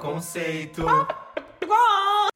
Conceito. 0.00 0.84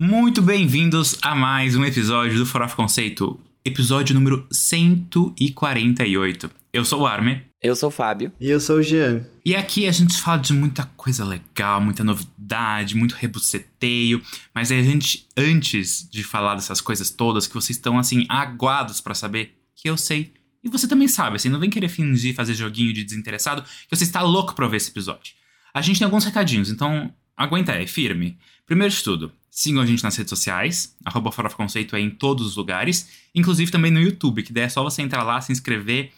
Muito 0.01 0.43
bem-vindos 0.43 1.17
a 1.23 1.35
mais 1.35 1.77
um 1.77 1.85
episódio 1.85 2.39
do 2.39 2.45
Farofa 2.45 2.75
Conceito, 2.75 3.39
episódio 3.65 4.15
número 4.15 4.47
148. 4.51 6.51
Eu 6.73 6.85
sou 6.85 7.03
o 7.03 7.07
Arme. 7.07 7.43
Eu 7.63 7.77
sou 7.77 7.89
o 7.89 7.93
Fábio. 7.93 8.33
E 8.41 8.51
eu 8.51 8.59
sou 8.59 8.79
o 8.79 8.83
Jean. 8.83 9.25
E 9.45 9.55
aqui 9.55 9.87
a 9.87 9.93
gente 9.93 10.21
fala 10.21 10.39
de 10.39 10.53
muita 10.53 10.85
coisa 10.97 11.25
legal, 11.25 11.81
muita 11.81 12.03
novidade, 12.03 12.97
muito 12.97 13.15
rebuceteio. 13.15 14.21
Mas 14.53 14.73
a 14.73 14.83
gente, 14.83 15.29
antes 15.37 16.09
de 16.11 16.25
falar 16.25 16.57
dessas 16.57 16.81
coisas 16.81 17.11
todas 17.11 17.47
que 17.47 17.55
vocês 17.55 17.77
estão 17.77 17.99
assim 17.99 18.27
aguados 18.29 19.01
para 19.01 19.15
saber, 19.15 19.57
que 19.77 19.89
eu 19.89 19.97
sei 19.97 20.33
e 20.65 20.69
você 20.69 20.87
também 20.87 21.09
sabe, 21.09 21.37
assim, 21.37 21.49
não 21.49 21.59
vem 21.59 21.69
querer 21.69 21.89
fingir 21.89 22.35
fazer 22.35 22.55
joguinho 22.55 22.93
de 22.93 23.03
desinteressado, 23.03 23.63
que 23.63 23.97
você 23.97 24.05
está 24.05 24.23
louco 24.23 24.55
pra 24.55 24.69
ver 24.69 24.77
esse 24.77 24.91
episódio. 24.91 25.35
A 25.75 25.81
gente 25.81 25.99
tem 25.99 26.05
alguns 26.05 26.25
recadinhos, 26.25 26.71
então 26.71 27.13
aguenta 27.37 27.73
aí, 27.73 27.87
firme. 27.87 28.39
Primeiro 28.67 28.93
de 28.93 29.03
tudo, 29.03 29.33
sigam 29.51 29.83
a 29.83 29.87
gente 29.87 30.03
nas 30.03 30.17
redes 30.17 30.31
sociais, 30.31 30.97
arroba 31.05 31.31
Farofa 31.31 31.57
Conceito 31.57 31.95
é 31.95 32.01
em 32.01 32.11
todos 32.11 32.47
os 32.47 32.57
lugares, 32.57 33.09
inclusive 33.35 33.71
também 33.71 33.91
no 33.91 34.01
YouTube, 34.01 34.43
que 34.43 34.53
daí 34.53 34.65
é 34.65 34.69
só 34.69 34.83
você 34.83 35.03
entrar 35.03 35.23
lá, 35.23 35.41
se 35.41 35.53
inscrever. 35.53 36.11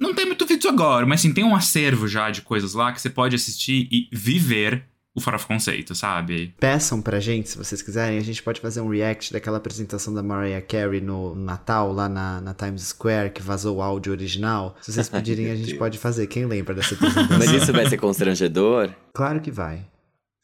Não 0.00 0.14
tem 0.14 0.26
muito 0.26 0.46
vídeo 0.46 0.68
agora, 0.70 1.06
mas 1.06 1.20
sim, 1.20 1.32
tem 1.32 1.44
um 1.44 1.54
acervo 1.54 2.08
já 2.08 2.30
de 2.30 2.42
coisas 2.42 2.74
lá 2.74 2.92
que 2.92 3.00
você 3.00 3.10
pode 3.10 3.36
assistir 3.36 3.88
e 3.92 4.08
viver 4.12 4.84
o 5.14 5.20
Farofa 5.20 5.46
Conceito, 5.46 5.94
sabe? 5.94 6.54
Peçam 6.58 7.00
pra 7.00 7.20
gente, 7.20 7.48
se 7.48 7.56
vocês 7.56 7.80
quiserem, 7.80 8.18
a 8.18 8.22
gente 8.22 8.42
pode 8.42 8.60
fazer 8.60 8.80
um 8.80 8.88
react 8.88 9.32
daquela 9.32 9.58
apresentação 9.58 10.12
da 10.12 10.22
Mariah 10.22 10.60
Carey 10.66 11.00
no 11.00 11.36
Natal, 11.36 11.92
lá 11.92 12.08
na, 12.08 12.40
na 12.40 12.52
Times 12.52 12.82
Square, 12.82 13.30
que 13.30 13.40
vazou 13.40 13.76
o 13.76 13.82
áudio 13.82 14.10
original. 14.10 14.76
Se 14.80 14.92
vocês 14.92 15.08
pedirem, 15.10 15.52
a 15.52 15.56
gente 15.56 15.74
pode 15.76 15.98
fazer. 15.98 16.26
Quem 16.26 16.46
lembra 16.46 16.74
dessa 16.74 16.94
apresentação? 16.96 17.38
Mas 17.38 17.50
isso 17.52 17.72
vai 17.72 17.88
ser 17.88 17.96
constrangedor? 17.96 18.90
Claro 19.12 19.40
que 19.40 19.52
vai. 19.52 19.86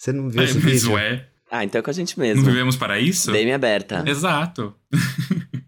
Você 0.00 0.12
não 0.14 0.30
viu 0.30 0.40
É, 0.40 0.44
esse 0.46 0.54
mas 0.54 0.64
vídeo? 0.64 0.92
ué, 0.92 1.28
Ah, 1.50 1.62
então 1.62 1.78
é 1.78 1.82
com 1.82 1.90
a 1.90 1.92
gente 1.92 2.16
não 2.18 2.24
mesmo. 2.24 2.42
vivemos 2.42 2.74
para 2.74 2.98
isso? 2.98 3.30
Bem 3.30 3.52
aberta. 3.52 4.02
Exato. 4.08 4.74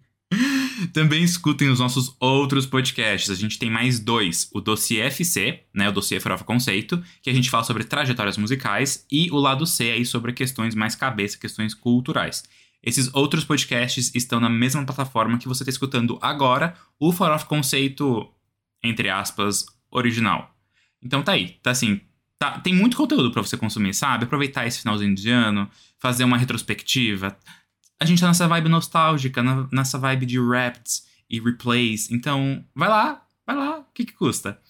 Também 0.94 1.22
escutem 1.22 1.68
os 1.68 1.78
nossos 1.78 2.16
outros 2.18 2.64
podcasts. 2.64 3.28
A 3.30 3.34
gente 3.34 3.58
tem 3.58 3.68
mais 3.70 4.00
dois: 4.00 4.48
o 4.54 4.60
Dossiê 4.62 5.00
FC, 5.02 5.60
né, 5.74 5.90
o 5.90 5.92
Dossiê 5.92 6.18
Farofa 6.18 6.44
Conceito, 6.44 7.02
que 7.20 7.28
a 7.28 7.34
gente 7.34 7.50
fala 7.50 7.62
sobre 7.62 7.84
trajetórias 7.84 8.38
musicais, 8.38 9.04
e 9.12 9.30
o 9.30 9.36
lado 9.36 9.66
C 9.66 9.90
aí 9.90 10.04
sobre 10.06 10.32
questões 10.32 10.74
mais 10.74 10.94
cabeça, 10.94 11.36
questões 11.38 11.74
culturais. 11.74 12.42
Esses 12.82 13.12
outros 13.14 13.44
podcasts 13.44 14.10
estão 14.14 14.40
na 14.40 14.48
mesma 14.48 14.84
plataforma 14.84 15.36
que 15.38 15.46
você 15.46 15.62
está 15.62 15.70
escutando 15.70 16.18
agora, 16.22 16.74
o 16.98 17.12
Farofa 17.12 17.44
Conceito, 17.46 18.26
entre 18.82 19.10
aspas, 19.10 19.66
original. 19.90 20.56
Então 21.02 21.22
tá 21.22 21.32
aí, 21.32 21.50
tá 21.62 21.70
assim, 21.70 22.00
tá, 22.42 22.58
tem 22.58 22.74
muito 22.74 22.96
conteúdo 22.96 23.30
pra 23.30 23.40
você 23.40 23.56
consumir, 23.56 23.94
sabe? 23.94 24.24
Aproveitar 24.24 24.66
esse 24.66 24.80
finalzinho 24.80 25.14
de 25.14 25.30
ano, 25.30 25.70
fazer 25.96 26.24
uma 26.24 26.36
retrospectiva. 26.36 27.36
A 28.00 28.04
gente 28.04 28.20
tá 28.20 28.26
nessa 28.26 28.48
vibe 28.48 28.68
nostálgica, 28.68 29.40
nessa 29.70 29.96
vibe 29.96 30.26
de 30.26 30.40
raps 30.40 31.06
e 31.30 31.38
replays. 31.38 32.10
Então, 32.10 32.64
vai 32.74 32.88
lá, 32.88 33.24
vai 33.46 33.54
lá, 33.54 33.78
o 33.78 33.84
que, 33.94 34.04
que 34.04 34.12
custa? 34.12 34.60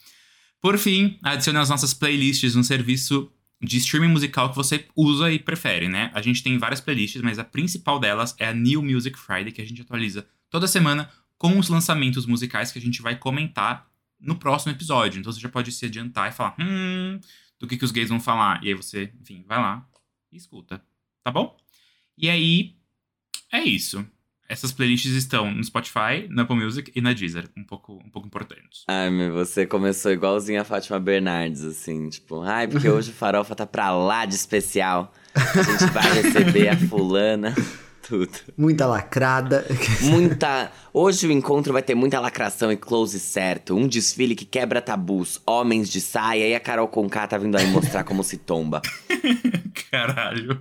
Por 0.61 0.77
fim, 0.77 1.19
adicione 1.23 1.59
as 1.59 1.71
nossas 1.71 1.95
playlists 1.95 2.55
no 2.55 2.63
serviço 2.63 3.33
de 3.59 3.79
streaming 3.79 4.09
musical 4.09 4.51
que 4.51 4.57
você 4.57 4.85
usa 4.95 5.33
e 5.33 5.39
prefere, 5.39 5.89
né? 5.89 6.11
A 6.13 6.21
gente 6.21 6.43
tem 6.43 6.59
várias 6.59 6.81
playlists, 6.81 7.23
mas 7.23 7.39
a 7.39 7.45
principal 7.45 7.99
delas 7.99 8.35
é 8.39 8.49
a 8.49 8.53
New 8.53 8.83
Music 8.83 9.19
Friday, 9.19 9.51
que 9.51 9.63
a 9.63 9.67
gente 9.67 9.81
atualiza 9.81 10.27
toda 10.51 10.67
semana 10.67 11.09
com 11.39 11.59
os 11.59 11.71
lançamentos 11.71 12.27
musicais 12.27 12.71
que 12.71 12.79
a 12.79 12.83
gente 12.83 13.01
vai 13.01 13.17
comentar 13.17 13.87
no 14.21 14.37
próximo 14.37 14.73
episódio. 14.73 15.19
Então 15.19 15.33
você 15.33 15.41
já 15.41 15.49
pode 15.49 15.73
se 15.73 15.87
adiantar 15.87 16.29
e 16.29 16.33
falar, 16.33 16.55
hum, 16.61 17.19
do 17.63 17.69
que, 17.69 17.77
que 17.77 17.85
os 17.85 17.93
gays 17.93 18.09
vão 18.09 18.19
falar. 18.19 18.63
E 18.65 18.69
aí 18.69 18.75
você, 18.75 19.13
enfim, 19.21 19.45
vai 19.47 19.59
lá 19.59 19.87
e 20.33 20.37
escuta, 20.37 20.83
tá 21.23 21.31
bom? 21.31 21.57
E 22.19 22.29
aí, 22.29 22.75
é 23.53 23.61
isso. 23.61 24.05
Essas 24.49 24.73
playlists 24.73 25.13
estão 25.13 25.49
no 25.53 25.63
Spotify, 25.63 26.27
na 26.29 26.43
Apple 26.43 26.57
Music 26.57 26.91
e 26.93 27.01
na 27.01 27.13
Deezer. 27.13 27.49
Um 27.57 27.63
pouco, 27.63 28.03
um 28.05 28.11
pouco 28.11 28.27
importantes. 28.27 28.83
Ai, 28.89 29.11
meu, 29.11 29.33
você 29.33 29.65
começou 29.65 30.11
igualzinho 30.11 30.61
a 30.61 30.65
Fátima 30.65 30.99
Bernardes, 30.99 31.63
assim, 31.63 32.09
tipo, 32.09 32.43
ai, 32.43 32.67
porque 32.67 32.89
hoje 32.89 33.13
o 33.13 33.15
farofa 33.15 33.55
tá 33.55 33.65
pra 33.65 33.93
lá 33.93 34.27
de 34.27 34.35
especial. 34.35 35.15
A 35.33 35.63
gente 35.63 35.87
vai 35.93 36.13
receber 36.21 36.69
a 36.69 36.77
fulana. 36.77 37.55
Tudo. 38.13 38.29
Muita 38.59 38.85
lacrada. 38.85 39.65
Muita. 40.03 40.71
Hoje 40.93 41.27
o 41.27 41.33
encontro 41.33 41.73
vai 41.73 41.83
ter 41.83 41.95
muita 41.95 42.21
lacração 42.21 42.71
e 42.71 42.77
close 42.77 43.19
certo. 43.19 43.75
Um 43.75 43.89
desfile 43.89 44.35
que 44.35 44.45
quebra 44.45 44.83
tabus. 44.83 45.41
Homens 45.47 45.89
de 45.89 45.99
saia 45.99 46.47
e 46.47 46.55
a 46.55 46.61
Carol 46.61 46.87
Conká 46.89 47.27
tá 47.27 47.39
vindo 47.39 47.57
aí 47.57 47.67
mostrar 47.69 48.05
como 48.05 48.23
se 48.23 48.37
tomba. 48.37 48.83
Caralho. 49.91 50.61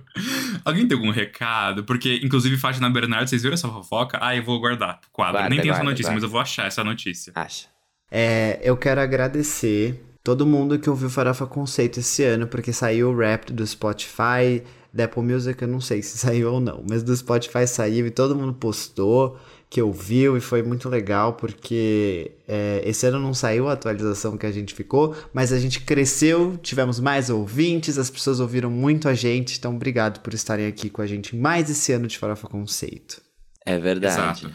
Alguém 0.64 0.88
tem 0.88 0.96
algum 0.96 1.10
recado? 1.10 1.84
Porque, 1.84 2.20
inclusive, 2.24 2.56
Fátima 2.56 2.88
Bernardo, 2.88 3.28
vocês 3.28 3.42
viram 3.42 3.52
essa 3.52 3.68
fofoca? 3.68 4.16
Ah, 4.22 4.34
eu 4.34 4.42
vou 4.42 4.58
guardar 4.58 4.98
pro 4.98 5.10
quadro. 5.12 5.34
Guarda, 5.34 5.50
Nem 5.50 5.60
tem 5.60 5.70
essa 5.70 5.82
notícia, 5.84 6.04
guarda. 6.04 6.14
mas 6.14 6.22
eu 6.22 6.30
vou 6.30 6.40
achar 6.40 6.66
essa 6.66 6.82
notícia. 6.82 7.34
Acha? 7.34 7.66
É, 8.10 8.60
eu 8.62 8.78
quero 8.78 8.98
agradecer 8.98 10.02
todo 10.24 10.46
mundo 10.46 10.78
que 10.78 10.88
ouviu 10.88 11.10
Farofa 11.10 11.46
Conceito 11.46 12.00
esse 12.00 12.24
ano, 12.24 12.46
porque 12.46 12.72
saiu 12.72 13.10
o 13.10 13.16
rap 13.18 13.52
do 13.52 13.66
Spotify, 13.66 14.62
da 14.92 15.04
Apple 15.04 15.22
Music, 15.22 15.60
eu 15.60 15.68
não 15.68 15.80
sei 15.80 16.02
se 16.02 16.18
saiu 16.18 16.52
ou 16.52 16.60
não, 16.60 16.84
mas 16.88 17.02
do 17.02 17.16
Spotify 17.16 17.66
saiu 17.66 18.06
e 18.06 18.10
todo 18.10 18.36
mundo 18.36 18.52
postou 18.54 19.38
que 19.70 19.80
ouviu 19.80 20.36
e 20.36 20.40
foi 20.40 20.62
muito 20.62 20.86
legal, 20.86 21.32
porque 21.32 22.32
é, 22.46 22.82
esse 22.84 23.06
ano 23.06 23.18
não 23.18 23.32
saiu 23.32 23.68
a 23.68 23.72
atualização 23.72 24.36
que 24.36 24.44
a 24.44 24.52
gente 24.52 24.74
ficou, 24.74 25.16
mas 25.32 25.50
a 25.50 25.58
gente 25.58 25.80
cresceu, 25.80 26.58
tivemos 26.58 27.00
mais 27.00 27.30
ouvintes, 27.30 27.96
as 27.96 28.10
pessoas 28.10 28.38
ouviram 28.38 28.70
muito 28.70 29.08
a 29.08 29.14
gente, 29.14 29.56
então 29.56 29.74
obrigado 29.74 30.20
por 30.20 30.34
estarem 30.34 30.66
aqui 30.66 30.90
com 30.90 31.00
a 31.00 31.06
gente 31.06 31.34
mais 31.34 31.70
esse 31.70 31.90
ano 31.90 32.06
de 32.06 32.18
Farofa 32.18 32.48
Conceito. 32.48 33.22
É 33.64 33.78
verdade. 33.78 34.44
Exato. 34.44 34.54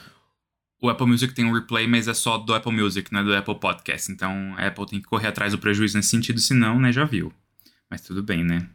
O 0.79 0.87
Apple 0.87 1.07
Music 1.07 1.33
tem 1.33 1.45
um 1.45 1.51
replay, 1.51 1.87
mas 1.87 2.07
é 2.07 2.13
só 2.13 2.37
do 2.37 2.53
Apple 2.53 2.71
Music, 2.71 3.11
não 3.11 3.21
é 3.21 3.23
do 3.23 3.35
Apple 3.35 3.59
Podcast. 3.59 4.11
Então 4.11 4.53
a 4.55 4.67
Apple 4.67 4.85
tem 4.85 5.01
que 5.01 5.07
correr 5.07 5.29
atrás 5.29 5.51
do 5.51 5.57
prejuízo 5.57 5.97
nesse 5.97 6.09
sentido, 6.09 6.39
senão, 6.39 6.79
né, 6.79 6.91
já 6.91 7.05
viu. 7.05 7.33
Mas 7.89 8.01
tudo 8.01 8.21
bem, 8.21 8.43
né? 8.43 8.69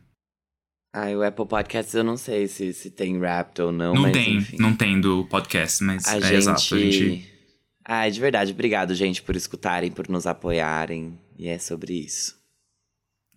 Ai, 0.93 1.17
o 1.17 1.23
Apple 1.23 1.47
Podcasts 1.47 1.95
eu 1.95 2.05
não 2.05 2.17
sei 2.19 2.47
se, 2.47 2.73
se 2.75 2.91
tem 2.91 3.17
Wrapped 3.19 3.63
ou 3.63 3.73
não, 3.73 3.95
Não 3.95 4.03
mas 4.03 4.13
tem, 4.13 4.37
enfim. 4.37 4.57
não 4.61 4.75
tem 4.77 5.01
do 5.01 5.25
podcast, 5.25 5.83
mas 5.83 6.07
A 6.07 6.19
é 6.19 6.21
gente... 6.21 6.35
exato. 6.35 6.75
A 6.75 6.79
gente. 6.79 7.33
Ai, 7.85 8.11
de 8.11 8.21
verdade, 8.21 8.53
obrigado, 8.53 8.95
gente, 8.95 9.23
por 9.23 9.35
escutarem, 9.35 9.91
por 9.91 10.07
nos 10.09 10.27
apoiarem. 10.27 11.19
E 11.39 11.49
é 11.49 11.59
sobre 11.59 11.95
isso. 11.95 12.37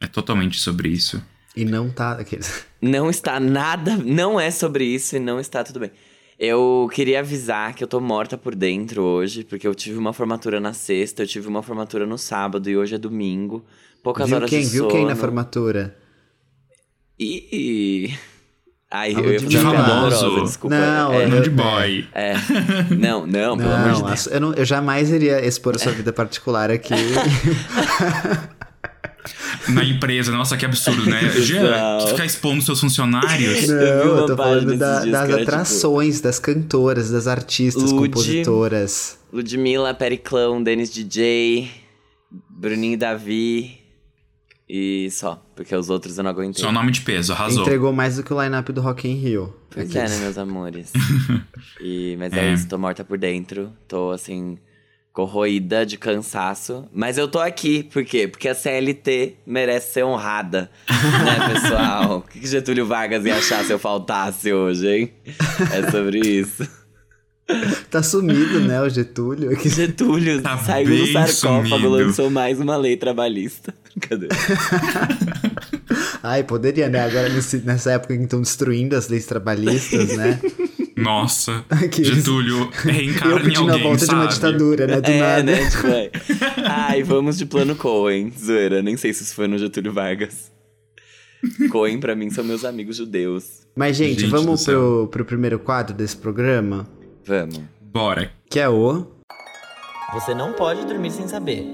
É 0.01 0.05
totalmente 0.07 0.59
sobre 0.59 0.89
isso. 0.89 1.23
E 1.55 1.63
não 1.63 1.89
tá... 1.89 2.11
Aqueles... 2.13 2.65
Não 2.81 3.09
está 3.09 3.39
nada, 3.39 3.95
não 3.97 4.39
é 4.39 4.51
sobre 4.51 4.83
isso 4.85 5.15
e 5.15 5.19
não 5.19 5.39
está 5.39 5.63
tudo 5.63 5.79
bem. 5.79 5.89
Eu 6.37 6.87
queria 6.93 7.19
avisar 7.21 7.73
que 7.73 7.83
eu 7.83 7.87
tô 7.87 7.99
morta 7.99 8.37
por 8.37 8.53
dentro 8.53 9.01
hoje, 9.01 9.43
porque 9.43 9.65
eu 9.65 9.73
tive 9.73 9.97
uma 9.97 10.13
formatura 10.13 10.59
na 10.59 10.71
sexta, 10.73 11.23
eu 11.23 11.27
tive 11.27 11.47
uma 11.47 11.63
formatura 11.63 12.05
no 12.05 12.17
sábado 12.17 12.69
e 12.69 12.77
hoje 12.77 12.93
é 12.93 12.97
domingo. 12.99 13.65
Poucas 14.03 14.27
Viu 14.27 14.35
horas 14.35 14.49
quem? 14.51 14.59
de 14.61 14.67
Viu 14.67 14.83
sono. 14.83 14.91
quem 14.93 15.05
na 15.05 15.15
formatura? 15.15 15.97
E... 17.19 18.13
Ai, 18.91 19.13
Alô, 19.13 19.25
eu 19.25 19.33
ia 19.33 19.39
de 19.39 19.45
fazer 19.57 19.67
uma 19.67 19.81
horrorosa, 20.05 20.41
desculpa. 20.45 20.75
Não, 20.77 21.13
é, 21.13 21.27
Não 21.27 21.37
eu- 21.37 21.43
de 21.43 21.49
boy. 21.49 22.07
é. 22.13 22.33
Não, 22.97 23.25
não, 23.27 23.57
pelo 23.57 23.73
amor 23.73 23.93
de 23.93 23.99
Não, 24.01 24.07
Deus. 24.07 24.27
eu, 24.27 24.39
não- 24.39 24.53
eu 24.53 24.63
jamais 24.65 25.09
iria 25.09 25.45
expor 25.45 25.75
a 25.75 25.79
sua 25.79 25.91
vida 25.91 26.13
particular 26.13 26.69
aqui. 26.71 26.93
Na 29.69 29.83
empresa, 29.83 30.31
nossa, 30.31 30.55
que 30.55 30.63
absurdo, 30.65 31.09
né? 31.09 31.19
Jean, 31.41 31.99
ficar 32.07 32.25
expondo 32.25 32.61
seus 32.61 32.79
funcionários. 32.79 33.65
Não, 33.67 33.75
Eu 33.75 34.01
vi 34.03 34.07
uma 34.09 34.19
eu 34.21 34.25
tô 34.27 34.37
falando 34.37 34.77
da- 34.77 34.99
dias 35.01 35.11
das 35.11 35.27
tipo, 35.29 35.41
atrações, 35.41 36.21
das 36.21 36.37
cantoras, 36.39 37.09
das 37.09 37.25
artistas, 37.27 37.91
Lud. 37.91 38.09
compositoras. 38.09 39.17
Ludmilla, 39.33 39.93
Periclão, 39.95 40.61
Denis 40.61 40.91
DJ, 40.93 41.71
Bruninho 42.49 42.97
Davi 42.97 43.79
e 44.67 45.09
só. 45.11 45.43
Porque 45.55 45.75
os 45.75 45.89
outros 45.89 46.17
eu 46.17 46.23
não 46.23 46.31
aguentei. 46.31 46.61
Seu 46.61 46.71
nome 46.71 46.91
de 46.91 47.01
peso, 47.01 47.33
arrasou. 47.33 47.61
Entregou 47.61 47.93
mais 47.93 48.17
do 48.17 48.23
que 48.23 48.33
o 48.33 48.41
line-up 48.41 48.71
do 48.71 48.81
Rock 48.81 49.07
in 49.07 49.15
Rio. 49.15 49.55
Pois 49.69 49.89
Aqueles. 49.89 50.11
é, 50.11 50.15
né, 50.15 50.21
meus 50.23 50.37
amores? 50.37 50.91
e, 51.79 52.15
mas 52.17 52.33
é. 52.33 52.49
É. 52.49 52.53
isso, 52.53 52.67
tô 52.67 52.77
morta 52.77 53.03
por 53.03 53.17
dentro. 53.17 53.71
Tô, 53.87 54.11
assim, 54.11 54.57
corroída 55.13 55.85
de 55.85 55.97
cansaço. 55.97 56.89
Mas 56.91 57.17
eu 57.17 57.27
tô 57.27 57.39
aqui, 57.39 57.83
por 57.83 58.03
quê? 58.03 58.27
Porque 58.27 58.49
a 58.49 58.53
CLT 58.55 59.37
merece 59.45 59.93
ser 59.93 60.03
honrada, 60.03 60.69
né, 60.89 61.47
pessoal? 61.53 62.17
O 62.17 62.21
que 62.21 62.39
que 62.39 62.47
Getúlio 62.47 62.85
Vargas 62.85 63.23
ia 63.23 63.37
achar 63.37 63.63
se 63.63 63.71
eu 63.71 63.79
faltasse 63.79 64.51
hoje, 64.51 64.87
hein? 64.87 65.13
É 65.71 65.89
sobre 65.89 66.19
isso. 66.19 66.67
Tá 67.91 68.01
sumido, 68.01 68.59
né, 68.61 68.81
o 68.81 68.89
Getúlio. 68.89 69.51
aqui. 69.51 69.69
Getúlio 69.69 70.41
Tá 70.41 70.57
saiu 70.57 70.87
do 70.89 71.07
sarcófago, 71.11 71.67
sumido. 71.67 71.89
lançou 71.89 72.29
mais 72.29 72.59
uma 72.59 72.75
lei 72.75 72.97
trabalhista. 72.97 73.73
Cadê? 74.01 74.27
Ai, 76.23 76.43
poderia, 76.43 76.89
né? 76.89 77.01
Agora 77.05 77.29
nesse- 77.29 77.59
nessa 77.59 77.91
época 77.91 78.13
em 78.15 78.19
que 78.19 78.23
estão 78.25 78.41
destruindo 78.41 78.95
as 78.95 79.07
leis 79.09 79.25
trabalhistas, 79.25 80.15
né? 80.17 80.39
Nossa, 80.97 81.63
Aqueles- 81.69 82.15
Getúlio 82.15 82.57
Eu 82.61 82.91
reencarna 82.91 83.39
em 83.39 83.43
pedindo 83.43 83.69
a 83.69 83.73
alguém, 83.73 83.83
volta 83.83 84.07
de 84.07 84.13
uma 84.15 84.25
ditadura, 84.27 84.87
né? 84.87 85.01
Do 85.01 85.11
é, 85.11 85.19
nada. 85.19 85.43
né? 85.43 85.69
Tipo, 85.69 85.87
é. 85.87 86.11
Ai, 86.65 87.03
vamos 87.03 87.37
de 87.37 87.45
plano 87.45 87.75
Cohen. 87.75 88.31
Zoeira, 88.37 88.81
nem 88.81 88.95
sei 88.97 89.13
se 89.13 89.23
isso 89.23 89.35
foi 89.35 89.47
no 89.47 89.57
Getúlio 89.57 89.93
Vargas. 89.93 90.51
Coen, 91.69 91.99
pra 91.99 92.15
mim, 92.15 92.29
são 92.31 92.43
meus 92.43 92.65
amigos 92.65 92.95
judeus. 92.97 93.65
Mas, 93.75 93.97
gente, 93.97 94.21
Gente 94.21 94.29
vamos 94.31 94.63
pro, 94.63 95.07
pro 95.11 95.25
primeiro 95.25 95.59
quadro 95.59 95.93
desse 95.93 96.15
programa, 96.15 96.87
Vamos. 97.25 97.59
Bora. 97.81 98.31
que 98.49 98.59
é 98.59 98.69
o. 98.69 99.07
Você 100.13 100.35
não 100.35 100.53
pode 100.53 100.85
dormir 100.85 101.09
sem 101.11 101.27
saber. 101.27 101.65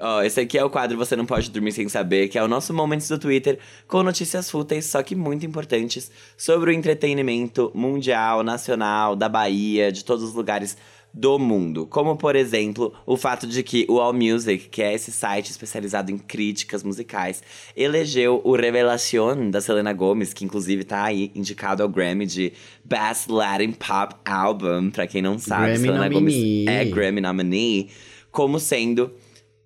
Ó, 0.00 0.22
esse 0.22 0.40
aqui 0.40 0.58
é 0.58 0.64
o 0.64 0.68
quadro 0.68 0.98
Você 0.98 1.16
Não 1.16 1.24
Pode 1.24 1.50
Dormir 1.50 1.72
Sem 1.72 1.88
Saber, 1.88 2.28
que 2.28 2.36
é 2.36 2.42
o 2.42 2.48
nosso 2.48 2.74
Momentos 2.74 3.08
do 3.08 3.18
Twitter, 3.18 3.58
com 3.88 4.02
notícias 4.02 4.50
fúteis, 4.50 4.84
só 4.84 5.02
que 5.02 5.14
muito 5.14 5.46
importantes, 5.46 6.10
sobre 6.36 6.70
o 6.70 6.74
entretenimento 6.74 7.72
mundial, 7.74 8.42
nacional, 8.42 9.16
da 9.16 9.28
Bahia, 9.28 9.90
de 9.90 10.04
todos 10.04 10.22
os 10.22 10.34
lugares 10.34 10.76
do 11.14 11.38
mundo. 11.38 11.86
Como, 11.86 12.16
por 12.16 12.34
exemplo, 12.34 12.92
o 13.06 13.16
fato 13.16 13.46
de 13.46 13.62
que 13.62 13.86
o 13.88 14.00
AllMusic, 14.00 14.68
que 14.68 14.82
é 14.82 14.92
esse 14.92 15.12
site 15.12 15.48
especializado 15.48 16.10
em 16.10 16.18
críticas 16.18 16.82
musicais, 16.82 17.40
elegeu 17.76 18.40
o 18.44 18.56
Revelación 18.56 19.48
da 19.48 19.60
Selena 19.60 19.92
Gomez, 19.92 20.32
que 20.32 20.44
inclusive 20.44 20.82
tá 20.82 21.04
aí 21.04 21.30
indicado 21.32 21.84
ao 21.84 21.88
Grammy 21.88 22.26
de 22.26 22.52
Best 22.84 23.30
Latin 23.30 23.70
Pop 23.70 24.16
Album, 24.24 24.90
pra 24.90 25.06
quem 25.06 25.22
não 25.22 25.38
sabe, 25.38 25.66
Grammy 25.66 25.78
Selena 25.78 26.08
nominee. 26.10 26.64
Gomez 26.64 26.80
é 26.80 26.84
Grammy 26.86 27.20
nominee, 27.20 27.90
como 28.32 28.58
sendo 28.58 29.12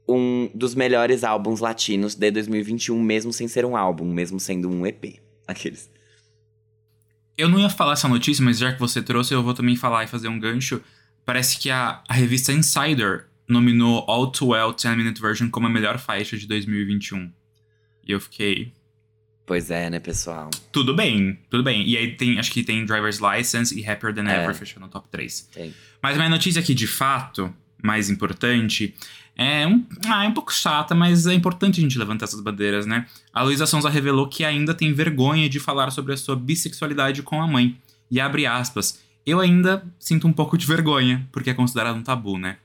um 0.06 0.50
dos 0.54 0.74
melhores 0.74 1.24
álbuns 1.24 1.60
latinos 1.60 2.14
de 2.14 2.30
2021, 2.30 3.02
mesmo 3.02 3.32
sem 3.32 3.48
ser 3.48 3.64
um 3.64 3.74
álbum, 3.74 4.04
mesmo 4.12 4.38
sendo 4.38 4.68
um 4.68 4.86
EP. 4.86 5.18
Aqueles. 5.46 5.90
Eu 7.38 7.48
não 7.48 7.58
ia 7.58 7.70
falar 7.70 7.94
essa 7.94 8.08
notícia, 8.08 8.44
mas 8.44 8.58
já 8.58 8.72
que 8.72 8.80
você 8.80 9.00
trouxe, 9.00 9.32
eu 9.32 9.42
vou 9.42 9.54
também 9.54 9.76
falar 9.76 10.04
e 10.04 10.06
fazer 10.06 10.28
um 10.28 10.38
gancho. 10.38 10.82
Parece 11.28 11.58
que 11.58 11.68
a, 11.68 12.02
a 12.08 12.14
revista 12.14 12.54
Insider 12.54 13.26
nominou 13.46 14.02
All 14.08 14.28
Too 14.28 14.48
Well 14.48 14.72
10 14.72 14.96
Minute 14.96 15.20
Version 15.20 15.50
como 15.50 15.66
a 15.66 15.68
melhor 15.68 15.98
faixa 15.98 16.38
de 16.38 16.46
2021. 16.46 17.30
E 18.06 18.12
eu 18.12 18.18
fiquei. 18.18 18.72
Pois 19.44 19.70
é, 19.70 19.90
né, 19.90 20.00
pessoal? 20.00 20.48
Tudo 20.72 20.94
bem, 20.94 21.38
tudo 21.50 21.62
bem. 21.62 21.86
E 21.86 21.98
aí 21.98 22.16
tem, 22.16 22.38
acho 22.38 22.50
que 22.50 22.64
tem 22.64 22.82
Driver's 22.86 23.18
License 23.20 23.78
e 23.78 23.86
Happier 23.86 24.14
Than 24.14 24.26
É. 24.26 24.42
Ever 24.42 24.54
fechando 24.54 24.86
no 24.86 24.88
top 24.90 25.06
3. 25.10 25.50
Tem. 25.52 25.74
Mas 26.02 26.14
a 26.14 26.16
minha 26.16 26.30
notícia 26.30 26.60
aqui, 26.60 26.72
de 26.72 26.86
fato, 26.86 27.54
mais 27.82 28.08
importante, 28.08 28.94
é 29.36 29.66
um, 29.66 29.84
ah, 30.06 30.24
é 30.24 30.28
um 30.28 30.32
pouco 30.32 30.50
chata, 30.50 30.94
mas 30.94 31.26
é 31.26 31.34
importante 31.34 31.78
a 31.78 31.82
gente 31.82 31.98
levantar 31.98 32.24
essas 32.24 32.40
bandeiras, 32.40 32.86
né? 32.86 33.04
A 33.34 33.42
Luísa 33.42 33.66
Sonza 33.66 33.90
revelou 33.90 34.30
que 34.30 34.46
ainda 34.46 34.72
tem 34.72 34.94
vergonha 34.94 35.46
de 35.46 35.60
falar 35.60 35.90
sobre 35.90 36.14
a 36.14 36.16
sua 36.16 36.34
bissexualidade 36.34 37.22
com 37.22 37.42
a 37.42 37.46
mãe. 37.46 37.76
E 38.10 38.18
abre 38.18 38.46
aspas. 38.46 39.06
Eu 39.28 39.40
ainda 39.40 39.82
sinto 39.98 40.26
um 40.26 40.32
pouco 40.32 40.56
de 40.56 40.66
vergonha, 40.66 41.28
porque 41.30 41.50
é 41.50 41.54
considerado 41.54 41.96
um 41.96 42.02
tabu, 42.02 42.38
né? 42.38 42.56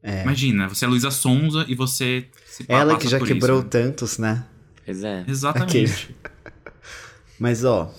É. 0.00 0.22
Imagina, 0.22 0.68
você 0.68 0.84
é 0.84 0.88
Luísa 0.88 1.10
Sonza 1.10 1.64
e 1.66 1.74
você 1.74 2.26
se 2.46 2.64
Ela 2.68 2.96
que 2.96 3.08
já 3.08 3.18
por 3.18 3.26
quebrou 3.26 3.58
isso. 3.58 3.68
tantos, 3.68 4.18
né? 4.18 4.44
Pois 4.84 5.02
é. 5.02 5.24
Exatamente. 5.26 6.14
Mas 7.40 7.64
ó, 7.64 7.92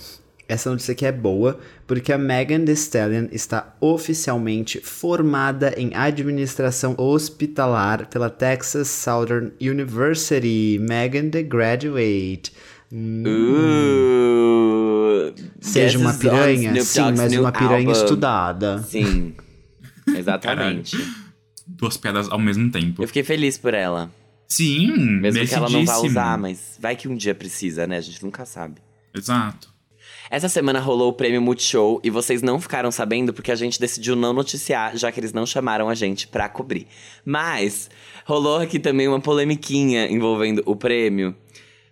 essa 0.48 0.70
notícia 0.70 0.94
aqui 0.94 1.06
é 1.06 1.12
boa 1.12 1.60
porque 1.86 2.14
a 2.14 2.18
Megan 2.18 2.64
Thee 2.64 2.76
Stallion 2.76 3.28
está 3.34 3.76
oficialmente 3.82 4.80
formada 4.80 5.74
em 5.78 5.94
administração 5.94 6.96
hospitalar 6.98 8.08
pela 8.08 8.30
Texas 8.30 8.88
Southern 8.88 9.52
University. 9.60 10.80
Megan 10.80 11.30
the 11.30 11.44
Graduate. 11.44 12.54
Hum, 12.92 13.24
Uh, 13.28 15.34
seja 15.60 16.00
uma 16.00 16.14
piranha? 16.14 16.82
Sim, 16.82 17.02
mas 17.16 17.36
uma 17.36 17.52
piranha 17.52 17.90
album. 17.90 17.92
estudada. 17.92 18.82
Sim. 18.84 19.36
Exatamente. 20.16 20.96
Duas 21.68 21.98
piadas 21.98 22.30
ao 22.30 22.40
mesmo 22.40 22.72
tempo. 22.72 23.04
Eu 23.04 23.08
fiquei 23.08 23.24
feliz 23.24 23.58
por 23.58 23.74
ela. 23.74 24.10
Sim, 24.48 24.88
Mesmo 25.20 25.46
que 25.46 25.54
ela 25.54 25.70
não 25.70 25.84
vá 25.84 25.98
usar, 25.98 26.38
mas 26.38 26.78
vai 26.80 26.96
que 26.96 27.10
um 27.10 27.16
dia 27.18 27.36
precisa, 27.36 27.86
né? 27.86 27.98
A 27.98 28.02
gente 28.02 28.24
nunca 28.24 28.46
sabe. 28.46 28.76
Exato. 29.14 29.76
Essa 30.30 30.48
semana 30.48 30.80
rolou 30.80 31.10
o 31.10 31.14
prêmio 31.14 31.42
Multishow 31.42 32.00
e 32.04 32.10
vocês 32.10 32.42
não 32.42 32.60
ficaram 32.60 32.92
sabendo 32.92 33.34
porque 33.34 33.52
a 33.52 33.56
gente 33.56 33.80
decidiu 33.80 34.16
não 34.16 34.34
noticiar, 34.34 34.96
já 34.98 35.12
que 35.12 35.20
eles 35.20 35.34
não 35.34 35.46
chamaram 35.46 35.90
a 35.90 35.96
gente 35.96 36.28
pra 36.28 36.48
cobrir. 36.48 36.88
Mas 37.26 37.90
rolou 38.26 38.62
aqui 38.62 38.80
também 38.80 39.08
uma 39.08 39.20
polemiquinha 39.20 40.10
envolvendo 40.10 40.64
o 40.66 40.76
prêmio, 40.76 41.36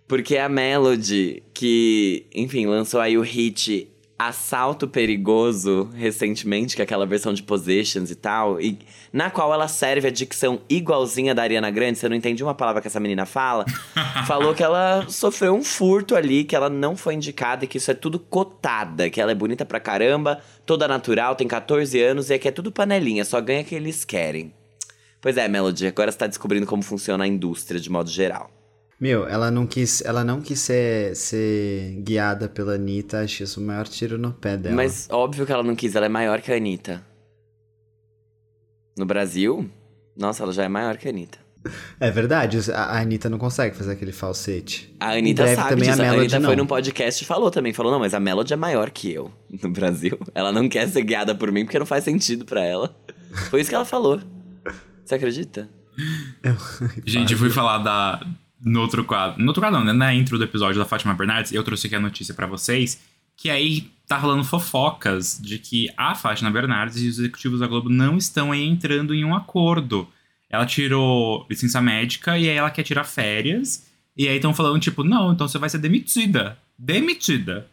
porque 0.08 0.36
a 0.36 0.48
Melody, 0.48 1.42
que, 1.52 2.26
enfim, 2.34 2.66
lançou 2.66 3.00
aí 3.00 3.18
o 3.18 3.22
hit 3.22 3.88
Assalto 4.18 4.88
Perigoso 4.88 5.90
recentemente, 5.94 6.74
que 6.74 6.80
é 6.80 6.84
aquela 6.84 7.04
versão 7.04 7.34
de 7.34 7.42
Positions 7.42 8.10
e 8.10 8.14
tal, 8.14 8.58
e 8.58 8.78
na 9.12 9.30
qual 9.30 9.52
ela 9.52 9.68
serve 9.68 10.08
a 10.08 10.10
dicção 10.10 10.60
igualzinha 10.70 11.34
da 11.34 11.42
Ariana 11.42 11.70
Grande, 11.70 11.98
você 11.98 12.08
não 12.08 12.16
entende 12.16 12.42
uma 12.42 12.54
palavra 12.54 12.80
que 12.80 12.88
essa 12.88 13.00
menina 13.00 13.26
fala, 13.26 13.66
falou 14.26 14.54
que 14.54 14.62
ela 14.62 15.04
sofreu 15.08 15.54
um 15.54 15.62
furto 15.62 16.16
ali, 16.16 16.44
que 16.44 16.56
ela 16.56 16.70
não 16.70 16.96
foi 16.96 17.14
indicada 17.14 17.64
e 17.64 17.68
que 17.68 17.76
isso 17.76 17.90
é 17.90 17.94
tudo 17.94 18.18
cotada, 18.18 19.10
que 19.10 19.20
ela 19.20 19.32
é 19.32 19.34
bonita 19.34 19.66
pra 19.66 19.78
caramba, 19.78 20.40
toda 20.64 20.88
natural, 20.88 21.36
tem 21.36 21.46
14 21.46 22.00
anos 22.00 22.30
e 22.30 22.34
é 22.34 22.38
que 22.38 22.48
é 22.48 22.52
tudo 22.52 22.72
panelinha, 22.72 23.24
só 23.24 23.38
ganha 23.40 23.60
o 23.60 23.64
que 23.64 23.74
eles 23.74 24.02
querem. 24.02 24.54
Pois 25.20 25.36
é, 25.36 25.46
Melody, 25.46 25.88
agora 25.88 26.10
você 26.10 26.18
tá 26.18 26.26
descobrindo 26.26 26.66
como 26.66 26.82
funciona 26.82 27.24
a 27.24 27.26
indústria 27.26 27.78
de 27.78 27.90
modo 27.90 28.08
geral. 28.08 28.55
Meu, 28.98 29.28
ela 29.28 29.50
não 29.50 29.66
quis, 29.66 30.00
ela 30.02 30.24
não 30.24 30.40
quis 30.40 30.58
ser, 30.60 31.14
ser 31.14 32.00
guiada 32.02 32.48
pela 32.48 32.74
Anitta, 32.74 33.20
acho 33.20 33.42
isso 33.42 33.60
o 33.60 33.62
maior 33.62 33.86
tiro 33.86 34.16
no 34.16 34.32
pé 34.32 34.56
dela. 34.56 34.74
Mas 34.74 35.06
óbvio 35.10 35.44
que 35.44 35.52
ela 35.52 35.62
não 35.62 35.76
quis, 35.76 35.94
ela 35.94 36.06
é 36.06 36.08
maior 36.08 36.40
que 36.40 36.50
a 36.50 36.56
Anitta. 36.56 37.04
No 38.96 39.04
Brasil, 39.04 39.70
nossa, 40.16 40.42
ela 40.42 40.52
já 40.52 40.64
é 40.64 40.68
maior 40.68 40.96
que 40.96 41.06
a 41.06 41.10
Anitta. 41.10 41.38
É 42.00 42.10
verdade, 42.10 42.58
a 42.72 42.84
a 42.84 43.00
Anitta 43.00 43.28
não 43.28 43.38
consegue 43.38 43.76
fazer 43.76 43.92
aquele 43.92 44.12
falsete. 44.12 44.94
A 44.98 45.10
Anitta 45.12 45.42
breve 45.42 45.56
sabe 45.56 45.70
também 45.70 45.88
a 45.88 45.92
disso. 45.92 46.02
A, 46.02 46.04
Melody 46.04 46.20
Anitta 46.20 46.40
foi 46.40 46.56
não. 46.56 46.62
num 46.62 46.68
podcast 46.68 47.22
e 47.22 47.26
falou 47.26 47.50
também. 47.50 47.72
Falou, 47.72 47.92
não, 47.92 47.98
mas 47.98 48.14
a 48.14 48.20
Melody 48.20 48.52
é 48.52 48.56
maior 48.56 48.90
que 48.90 49.12
eu 49.12 49.30
no 49.62 49.70
Brasil. 49.70 50.18
Ela 50.34 50.52
não 50.52 50.68
quer 50.68 50.88
ser 50.88 51.02
guiada 51.02 51.34
por 51.34 51.50
mim 51.52 51.64
porque 51.64 51.78
não 51.78 51.86
faz 51.86 52.04
sentido 52.04 52.44
pra 52.44 52.64
ela. 52.64 52.96
Foi 53.50 53.60
isso 53.60 53.68
que 53.68 53.76
ela 53.76 53.84
falou. 53.84 54.20
Você 55.04 55.14
acredita? 55.14 55.68
Gente, 57.04 57.32
eu 57.32 57.38
fui 57.38 57.50
falar 57.50 57.78
da. 57.78 58.20
No 58.66 58.80
outro 58.80 59.04
quadro. 59.04 59.40
No 59.40 59.46
outro 59.46 59.62
quadro, 59.62 59.78
não, 59.78 59.86
né? 59.86 59.92
Na 59.92 60.12
intro 60.12 60.36
do 60.36 60.42
episódio 60.42 60.80
da 60.80 60.84
Fátima 60.84 61.14
Bernardes, 61.14 61.52
eu 61.52 61.62
trouxe 61.62 61.86
aqui 61.86 61.94
a 61.94 62.00
notícia 62.00 62.34
pra 62.34 62.48
vocês. 62.48 63.00
Que 63.36 63.48
aí 63.48 63.92
tá 64.08 64.18
rolando 64.18 64.42
fofocas 64.42 65.38
de 65.40 65.56
que 65.60 65.88
a 65.96 66.16
Fátima 66.16 66.50
Bernardes 66.50 67.00
e 67.00 67.06
os 67.06 67.20
executivos 67.20 67.60
da 67.60 67.68
Globo 67.68 67.88
não 67.88 68.16
estão 68.16 68.50
aí 68.50 68.64
entrando 68.64 69.14
em 69.14 69.24
um 69.24 69.36
acordo. 69.36 70.08
Ela 70.50 70.66
tirou 70.66 71.46
licença 71.48 71.80
médica 71.80 72.36
e 72.36 72.50
aí 72.50 72.56
ela 72.56 72.70
quer 72.70 72.82
tirar 72.82 73.04
férias. 73.04 73.86
E 74.16 74.26
aí 74.26 74.34
estão 74.34 74.52
falando, 74.52 74.80
tipo, 74.80 75.04
não, 75.04 75.32
então 75.32 75.46
você 75.46 75.58
vai 75.58 75.70
ser 75.70 75.78
demitida. 75.78 76.58
Demitida. 76.76 77.68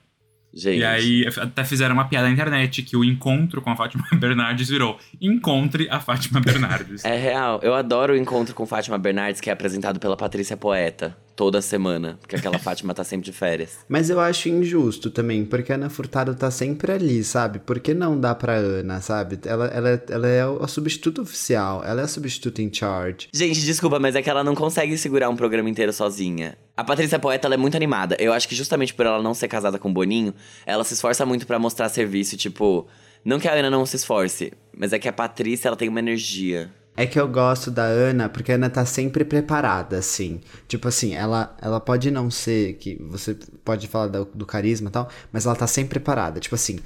Gente. 0.54 0.80
E 0.80 0.86
aí 0.86 1.26
até 1.38 1.64
fizeram 1.64 1.96
uma 1.96 2.06
piada 2.06 2.28
na 2.28 2.34
internet 2.34 2.84
que 2.84 2.96
o 2.96 3.04
encontro 3.04 3.62
com 3.62 3.72
a 3.72 3.76
Fátima 3.76 4.04
Bernardes 4.14 4.70
virou 4.70 5.00
Encontre 5.20 5.88
a 5.90 6.00
Fátima 6.00 6.40
Bernardes. 6.40 7.04
É 7.04 7.18
real. 7.18 7.60
Eu 7.64 7.74
adoro 7.74 8.14
o 8.14 8.16
encontro 8.16 8.54
com 8.54 8.66
Fátima 8.66 8.98
Bernardes, 8.98 9.42
que 9.42 9.50
é 9.50 9.54
apresentado 9.54 10.00
pela 10.00 10.16
Patrícia 10.16 10.56
Poeta, 10.56 11.18
toda 11.36 11.62
semana. 11.62 12.18
Porque 12.20 12.36
aquela 12.36 12.58
Fátima 12.60 12.94
tá 12.94 13.04
sempre 13.04 13.26
de 13.26 13.34
férias. 13.34 13.80
Mas 13.88 14.10
eu 14.10 14.20
acho 14.20 14.50
injusto 14.50 15.10
também, 15.10 15.46
porque 15.46 15.72
a 15.72 15.76
Ana 15.76 15.90
Furtado 15.90 16.36
tá 16.36 16.50
sempre 16.50 16.92
ali, 16.92 17.24
sabe? 17.24 17.60
Por 17.60 17.80
que 17.80 17.94
não 17.94 18.20
dá 18.20 18.34
pra 18.34 18.54
Ana, 18.54 19.02
sabe? 19.02 19.40
Ela, 19.46 19.68
ela, 19.68 20.04
ela 20.10 20.28
é 20.28 20.46
o 20.46 20.68
substituto 20.68 21.22
oficial, 21.22 21.84
ela 21.84 22.02
é 22.02 22.04
a 22.04 22.08
substituta 22.08 22.62
in 22.62 22.72
charge. 22.74 23.28
Gente, 23.34 23.62
desculpa, 23.62 24.00
mas 24.00 24.16
é 24.16 24.22
que 24.22 24.30
ela 24.30 24.44
não 24.44 24.56
consegue 24.56 24.98
segurar 24.98 25.30
um 25.30 25.36
programa 25.36 25.70
inteiro 25.70 25.94
sozinha. 25.94 26.58
A 26.76 26.84
Patrícia 26.84 27.20
Poeta, 27.20 27.48
ela 27.48 27.56
é 27.56 27.58
muito 27.58 27.78
animada. 27.78 28.16
Eu 28.20 28.34
acho 28.34 28.48
que 28.48 28.56
justamente 28.56 28.94
por 28.94 29.06
ela 29.06 29.22
não 29.22 29.34
ser 29.34 29.48
casada 29.48 29.78
com 29.78 29.90
o 29.90 29.94
Boninho, 29.94 30.34
ela 30.66 30.84
se 30.84 30.94
esforça 30.94 31.26
muito 31.26 31.46
pra 31.46 31.60
mostrar 31.60 31.90
serviço, 31.90 32.38
tipo... 32.38 32.88
Não 33.26 33.40
que 33.40 33.48
a 33.48 33.54
Ana 33.54 33.70
não 33.70 33.86
se 33.86 33.96
esforce, 33.96 34.52
mas 34.78 34.92
é 34.92 35.00
que 35.00 35.08
a 35.08 35.14
Patrícia, 35.14 35.70
ela 35.70 35.78
tem 35.78 35.88
uma 35.88 36.00
energia. 36.00 36.70
É 36.96 37.08
que 37.08 37.20
eu 37.20 37.28
gosto 37.28 37.72
da 37.72 37.84
Ana, 37.84 38.30
porque 38.30 38.52
a 38.52 38.56
Ana 38.56 38.70
tá 38.70 38.86
sempre 38.86 39.26
preparada, 39.26 39.98
assim. 39.98 40.42
Tipo 40.68 40.88
assim, 40.88 41.16
ela, 41.16 41.56
ela 41.62 41.80
pode 41.80 42.12
não 42.12 42.30
ser, 42.30 42.74
que 42.74 43.02
você 43.02 43.36
pode 43.66 43.88
falar 43.88 44.08
do, 44.08 44.26
do 44.26 44.46
carisma 44.46 44.90
e 44.90 44.92
tal, 44.92 45.10
mas 45.32 45.46
ela 45.46 45.56
tá 45.56 45.66
sempre 45.66 45.90
preparada. 45.90 46.40
Tipo 46.40 46.54
assim, 46.54 46.80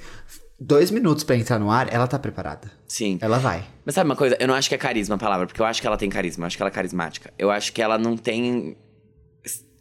dois 0.58 0.90
minutos 0.90 1.24
pra 1.24 1.36
entrar 1.36 1.58
no 1.58 1.70
ar, 1.70 1.92
ela 1.92 2.06
tá 2.06 2.18
preparada. 2.18 2.70
Sim. 2.86 3.18
Ela 3.20 3.38
vai. 3.38 3.64
Mas 3.84 3.94
sabe 3.94 4.08
uma 4.08 4.16
coisa? 4.16 4.36
Eu 4.40 4.48
não 4.48 4.54
acho 4.54 4.68
que 4.68 4.74
é 4.74 4.78
carisma 4.78 5.16
a 5.16 5.18
palavra, 5.18 5.46
porque 5.46 5.60
eu 5.60 5.66
acho 5.66 5.80
que 5.80 5.86
ela 5.86 5.96
tem 5.98 6.08
carisma, 6.08 6.44
eu 6.44 6.46
acho 6.46 6.56
que 6.56 6.62
ela 6.62 6.70
é 6.70 6.74
carismática. 6.74 7.32
Eu 7.38 7.50
acho 7.50 7.72
que 7.72 7.82
ela 7.82 7.98
não 7.98 8.16
tem 8.16 8.76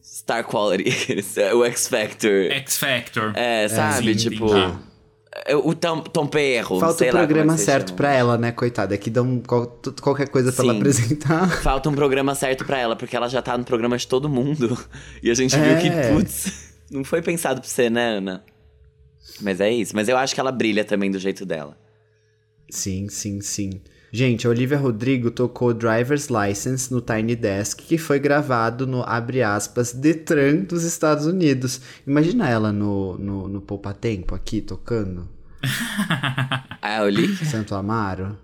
star 0.03 0.43
quality, 0.43 1.23
o 1.55 1.63
X 1.65 1.87
Factor. 1.87 2.51
X 2.51 2.77
Factor. 2.77 3.31
É, 3.35 3.67
sabe? 3.69 4.13
sim, 4.13 4.29
tipo. 4.29 4.45
entendi. 4.45 4.86
É, 5.45 5.55
O 5.55 5.73
Tom, 5.75 6.01
Tom 6.01 6.27
Perro. 6.27 6.79
Falta 6.79 7.03
o 7.03 7.07
é 7.07 7.11
programa 7.11 7.57
você 7.57 7.65
certo 7.65 7.93
pra 7.93 8.13
ela, 8.13 8.37
né, 8.37 8.51
coitada? 8.51 8.95
É 8.95 8.97
que 8.97 9.09
dão 9.09 9.41
qualquer 10.01 10.29
coisa 10.29 10.51
pra 10.51 10.63
ela 10.63 10.73
apresentar. 10.73 11.49
Falta 11.61 11.89
um 11.89 11.93
programa 11.93 12.33
certo 12.35 12.65
pra 12.65 12.77
ela, 12.77 12.95
porque 12.95 13.15
ela 13.15 13.27
já 13.27 13.41
tá 13.41 13.57
no 13.57 13.63
programa 13.63 13.97
de 13.97 14.07
todo 14.07 14.27
mundo. 14.29 14.77
E 15.21 15.29
a 15.31 15.33
gente 15.33 15.55
viu 15.55 15.65
É. 15.65 15.79
que, 15.79 16.13
putz, 16.13 16.73
não 16.91 17.03
foi 17.03 17.21
pensado 17.21 17.59
pra 17.61 17.69
você, 17.69 17.89
né, 17.89 18.17
Ana? 18.17 18.43
Mas 19.41 19.59
é 19.59 19.69
isso. 19.71 19.95
Mas 19.95 20.07
eu 20.07 20.17
acho 20.17 20.33
que 20.33 20.39
ela 20.39 20.51
brilha 20.51 20.83
também 20.85 21.11
do 21.11 21.19
jeito 21.19 21.45
dela. 21.45 21.77
Sim, 22.69 23.07
sim, 23.09 23.41
sim. 23.41 23.81
Gente, 24.17 24.47
a 24.47 24.49
Olivia 24.49 24.79
Rodrigo 24.79 25.29
tocou 25.29 25.75
Driver's 25.75 26.27
License 26.27 26.91
no 26.91 27.01
Tiny 27.01 27.35
Desk, 27.35 27.83
que 27.83 27.99
foi 27.99 28.17
gravado 28.17 28.87
no, 28.87 29.03
abre 29.03 29.43
aspas, 29.43 29.93
Detran 29.93 30.63
dos 30.63 30.83
Estados 30.83 31.27
Unidos. 31.27 31.79
Imagina 32.07 32.49
ela 32.49 32.71
no, 32.71 33.15
no, 33.19 33.47
no 33.47 33.61
Poupa 33.61 33.93
Tempo 33.93 34.33
aqui, 34.33 34.59
tocando. 34.59 35.29
Ah, 36.81 37.03
Olivia? 37.03 37.45
Santo 37.45 37.75
Amaro. 37.75 38.37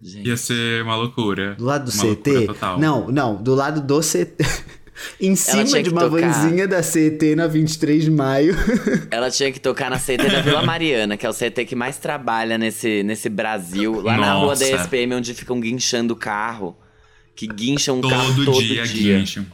Gente. 0.00 0.26
Ia 0.28 0.36
ser 0.36 0.82
uma 0.82 0.96
loucura. 0.96 1.54
Do 1.54 1.64
lado 1.64 1.90
do 1.90 1.92
Uma 1.92 2.14
CT? 2.14 2.46
total. 2.46 2.78
Não, 2.78 3.10
não, 3.10 3.42
do 3.42 3.54
lado 3.54 3.82
do 3.82 4.00
CT. 4.00 4.36
em 5.20 5.34
cima 5.36 5.82
de 5.82 5.90
uma 5.90 6.02
tocar. 6.08 6.20
vanzinha 6.30 6.66
da 6.68 6.80
CT 6.82 7.34
na 7.36 7.46
23 7.46 8.04
de 8.04 8.10
maio. 8.10 8.54
Ela 9.10 9.30
tinha 9.30 9.50
que 9.52 9.60
tocar 9.60 9.90
na 9.90 9.98
CT 9.98 10.16
da 10.30 10.40
Vila 10.42 10.62
Mariana, 10.62 11.16
que 11.16 11.24
é 11.26 11.28
o 11.30 11.34
CT 11.34 11.64
que 11.66 11.74
mais 11.76 11.98
trabalha 11.98 12.56
nesse, 12.58 13.02
nesse 13.02 13.28
Brasil. 13.28 14.00
Lá 14.00 14.16
na 14.16 14.34
rua 14.34 14.54
da 14.54 14.66
Nossa. 14.68 14.82
SPM, 14.84 15.14
onde 15.14 15.34
ficam 15.34 15.60
guinchando 15.60 16.14
o 16.14 16.16
carro. 16.16 16.76
Que 17.34 17.46
guincham 17.46 18.00
o 18.00 18.08
carro 18.08 18.34
Todo, 18.34 18.44
todo 18.46 18.62
dia, 18.62 18.82
dia. 18.84 19.18
guincho. 19.18 19.46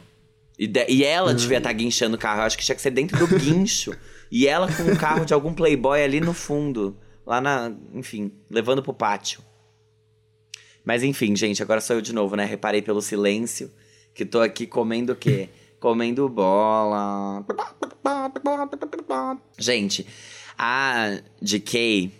E, 0.59 0.65
de- 0.67 0.85
e 0.89 1.03
ela 1.03 1.33
devia 1.33 1.59
estar 1.59 1.71
guinchando 1.71 2.15
o 2.15 2.19
carro. 2.19 2.41
Eu 2.41 2.45
acho 2.45 2.57
que 2.57 2.65
tinha 2.65 2.75
que 2.75 2.81
ser 2.81 2.91
dentro 2.91 3.17
do 3.17 3.27
guincho. 3.39 3.93
e 4.31 4.47
ela 4.47 4.67
com 4.71 4.83
o 4.83 4.97
carro 4.97 5.23
de 5.25 5.33
algum 5.33 5.53
playboy 5.53 6.03
ali 6.03 6.19
no 6.19 6.33
fundo. 6.33 6.97
Lá 7.25 7.39
na. 7.39 7.71
Enfim, 7.93 8.31
levando 8.49 8.81
pro 8.81 8.93
pátio. 8.93 9.39
Mas 10.83 11.03
enfim, 11.03 11.35
gente, 11.35 11.61
agora 11.61 11.81
sou 11.81 11.97
eu 11.97 12.01
de 12.01 12.13
novo, 12.13 12.35
né? 12.35 12.45
Reparei 12.45 12.81
pelo 12.81 13.01
silêncio 13.01 13.69
que 14.17 14.25
tô 14.25 14.41
aqui 14.41 14.65
comendo 14.65 15.13
o 15.13 15.15
quê? 15.15 15.47
comendo 15.79 16.27
bola. 16.27 17.45
Gente, 19.59 20.07
a 20.57 21.19
DK, 21.39 22.11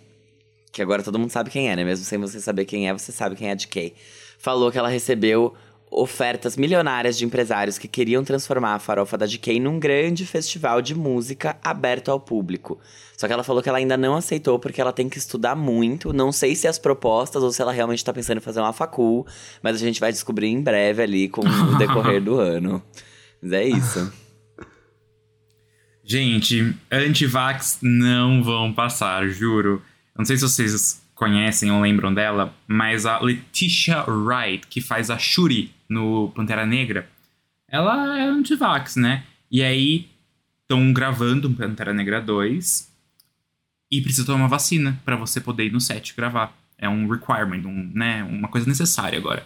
que 0.70 0.80
agora 0.80 1.02
todo 1.02 1.18
mundo 1.18 1.30
sabe 1.30 1.50
quem 1.50 1.68
é, 1.68 1.74
né? 1.74 1.82
Mesmo 1.82 2.04
sem 2.04 2.16
você 2.16 2.40
saber 2.40 2.66
quem 2.66 2.88
é, 2.88 2.92
você 2.92 3.10
sabe 3.10 3.34
quem 3.34 3.48
é 3.48 3.50
a 3.50 3.54
DK. 3.56 3.94
Falou 4.38 4.70
que 4.70 4.78
ela 4.78 4.88
recebeu 4.88 5.56
ofertas 5.90 6.56
milionárias 6.56 7.16
de 7.16 7.24
empresários 7.24 7.78
que 7.78 7.88
queriam 7.88 8.22
transformar 8.22 8.74
a 8.74 8.78
farofa 8.78 9.16
da 9.16 9.26
DK 9.26 9.58
num 9.60 9.78
grande 9.78 10.26
festival 10.26 10.82
de 10.82 10.94
música 10.94 11.56
aberto 11.62 12.10
ao 12.10 12.20
público. 12.20 12.78
Só 13.16 13.26
que 13.26 13.32
ela 13.32 13.42
falou 13.42 13.62
que 13.62 13.68
ela 13.68 13.78
ainda 13.78 13.96
não 13.96 14.14
aceitou 14.14 14.58
porque 14.58 14.80
ela 14.80 14.92
tem 14.92 15.08
que 15.08 15.18
estudar 15.18 15.56
muito. 15.56 16.12
Não 16.12 16.30
sei 16.30 16.54
se 16.54 16.68
as 16.68 16.78
propostas 16.78 17.42
ou 17.42 17.50
se 17.50 17.60
ela 17.60 17.72
realmente 17.72 18.04
tá 18.04 18.12
pensando 18.12 18.38
em 18.38 18.42
fazer 18.42 18.60
uma 18.60 18.72
facul, 18.72 19.26
mas 19.62 19.76
a 19.76 19.78
gente 19.78 19.98
vai 19.98 20.12
descobrir 20.12 20.48
em 20.48 20.60
breve 20.60 21.02
ali 21.02 21.28
com 21.28 21.40
o 21.40 21.76
decorrer 21.78 22.22
do 22.22 22.38
ano. 22.38 22.82
Mas 23.42 23.52
é 23.52 23.64
isso. 23.64 24.12
Gente, 26.04 26.74
antivax 26.90 27.78
não 27.82 28.42
vão 28.42 28.72
passar, 28.72 29.28
juro. 29.28 29.82
Não 30.16 30.24
sei 30.24 30.36
se 30.36 30.42
vocês 30.42 31.02
conhecem 31.18 31.68
ou 31.72 31.80
lembram 31.80 32.14
dela, 32.14 32.54
mas 32.68 33.04
a 33.04 33.18
Letitia 33.18 34.04
Wright, 34.08 34.68
que 34.68 34.80
faz 34.80 35.10
a 35.10 35.18
Shuri 35.18 35.74
no 35.88 36.30
Pantera 36.30 36.64
Negra, 36.64 37.10
ela 37.66 38.16
é 38.16 38.22
antivax, 38.22 38.94
né? 38.94 39.24
E 39.50 39.60
aí 39.60 40.08
estão 40.62 40.92
gravando 40.92 41.50
Pantera 41.50 41.92
Negra 41.92 42.20
2 42.20 42.88
e 43.90 44.00
precisa 44.00 44.24
tomar 44.24 44.38
uma 44.38 44.48
vacina 44.48 45.00
pra 45.04 45.16
você 45.16 45.40
poder 45.40 45.66
ir 45.66 45.72
no 45.72 45.80
set 45.80 46.14
gravar. 46.14 46.56
É 46.78 46.88
um 46.88 47.08
requirement, 47.08 47.66
um, 47.66 47.90
né? 47.92 48.22
uma 48.22 48.46
coisa 48.46 48.68
necessária 48.68 49.18
agora. 49.18 49.44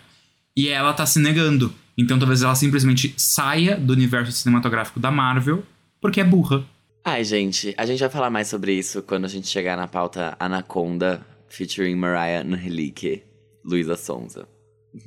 E 0.54 0.68
ela 0.68 0.92
tá 0.92 1.06
se 1.06 1.18
negando. 1.18 1.74
Então 1.96 2.18
talvez 2.18 2.42
ela 2.42 2.54
simplesmente 2.54 3.14
saia 3.16 3.78
do 3.78 3.94
universo 3.94 4.30
cinematográfico 4.32 5.00
da 5.00 5.10
Marvel 5.10 5.64
porque 6.02 6.20
é 6.20 6.24
burra. 6.24 6.62
Ai, 7.02 7.24
gente, 7.24 7.74
a 7.78 7.86
gente 7.86 8.00
vai 8.00 8.10
falar 8.10 8.28
mais 8.28 8.48
sobre 8.48 8.74
isso 8.74 9.02
quando 9.02 9.24
a 9.24 9.28
gente 9.28 9.48
chegar 9.48 9.76
na 9.76 9.88
pauta 9.88 10.36
Anaconda 10.38 11.31
featuring 11.52 11.94
Mariah 11.96 12.42
Angelique, 12.46 13.22
Luísa 13.64 13.96
Sonza. 13.96 14.48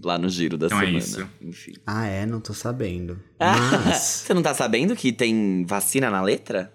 Lá 0.04 0.18
no 0.18 0.28
giro 0.30 0.58
da 0.58 0.66
Então 0.68 0.80
é 0.80 0.86
semana. 0.86 0.98
isso. 0.98 1.30
Enfim. 1.42 1.74
ah, 1.86 2.08
é? 2.08 2.26
Não 2.26 2.40
tô 2.42 2.54
sabendo. 2.54 3.20
Mas. 3.40 4.00
Você 4.26 4.34
não 4.34 4.42
tá 4.42 4.54
sabendo 4.54 4.96
que 4.96 5.12
tem 5.14 5.64
vacina 5.66 6.10
na 6.10 6.22
letra? 6.22 6.74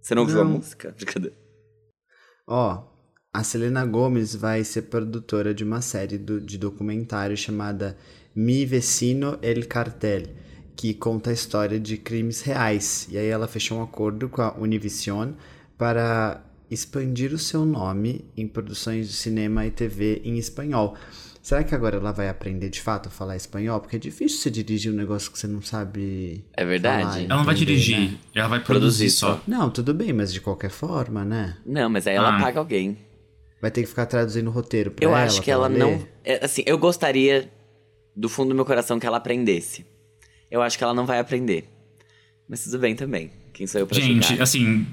Você 0.00 0.14
não 0.14 0.22
ouviu 0.22 0.40
a 0.42 0.44
Não. 0.44 0.52
música? 0.52 0.92
Brincadeira. 0.98 1.34
Ó, 2.46 2.84
a 3.32 3.42
Selena 3.42 3.84
Gomez 3.86 4.34
vai 4.34 4.62
ser 4.64 4.82
produtora 4.82 5.54
de 5.54 5.64
uma 5.64 5.80
série 5.80 6.18
do- 6.18 6.40
de 6.40 6.58
documentário 6.58 7.36
chamada 7.36 7.96
Mi 8.34 8.66
Vecino 8.66 9.38
El 9.40 9.66
Cartel, 9.66 10.24
que 10.76 10.92
conta 10.92 11.30
a 11.30 11.32
história 11.32 11.80
de 11.80 11.96
crimes 11.96 12.42
reais. 12.42 13.06
E 13.10 13.16
aí 13.16 13.28
ela 13.28 13.48
fechou 13.48 13.78
um 13.78 13.82
acordo 13.82 14.28
com 14.28 14.42
a 14.42 14.54
Univision 14.58 15.32
para 15.78 16.44
expandir 16.72 17.32
o 17.32 17.38
seu 17.38 17.64
nome 17.64 18.24
em 18.36 18.46
produções 18.48 19.08
de 19.08 19.14
cinema 19.14 19.66
e 19.66 19.70
TV 19.70 20.20
em 20.24 20.38
espanhol. 20.38 20.96
Será 21.42 21.64
que 21.64 21.74
agora 21.74 21.96
ela 21.96 22.12
vai 22.12 22.28
aprender 22.28 22.68
de 22.70 22.80
fato 22.80 23.08
a 23.08 23.10
falar 23.10 23.34
espanhol? 23.36 23.80
Porque 23.80 23.96
é 23.96 23.98
difícil 23.98 24.38
você 24.38 24.48
dirigir 24.50 24.92
um 24.92 24.94
negócio 24.96 25.30
que 25.32 25.38
você 25.38 25.48
não 25.48 25.60
sabe. 25.60 26.44
É 26.54 26.64
verdade. 26.64 27.02
falar 27.02 27.18
Ela 27.24 27.36
não 27.36 27.44
vai 27.44 27.54
dirigir, 27.54 27.98
né? 28.12 28.18
ela 28.34 28.48
vai 28.48 28.60
Produzir 28.60 29.06
produzir 29.06 29.10
só. 29.10 29.40
Não, 29.46 29.68
tudo 29.68 29.92
bem, 29.92 30.12
mas 30.12 30.32
de 30.32 30.40
qualquer 30.40 30.70
forma, 30.70 31.24
né? 31.24 31.56
Não, 31.66 31.90
mas 31.90 32.06
aí 32.06 32.14
ela 32.14 32.36
Ah. 32.36 32.40
paga 32.40 32.60
alguém. 32.60 32.96
Vai 33.60 33.70
ter 33.72 33.82
que 33.82 33.88
ficar 33.88 34.06
traduzindo 34.06 34.46
o 34.48 34.50
roteiro 34.52 34.92
pra 34.92 35.04
Eu 35.04 35.10
ela. 35.10 35.24
acho 35.24 35.40
que 35.40 35.46
pra 35.46 35.52
ela 35.54 35.66
ler? 35.66 35.78
não. 35.78 36.06
é, 36.24 36.44
assim, 36.44 36.62
eu 36.64 36.78
gostaria 36.78 37.50
do 38.14 38.28
fundo 38.28 38.50
do 38.50 38.54
meu 38.54 38.64
coração 38.64 39.00
que 39.00 39.06
ela 39.06 39.16
aprendesse. 39.16 39.84
Eu 40.50 40.62
acho 40.62 40.78
que 40.78 40.84
ela 40.84 40.94
não 40.94 41.06
vai 41.06 41.18
aprender. 41.18 41.68
Mas 42.48 42.62
tudo 42.62 42.78
bem 42.78 42.94
também. 42.94 43.30
Quem 43.52 43.66
sou 43.66 43.80
eu 43.80 43.86
pra 43.86 43.98
Gente, 43.98 44.28
julgar? 44.28 44.42
assim, 44.42 44.86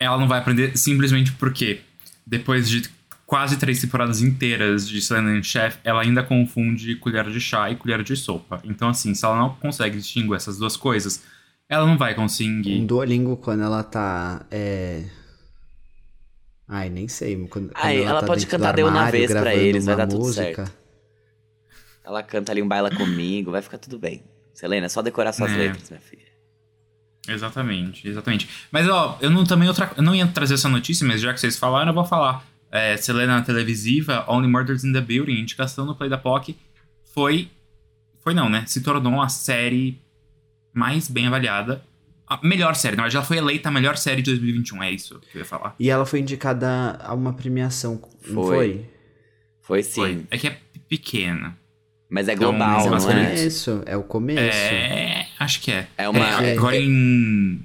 ela 0.00 0.16
não 0.18 0.26
vai 0.26 0.38
aprender 0.40 0.76
simplesmente 0.76 1.30
porque 1.32 1.80
depois 2.26 2.68
de 2.68 2.88
quase 3.26 3.56
três 3.58 3.80
temporadas 3.80 4.20
inteiras 4.22 4.88
de 4.88 5.00
Selena 5.00 5.30
and 5.38 5.42
Chef, 5.44 5.76
ela 5.84 6.02
ainda 6.02 6.22
confunde 6.22 6.96
colher 6.96 7.30
de 7.30 7.38
chá 7.40 7.70
e 7.70 7.76
colher 7.76 8.02
de 8.02 8.16
sopa. 8.16 8.60
Então, 8.64 8.88
assim, 8.88 9.14
se 9.14 9.24
ela 9.24 9.36
não 9.36 9.54
consegue 9.54 9.98
distinguir 9.98 10.34
essas 10.34 10.58
duas 10.58 10.76
coisas, 10.76 11.22
ela 11.68 11.86
não 11.86 11.96
vai 11.96 12.12
Um 12.14 12.16
conseguir. 12.16 12.84
Duolingo 12.84 13.36
quando 13.36 13.62
ela 13.62 13.84
tá. 13.84 14.44
É... 14.50 15.04
Ai, 16.66 16.88
nem 16.88 17.06
sei. 17.08 17.36
Quando, 17.46 17.70
Ai, 17.74 17.98
quando 17.98 18.08
ela 18.08 18.20
tá 18.20 18.26
pode 18.26 18.46
cantar 18.46 18.72
Deu 18.72 18.90
na 18.90 19.10
vez 19.10 19.30
pra 19.30 19.54
eles, 19.54 19.84
vai 19.86 19.96
dar 19.96 20.06
tudo 20.06 20.20
música. 20.20 20.66
certo. 20.66 20.72
Ela 22.04 22.22
canta 22.22 22.50
ali 22.50 22.62
um 22.62 22.66
baila 22.68 22.90
comigo, 22.90 23.52
vai 23.52 23.62
ficar 23.62 23.78
tudo 23.78 23.98
bem. 23.98 24.24
Selena, 24.54 24.86
é 24.86 24.88
só 24.88 25.02
decorar 25.02 25.32
suas 25.32 25.52
É. 25.52 25.56
letras, 25.56 25.90
minha 25.90 26.00
filha. 26.00 26.29
Exatamente, 27.32 28.08
exatamente. 28.08 28.48
Mas, 28.70 28.88
ó, 28.88 29.18
eu 29.20 29.30
não, 29.30 29.44
também 29.44 29.68
outra, 29.68 29.90
eu 29.96 30.02
não 30.02 30.14
ia 30.14 30.26
trazer 30.26 30.54
essa 30.54 30.68
notícia, 30.68 31.06
mas 31.06 31.20
já 31.20 31.32
que 31.32 31.40
vocês 31.40 31.56
falaram, 31.58 31.88
eu 31.90 31.94
vou 31.94 32.04
falar. 32.04 32.44
É, 32.72 32.96
Selena 32.96 33.42
televisiva, 33.42 34.24
Only 34.28 34.46
Murders 34.48 34.84
in 34.84 34.92
the 34.92 35.00
Building, 35.00 35.40
indicação 35.40 35.84
no 35.84 35.94
Play 35.94 36.08
da 36.08 36.16
POC, 36.18 36.56
foi. 37.14 37.48
Foi 38.22 38.32
não, 38.34 38.48
né? 38.48 38.64
Se 38.66 38.80
tornou 38.82 39.20
a 39.20 39.28
série 39.28 39.98
mais 40.72 41.08
bem 41.08 41.26
avaliada. 41.26 41.82
A 42.28 42.38
melhor 42.46 42.76
série, 42.76 42.94
na 42.94 43.02
verdade, 43.02 43.16
ela 43.16 43.24
foi 43.26 43.38
eleita 43.38 43.68
a 43.70 43.72
melhor 43.72 43.96
série 43.96 44.22
de 44.22 44.30
2021, 44.30 44.82
é 44.84 44.92
isso 44.92 45.18
que 45.32 45.36
eu 45.36 45.40
ia 45.40 45.44
falar. 45.44 45.74
E 45.80 45.90
ela 45.90 46.06
foi 46.06 46.20
indicada 46.20 46.96
a 47.02 47.12
uma 47.12 47.32
premiação, 47.32 48.00
não 48.28 48.44
Foi. 48.44 48.56
foi? 48.56 48.86
Foi 49.62 49.82
sim. 49.82 50.00
Foi. 50.00 50.26
É 50.30 50.38
que 50.38 50.46
é 50.46 50.56
pequena. 50.88 51.58
Mas 52.08 52.28
é 52.28 52.34
Então, 52.34 52.50
global, 52.50 52.88
mas 52.88 53.04
é 53.06 53.14
não 53.14 53.14
É 53.14 53.16
o 53.16 53.24
é? 53.24 53.26
começo, 53.34 53.82
é 53.86 53.96
o 53.96 54.02
começo. 54.04 54.40
É. 54.40 55.19
Acho 55.40 55.60
que 55.62 55.72
é. 55.72 55.88
É 55.98 56.08
uma- 56.08 56.18
É, 56.44 56.50
é- 56.50 56.56
agora 56.56 56.76
é- 56.76 56.80
em. 56.82 57.64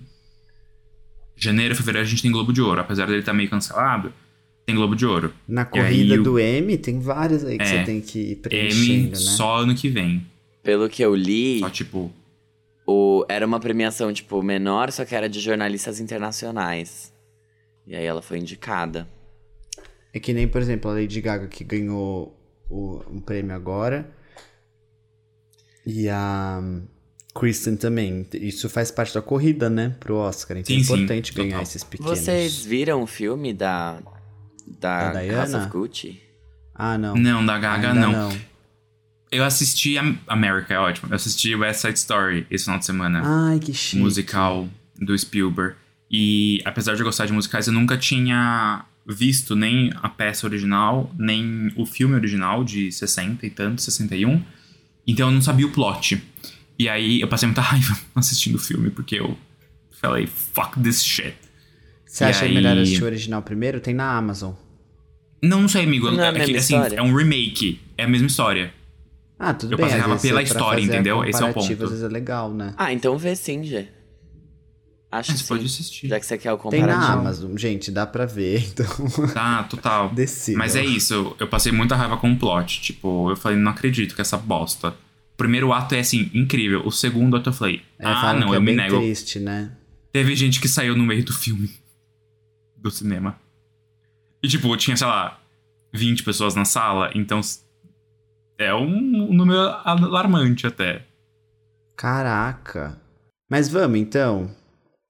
Janeiro, 1.35 1.75
fevereiro, 1.75 2.07
a 2.07 2.09
gente 2.09 2.21
tem 2.21 2.31
Globo 2.31 2.53
de 2.53 2.61
Ouro. 2.61 2.79
Apesar 2.79 3.05
dele 3.07 3.19
estar 3.19 3.33
meio 3.33 3.49
cancelado, 3.49 4.13
tem 4.65 4.73
Globo 4.73 4.95
de 4.95 5.05
Ouro. 5.05 5.33
Na 5.47 5.63
aí 5.63 5.67
corrida 5.67 6.15
o- 6.21 6.23
do 6.23 6.39
M, 6.39 6.77
tem 6.77 6.99
várias 7.01 7.43
aí 7.43 7.57
que 7.57 7.63
É. 7.63 7.67
você 7.67 7.83
tem 7.83 7.99
que 8.01 8.19
ir 8.19 8.31
M 8.31 8.35
preenchendo, 8.37 9.09
né? 9.09 9.15
só 9.15 9.57
ano 9.57 9.75
que 9.75 9.89
vem. 9.89 10.25
Pelo 10.63 10.87
que 10.89 11.03
eu 11.03 11.13
li, 11.13 11.59
Só 11.59 11.69
tipo. 11.69 12.11
o, 12.87 13.25
era 13.27 13.45
uma 13.45 13.59
premiação, 13.59 14.13
tipo, 14.13 14.41
menor, 14.41 14.91
só 14.93 15.03
que 15.03 15.13
era 15.13 15.27
de 15.27 15.39
jornalistas 15.41 15.99
internacionais. 15.99 17.13
E 17.85 17.93
aí 17.95 18.05
ela 18.05 18.21
foi 18.21 18.39
indicada. 18.39 19.07
É 20.13 20.19
que 20.19 20.33
nem, 20.33 20.47
por 20.47 20.61
exemplo, 20.61 20.89
a 20.89 20.93
Lady 20.93 21.19
Gaga 21.19 21.47
que 21.47 21.63
ganhou 21.65 22.33
o, 22.69 23.03
um 23.11 23.19
prêmio 23.19 23.53
agora. 23.53 24.09
E 25.85 26.07
a 26.09 26.61
Kristen 27.35 27.75
também. 27.75 28.25
Isso 28.33 28.69
faz 28.69 28.89
parte 28.89 29.13
da 29.13 29.21
corrida, 29.21 29.69
né? 29.69 29.93
Pro 29.99 30.15
Oscar. 30.15 30.57
Então 30.57 30.73
Sim, 30.73 30.81
é 30.81 30.83
sim, 30.83 30.93
importante 30.93 31.33
ganhar 31.33 31.49
total. 31.49 31.63
esses 31.63 31.83
pequenos. 31.83 32.19
Vocês 32.19 32.63
viram 32.65 33.03
o 33.03 33.07
filme 33.07 33.53
da. 33.53 33.99
Da, 34.79 35.11
Da 35.11 35.21
House 35.35 35.53
of 35.53 35.67
Gucci? 35.69 36.19
Ah, 36.73 36.97
não. 36.97 37.15
Não, 37.15 37.45
da 37.45 37.59
Gaga 37.59 37.89
Ainda 37.89 38.07
não. 38.07 38.37
Eu 39.31 39.43
assisti 39.43 39.97
a 39.97 40.15
America, 40.27 40.73
é 40.73 40.79
ótimo. 40.79 41.09
Eu 41.11 41.15
assisti 41.15 41.53
West 41.53 41.81
Side 41.81 41.99
Story 41.99 42.47
esse 42.49 42.63
final 42.65 42.79
de 42.79 42.85
semana. 42.85 43.21
Ai, 43.23 43.59
que 43.59 43.73
chique. 43.73 44.01
musical 44.01 44.67
do 44.99 45.17
Spielberg. 45.17 45.75
E 46.09 46.61
apesar 46.63 46.95
de 46.95 47.01
eu 47.01 47.05
gostar 47.05 47.25
de 47.25 47.33
musicais, 47.33 47.67
eu 47.67 47.73
nunca 47.73 47.97
tinha 47.97 48.85
visto 49.05 49.55
nem 49.55 49.91
a 50.01 50.07
peça 50.09 50.47
original, 50.47 51.11
nem 51.17 51.71
o 51.75 51.85
filme 51.85 52.15
original 52.15 52.63
de 52.63 52.91
60 52.91 53.45
e 53.45 53.49
tanto, 53.49 53.81
61. 53.81 54.41
Então 55.05 55.27
eu 55.27 55.33
não 55.33 55.41
sabia 55.41 55.67
o 55.67 55.71
plot. 55.71 56.21
E 56.77 56.89
aí 56.89 57.21
eu 57.21 57.27
passei 57.27 57.47
muita 57.47 57.61
raiva 57.61 57.97
assistindo 58.15 58.55
o 58.55 58.59
filme, 58.59 58.89
porque 58.89 59.15
eu 59.15 59.37
falei, 60.01 60.27
fuck 60.27 60.79
this 60.81 61.03
shit. 61.03 61.35
Você 62.05 62.23
E 62.23 62.27
acha 62.27 62.45
aí- 62.45 62.53
melhor 62.53 62.77
assistir 62.77 63.03
o 63.03 63.05
original 63.05 63.41
primeiro? 63.41 63.79
Tem 63.79 63.93
na 63.93 64.15
Amazon. 64.17 64.53
Não, 65.41 65.61
não 65.61 65.67
sei, 65.67 65.83
amigo. 65.83 66.09
Não 66.11 66.23
é 66.23 66.29
é, 66.29 66.45
que, 66.45 66.55
assim, 66.57 66.75
é 66.95 67.01
um 67.01 67.13
remake. 67.15 67.79
É 67.97 68.03
a 68.03 68.07
mesma 68.07 68.27
história. 68.27 68.73
Ah, 69.37 69.53
tudo 69.53 69.73
Eu 69.73 69.77
bem. 69.77 69.85
passei 69.85 69.99
às 69.99 70.05
raiva 70.05 70.21
pela 70.21 70.39
é 70.39 70.43
história, 70.43 70.81
entendeu? 70.81 71.23
Esse 71.25 71.43
é 71.43 71.45
o 71.45 71.53
ponto. 71.53 71.71
Às 71.71 71.77
vezes 71.77 72.03
é 72.03 72.07
legal, 72.07 72.53
né? 72.53 72.73
Ah, 72.77 72.91
então 72.93 73.17
vê 73.17 73.35
sim, 73.35 73.63
Gê. 73.63 73.87
Acho 75.11 75.31
Você 75.31 75.37
que 75.37 75.43
sim. 75.43 75.47
pode 75.47 75.65
assistir. 75.65 76.07
Já 76.07 76.19
que 76.19 76.25
você 76.25 76.37
quer 76.37 76.51
o 76.51 76.57
Tem 76.57 76.81
na 76.81 76.87
comparativo. 76.87 77.19
Amazon, 77.19 77.57
gente, 77.57 77.91
dá 77.91 78.05
pra 78.07 78.25
ver. 78.25 78.65
Então, 78.67 78.85
Tá, 79.33 79.63
total. 79.63 80.09
decida. 80.15 80.57
Mas 80.57 80.75
é 80.75 80.83
isso, 80.83 81.35
eu 81.39 81.47
passei 81.47 81.71
muita 81.71 81.95
raiva 81.95 82.17
com 82.17 82.31
o 82.31 82.37
plot. 82.37 82.81
Tipo, 82.81 83.29
eu 83.31 83.35
falei, 83.35 83.57
não 83.57 83.71
acredito 83.71 84.15
que 84.15 84.21
essa 84.21 84.37
bosta. 84.37 84.93
O 85.35 85.37
primeiro 85.37 85.73
ato 85.73 85.93
é 85.95 85.99
assim, 85.99 86.31
incrível. 86.33 86.81
O 86.85 86.91
segundo 86.91 87.35
ato 87.35 87.49
eu 87.49 87.53
falei, 87.53 87.81
É, 87.99 88.05
ah, 88.07 88.33
não, 88.33 88.53
é 88.53 88.57
eu 88.57 88.61
me 88.61 88.67
bem 88.67 88.75
nego. 88.77 88.97
triste, 88.97 89.37
né? 89.39 89.71
Teve 90.11 90.33
gente 90.35 90.61
que 90.61 90.67
saiu 90.67 90.95
no 90.95 91.03
meio 91.05 91.23
do 91.25 91.33
filme. 91.33 91.69
Do 92.77 92.89
cinema. 92.91 93.35
E 94.43 94.47
tipo, 94.47 94.75
tinha, 94.77 94.95
sei 94.95 95.07
lá, 95.07 95.39
20 95.93 96.23
pessoas 96.23 96.55
na 96.55 96.63
sala, 96.65 97.11
então. 97.15 97.41
É 98.57 98.73
um 98.73 98.87
número 99.33 99.59
alarmante 99.83 100.65
até. 100.65 101.03
Caraca. 101.97 102.97
Mas 103.49 103.67
vamos 103.69 103.99
então. 103.99 104.49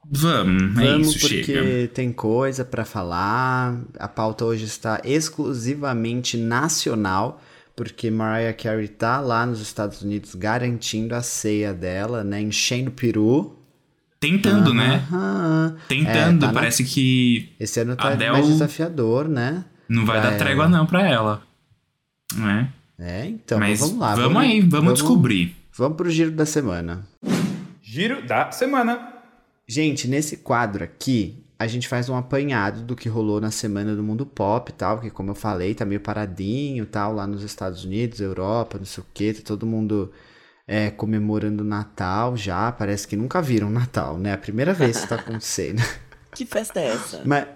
Vamos, 0.09 0.77
é 0.79 0.91
Vamos 0.91 1.07
isso, 1.09 1.19
porque 1.19 1.43
chega. 1.43 1.87
tem 1.89 2.11
coisa 2.11 2.63
pra 2.63 2.85
falar. 2.85 3.79
A 3.99 4.07
pauta 4.07 4.45
hoje 4.45 4.65
está 4.65 5.01
exclusivamente 5.03 6.37
nacional, 6.37 7.41
porque 7.75 8.09
Mariah 8.09 8.53
Carey 8.53 8.87
tá 8.87 9.19
lá 9.19 9.45
nos 9.45 9.59
Estados 9.61 10.01
Unidos 10.01 10.33
garantindo 10.35 11.13
a 11.15 11.21
ceia 11.21 11.73
dela, 11.73 12.23
né? 12.23 12.41
Enchendo 12.41 12.89
o 12.89 12.93
peru. 12.93 13.59
Tentando, 14.19 14.73
né? 14.73 15.05
Aham. 15.11 15.75
Tentando, 15.87 16.37
É, 16.37 16.39
tá 16.39 16.47
na- 16.47 16.53
parece 16.53 16.83
que 16.83 17.49
Esse 17.59 17.79
ano 17.81 17.95
tá 17.95 18.09
Adele- 18.09 18.31
mais 18.31 18.47
desafiador, 18.47 19.27
né? 19.27 19.65
não 19.87 20.05
vai 20.05 20.19
Pra 20.19 20.31
dar 20.31 20.37
trégua 20.37 20.63
ela. 20.65 20.77
não 20.77 20.85
pra 20.85 21.07
ela. 21.07 21.43
Não 22.35 22.49
é? 22.49 22.69
É, 22.97 23.25
então, 23.27 23.59
Mas 23.59 23.79
vamos 23.79 23.97
lá. 23.99 24.15
vamos 24.15 24.41
aí, 24.41 24.61
vamos, 24.61 24.93
descobrir. 24.93 25.55
Vamos 25.77 25.97
pro 25.97 26.09
giro 26.09 26.31
da 26.31 26.45
semana. 26.45 27.05
Giro 27.83 28.25
da 28.25 28.49
semana. 28.51 29.13
Gente, 29.67 30.07
nesse 30.07 30.37
quadro 30.37 30.83
aqui, 30.83 31.43
a 31.57 31.67
gente 31.67 31.87
faz 31.87 32.09
um 32.09 32.15
apanhado 32.15 32.81
do 32.81 32.95
que 32.95 33.07
rolou 33.07 33.39
na 33.39 33.49
semana 33.49 33.95
do 33.95 34.03
mundo 34.03 34.25
pop 34.25 34.69
e 34.69 34.73
tal, 34.73 34.99
que 34.99 35.09
como 35.09 35.31
eu 35.31 35.35
falei, 35.35 35.73
tá 35.73 35.85
meio 35.85 36.01
paradinho 36.01 36.83
e 36.83 36.87
tal, 36.87 37.13
lá 37.13 37.25
nos 37.25 37.43
Estados 37.43 37.85
Unidos, 37.85 38.19
Europa, 38.19 38.77
não 38.77 38.85
sei 38.85 39.03
o 39.03 39.07
que, 39.13 39.33
tá 39.33 39.41
todo 39.43 39.65
mundo 39.65 40.11
é, 40.67 40.89
comemorando 40.89 41.63
o 41.63 41.65
Natal 41.65 42.35
já, 42.35 42.71
parece 42.71 43.07
que 43.07 43.15
nunca 43.15 43.41
viram 43.41 43.69
Natal, 43.69 44.17
né? 44.17 44.33
A 44.33 44.37
primeira 44.37 44.73
vez 44.73 45.01
que 45.01 45.07
tá 45.07 45.15
acontecendo. 45.19 45.81
Que 46.33 46.45
festa 46.45 46.79
é 46.79 46.87
essa? 46.87 47.21
mas, 47.23 47.47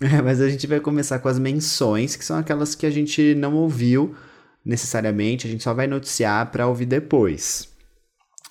é, 0.00 0.20
mas 0.20 0.40
a 0.40 0.48
gente 0.48 0.66
vai 0.66 0.80
começar 0.80 1.18
com 1.18 1.28
as 1.28 1.38
menções, 1.38 2.14
que 2.14 2.24
são 2.24 2.38
aquelas 2.38 2.74
que 2.74 2.84
a 2.84 2.90
gente 2.90 3.34
não 3.34 3.54
ouviu 3.54 4.14
necessariamente, 4.62 5.46
a 5.46 5.50
gente 5.50 5.62
só 5.62 5.72
vai 5.72 5.86
noticiar 5.86 6.50
pra 6.50 6.66
ouvir 6.66 6.86
depois. 6.86 7.68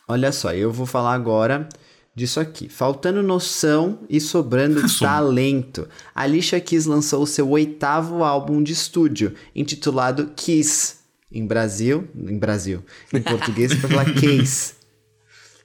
Olha 0.07 0.31
só, 0.31 0.53
eu 0.53 0.71
vou 0.71 0.85
falar 0.85 1.13
agora 1.13 1.67
disso 2.15 2.39
aqui. 2.39 2.69
Faltando 2.69 3.21
noção 3.21 3.99
e 4.09 4.19
sobrando 4.21 4.87
Som. 4.89 5.05
talento. 5.05 5.87
A 6.13 6.21
Alicia 6.23 6.59
Keys 6.61 6.85
lançou 6.85 7.21
o 7.23 7.27
seu 7.27 7.49
oitavo 7.49 8.23
álbum 8.23 8.63
de 8.63 8.71
estúdio, 8.73 9.33
intitulado 9.55 10.31
Kiss. 10.35 10.95
Em 11.31 11.45
Brasil, 11.45 12.07
em 12.15 12.37
Brasil, 12.37 12.83
em 13.13 13.19
português 13.21 13.73
para 13.75 13.89
falar 13.89 14.05
Case. 14.13 14.73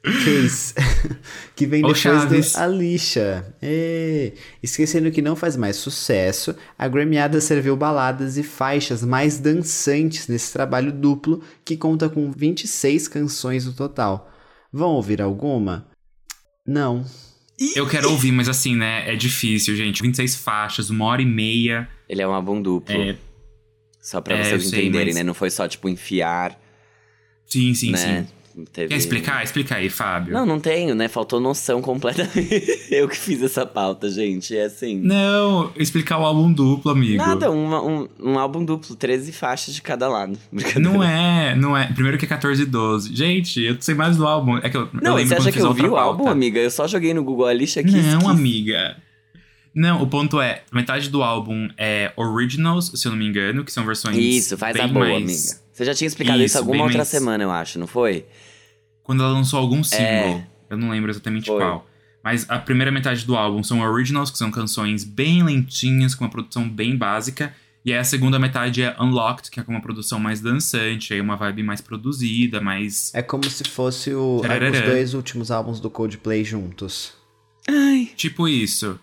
Case. 0.02 0.74
que 1.54 1.66
vem 1.66 1.82
depois 1.82 1.98
Chaves. 1.98 2.54
do 2.54 2.58
Alicia. 2.58 3.54
Esquecendo 4.62 5.10
que 5.10 5.20
não 5.20 5.36
faz 5.36 5.56
mais 5.56 5.76
sucesso, 5.76 6.56
a 6.78 6.88
Grammyada 6.88 7.38
serviu 7.40 7.76
baladas 7.76 8.38
e 8.38 8.42
faixas 8.42 9.04
mais 9.04 9.38
dançantes 9.38 10.26
nesse 10.26 10.52
trabalho 10.54 10.90
duplo 10.90 11.42
que 11.62 11.76
conta 11.76 12.08
com 12.08 12.32
26 12.32 13.06
canções 13.08 13.66
no 13.66 13.74
total. 13.74 14.30
Vão 14.72 14.92
ouvir 14.92 15.20
alguma? 15.20 15.86
Não. 16.66 17.04
Eu 17.76 17.86
quero 17.88 18.10
ouvir, 18.10 18.32
mas 18.32 18.48
assim, 18.48 18.74
né? 18.74 19.10
É 19.12 19.14
difícil, 19.16 19.76
gente. 19.76 20.02
26 20.02 20.36
faixas, 20.36 20.88
uma 20.88 21.04
hora 21.04 21.20
e 21.20 21.26
meia. 21.26 21.88
Ele 22.08 22.22
é 22.22 22.26
um 22.26 22.32
álbum 22.32 22.60
duplo. 22.60 22.94
É, 22.94 23.16
Só 24.00 24.20
pra 24.20 24.34
É, 24.34 24.44
vocês 24.44 24.64
eu 24.64 24.70
sei, 24.70 24.80
entenderem, 24.80 25.08
mas- 25.08 25.16
né? 25.16 25.22
Não 25.22 25.34
foi 25.34 25.50
só, 25.50 25.68
tipo, 25.68 25.86
enfiar, 25.88 26.58
sim, 27.46 27.74
sim, 27.74 27.90
né? 27.90 27.98
sim. 28.26 28.34
Teve... 28.72 28.88
Quer 28.88 28.96
explicar? 28.96 29.44
Explica 29.44 29.76
aí, 29.76 29.88
Fábio. 29.88 30.32
Não, 30.34 30.44
não 30.44 30.58
tenho, 30.60 30.94
né? 30.94 31.08
Faltou 31.08 31.40
noção 31.40 31.80
completamente. 31.80 32.64
Eu 32.90 33.08
que 33.08 33.16
fiz 33.16 33.42
essa 33.42 33.64
pauta, 33.64 34.10
gente. 34.10 34.56
É 34.56 34.64
assim. 34.64 35.00
Não, 35.00 35.72
explicar 35.76 36.18
o 36.18 36.24
álbum 36.24 36.52
duplo, 36.52 36.90
amigo. 36.90 37.16
Nada, 37.16 37.50
uma- 37.50 37.82
um, 37.82 38.08
um 38.20 38.38
álbum 38.38 38.64
duplo, 38.64 38.96
13 38.96 39.32
faixas 39.32 39.74
de 39.74 39.80
cada 39.82 40.08
lado. 40.08 40.38
Não 40.80 41.02
é, 41.02 41.54
não 41.54 41.76
é. 41.76 41.86
Primeiro 41.92 42.18
que 42.18 42.24
é 42.24 42.28
14 42.28 42.62
e 42.62 42.66
12. 42.66 43.14
Gente, 43.14 43.60
eu 43.62 43.76
sei 43.80 43.94
mais 43.94 44.16
do 44.16 44.26
álbum. 44.26 44.58
É 44.58 44.68
que 44.68 44.76
eu, 44.76 44.82
eu 44.82 44.88
Não, 45.00 45.14
lembro 45.14 45.28
você 45.28 45.34
acha 45.34 45.52
que 45.52 45.58
a 45.58 45.62
eu 45.62 45.72
vi 45.72 45.86
o 45.86 45.96
álbum, 45.96 46.18
pauta. 46.24 46.32
amiga? 46.32 46.58
Eu 46.60 46.70
só 46.70 46.86
joguei 46.88 47.14
no 47.14 47.22
Google 47.24 47.46
Alicia 47.46 47.82
Keys. 47.82 48.06
Não, 48.06 48.18
Kiss. 48.20 48.30
amiga. 48.30 48.96
Não, 49.72 50.02
o 50.02 50.06
ponto 50.08 50.40
é, 50.40 50.62
metade 50.72 51.08
do 51.08 51.22
álbum 51.22 51.68
é 51.78 52.12
originals, 52.16 52.90
se 52.94 53.06
eu 53.06 53.12
não 53.12 53.18
me 53.18 53.26
engano, 53.26 53.64
que 53.64 53.70
são 53.72 53.84
versões 53.86 54.16
Isso, 54.16 54.58
faz 54.58 54.74
a 54.76 54.82
bem 54.82 54.92
boa, 54.92 55.08
mais- 55.08 55.22
amiga. 55.22 55.59
Você 55.72 55.84
já 55.84 55.94
tinha 55.94 56.08
explicado 56.08 56.38
isso, 56.38 56.46
Isso, 56.46 56.58
alguma 56.58 56.82
outra 56.84 56.98
mais- 56.98 57.08
semana, 57.08 57.44
eu 57.44 57.50
acho, 57.50 57.78
não 57.78 57.86
foi? 57.86 58.26
Quando 59.02 59.22
ela 59.22 59.32
lançou 59.32 59.58
algum 59.58 59.82
single. 59.82 60.04
É. 60.06 60.46
Eu 60.68 60.76
não 60.76 60.90
lembro 60.90 61.10
exatamente 61.10 61.46
Foi. 61.46 61.58
qual. 61.58 61.86
Mas 62.22 62.44
a 62.48 62.58
primeira 62.58 62.92
metade 62.92 63.24
do 63.24 63.34
álbum 63.34 63.62
são 63.62 63.80
originals, 63.80 64.30
que 64.30 64.38
são 64.38 64.50
canções 64.50 65.04
bem 65.04 65.42
lentinhas, 65.42 66.14
com 66.14 66.24
uma 66.24 66.30
produção 66.30 66.68
bem 66.68 66.96
básica. 66.96 67.54
E 67.84 67.92
aí 67.92 67.98
a 67.98 68.04
segunda 68.04 68.38
metade 68.38 68.82
é 68.82 68.94
Unlocked, 69.00 69.50
que 69.50 69.58
é 69.58 69.62
com 69.62 69.72
uma 69.72 69.80
produção 69.80 70.20
mais 70.20 70.40
dançante, 70.40 71.14
aí 71.14 71.20
uma 71.20 71.34
vibe 71.34 71.62
mais 71.62 71.80
produzida, 71.80 72.60
mais. 72.60 73.10
É 73.14 73.22
como 73.22 73.44
se 73.48 73.64
fosse 73.64 74.12
o, 74.12 74.42
os 74.42 74.80
dois 74.82 75.14
últimos 75.14 75.50
álbuns 75.50 75.80
do 75.80 75.88
Coldplay 75.88 76.44
juntos. 76.44 77.14
Ai. 77.66 78.10
Tipo 78.14 78.46
isso. 78.46 79.00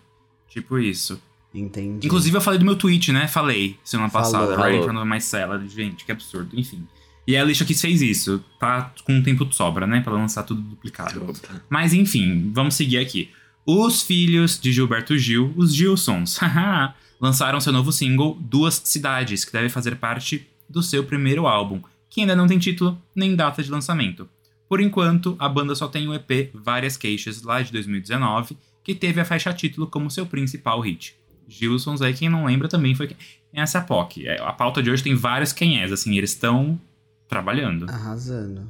Tipo 0.47 0.77
isso. 0.77 1.19
Entendi. 1.53 2.05
Inclusive, 2.05 2.35
eu 2.35 2.41
falei 2.41 2.59
do 2.59 2.65
meu 2.65 2.75
tweet, 2.75 3.11
né? 3.11 3.27
Falei 3.27 3.77
semana 3.83 4.09
Falou. 4.09 4.31
passada. 4.31 4.55
Falou. 4.55 4.79
In 4.79 4.83
front 4.83 4.97
of 4.97 5.09
my 5.09 5.21
salad. 5.21 5.67
Gente, 5.67 6.05
que 6.05 6.11
absurdo. 6.11 6.57
Enfim. 6.59 6.85
E 7.25 7.35
a 7.35 7.41
Alicia 7.41 7.65
Keys 7.65 7.81
fez 7.81 8.01
isso. 8.01 8.43
Tá 8.59 8.93
com 9.03 9.13
um 9.13 9.23
tempo 9.23 9.45
de 9.45 9.55
sobra, 9.55 9.85
né? 9.85 10.01
Pra 10.01 10.13
lançar 10.13 10.43
tudo 10.43 10.61
duplicado. 10.61 11.33
Mas 11.69 11.93
enfim, 11.93 12.51
vamos 12.53 12.75
seguir 12.75 12.97
aqui. 12.99 13.29
Os 13.65 14.01
filhos 14.01 14.57
de 14.57 14.71
Gilberto 14.71 15.17
Gil, 15.17 15.53
os 15.57 15.75
Gilsons, 15.75 16.39
lançaram 17.19 17.59
seu 17.59 17.73
novo 17.73 17.91
single 17.91 18.37
Duas 18.39 18.81
Cidades, 18.85 19.43
que 19.43 19.51
deve 19.51 19.67
fazer 19.67 19.97
parte 19.97 20.47
do 20.69 20.81
seu 20.81 21.03
primeiro 21.03 21.47
álbum, 21.47 21.81
que 22.09 22.21
ainda 22.21 22.35
não 22.35 22.47
tem 22.47 22.57
título 22.57 22.97
nem 23.13 23.35
data 23.35 23.61
de 23.61 23.69
lançamento. 23.69 24.29
Por 24.69 24.79
enquanto, 24.79 25.35
a 25.39 25.49
banda 25.49 25.75
só 25.75 25.87
tem 25.87 26.07
o 26.07 26.13
EP 26.13 26.49
Várias 26.53 26.95
Queixas, 26.95 27.41
lá 27.41 27.61
de 27.61 27.71
2019, 27.73 28.57
que 28.83 28.95
teve 28.95 29.19
a 29.19 29.25
faixa 29.25 29.53
título 29.53 29.87
como 29.87 30.09
seu 30.09 30.25
principal 30.25 30.79
hit. 30.79 31.15
Gilsons, 31.47 32.01
aí 32.01 32.13
quem 32.13 32.29
não 32.29 32.45
lembra 32.45 32.67
também 32.67 32.93
foi 32.93 33.15
essa 33.53 33.81
POC. 33.81 34.27
É, 34.27 34.41
A 34.41 34.51
pauta 34.51 34.83
de 34.83 34.91
hoje 34.91 35.03
tem 35.03 35.15
vários 35.15 35.53
quem 35.53 35.81
és, 35.81 35.91
assim, 35.91 36.17
eles 36.17 36.31
estão 36.31 36.79
trabalhando. 37.27 37.89
Arrasando. 37.89 38.67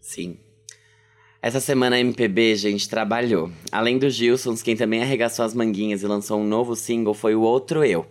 Sim. 0.00 0.36
Essa 1.42 1.58
semana 1.58 1.96
a 1.96 2.00
MPB, 2.00 2.54
gente, 2.54 2.88
trabalhou. 2.88 3.50
Além 3.72 3.98
dos 3.98 4.14
Gilsons, 4.14 4.62
quem 4.62 4.76
também 4.76 5.02
arregaçou 5.02 5.44
as 5.44 5.54
manguinhas 5.54 6.02
e 6.02 6.06
lançou 6.06 6.38
um 6.38 6.46
novo 6.46 6.76
single 6.76 7.14
foi 7.14 7.34
o 7.34 7.40
Outro 7.40 7.82
Eu. 7.82 8.06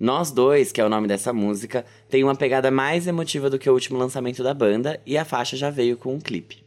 Nós 0.00 0.32
Dois, 0.32 0.72
que 0.72 0.80
é 0.80 0.84
o 0.84 0.88
nome 0.88 1.06
dessa 1.06 1.32
música, 1.32 1.86
tem 2.10 2.24
uma 2.24 2.34
pegada 2.34 2.72
mais 2.72 3.06
emotiva 3.06 3.48
do 3.48 3.56
que 3.56 3.70
o 3.70 3.72
último 3.72 3.98
lançamento 3.98 4.42
da 4.42 4.52
banda 4.52 5.00
e 5.06 5.16
a 5.16 5.24
faixa 5.24 5.56
já 5.56 5.70
veio 5.70 5.96
com 5.96 6.12
um 6.12 6.20
clipe. 6.20 6.61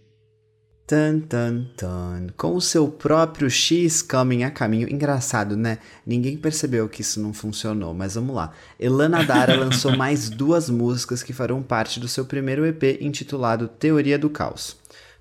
Tan, 0.87 1.19
tan, 1.19 1.65
tan. 1.75 2.27
Com 2.37 2.55
o 2.55 2.61
seu 2.61 2.87
próprio 2.87 3.49
X 3.49 4.03
coming 4.03 4.43
a 4.43 4.51
caminho. 4.51 4.87
Engraçado, 4.87 5.57
né? 5.57 5.79
Ninguém 6.05 6.37
percebeu 6.37 6.87
que 6.87 7.01
isso 7.01 7.19
não 7.19 7.33
funcionou, 7.33 7.91
mas 7.91 8.13
vamos 8.13 8.35
lá. 8.35 8.51
Elana 8.79 9.23
Dara 9.23 9.55
lançou 9.57 9.97
mais 9.97 10.29
duas 10.29 10.69
músicas 10.69 11.23
que 11.23 11.33
farão 11.33 11.63
parte 11.63 11.99
do 11.99 12.07
seu 12.07 12.23
primeiro 12.23 12.63
EP 12.67 13.01
intitulado 13.01 13.67
Teoria 13.67 14.19
do 14.19 14.29
Caos. 14.29 14.77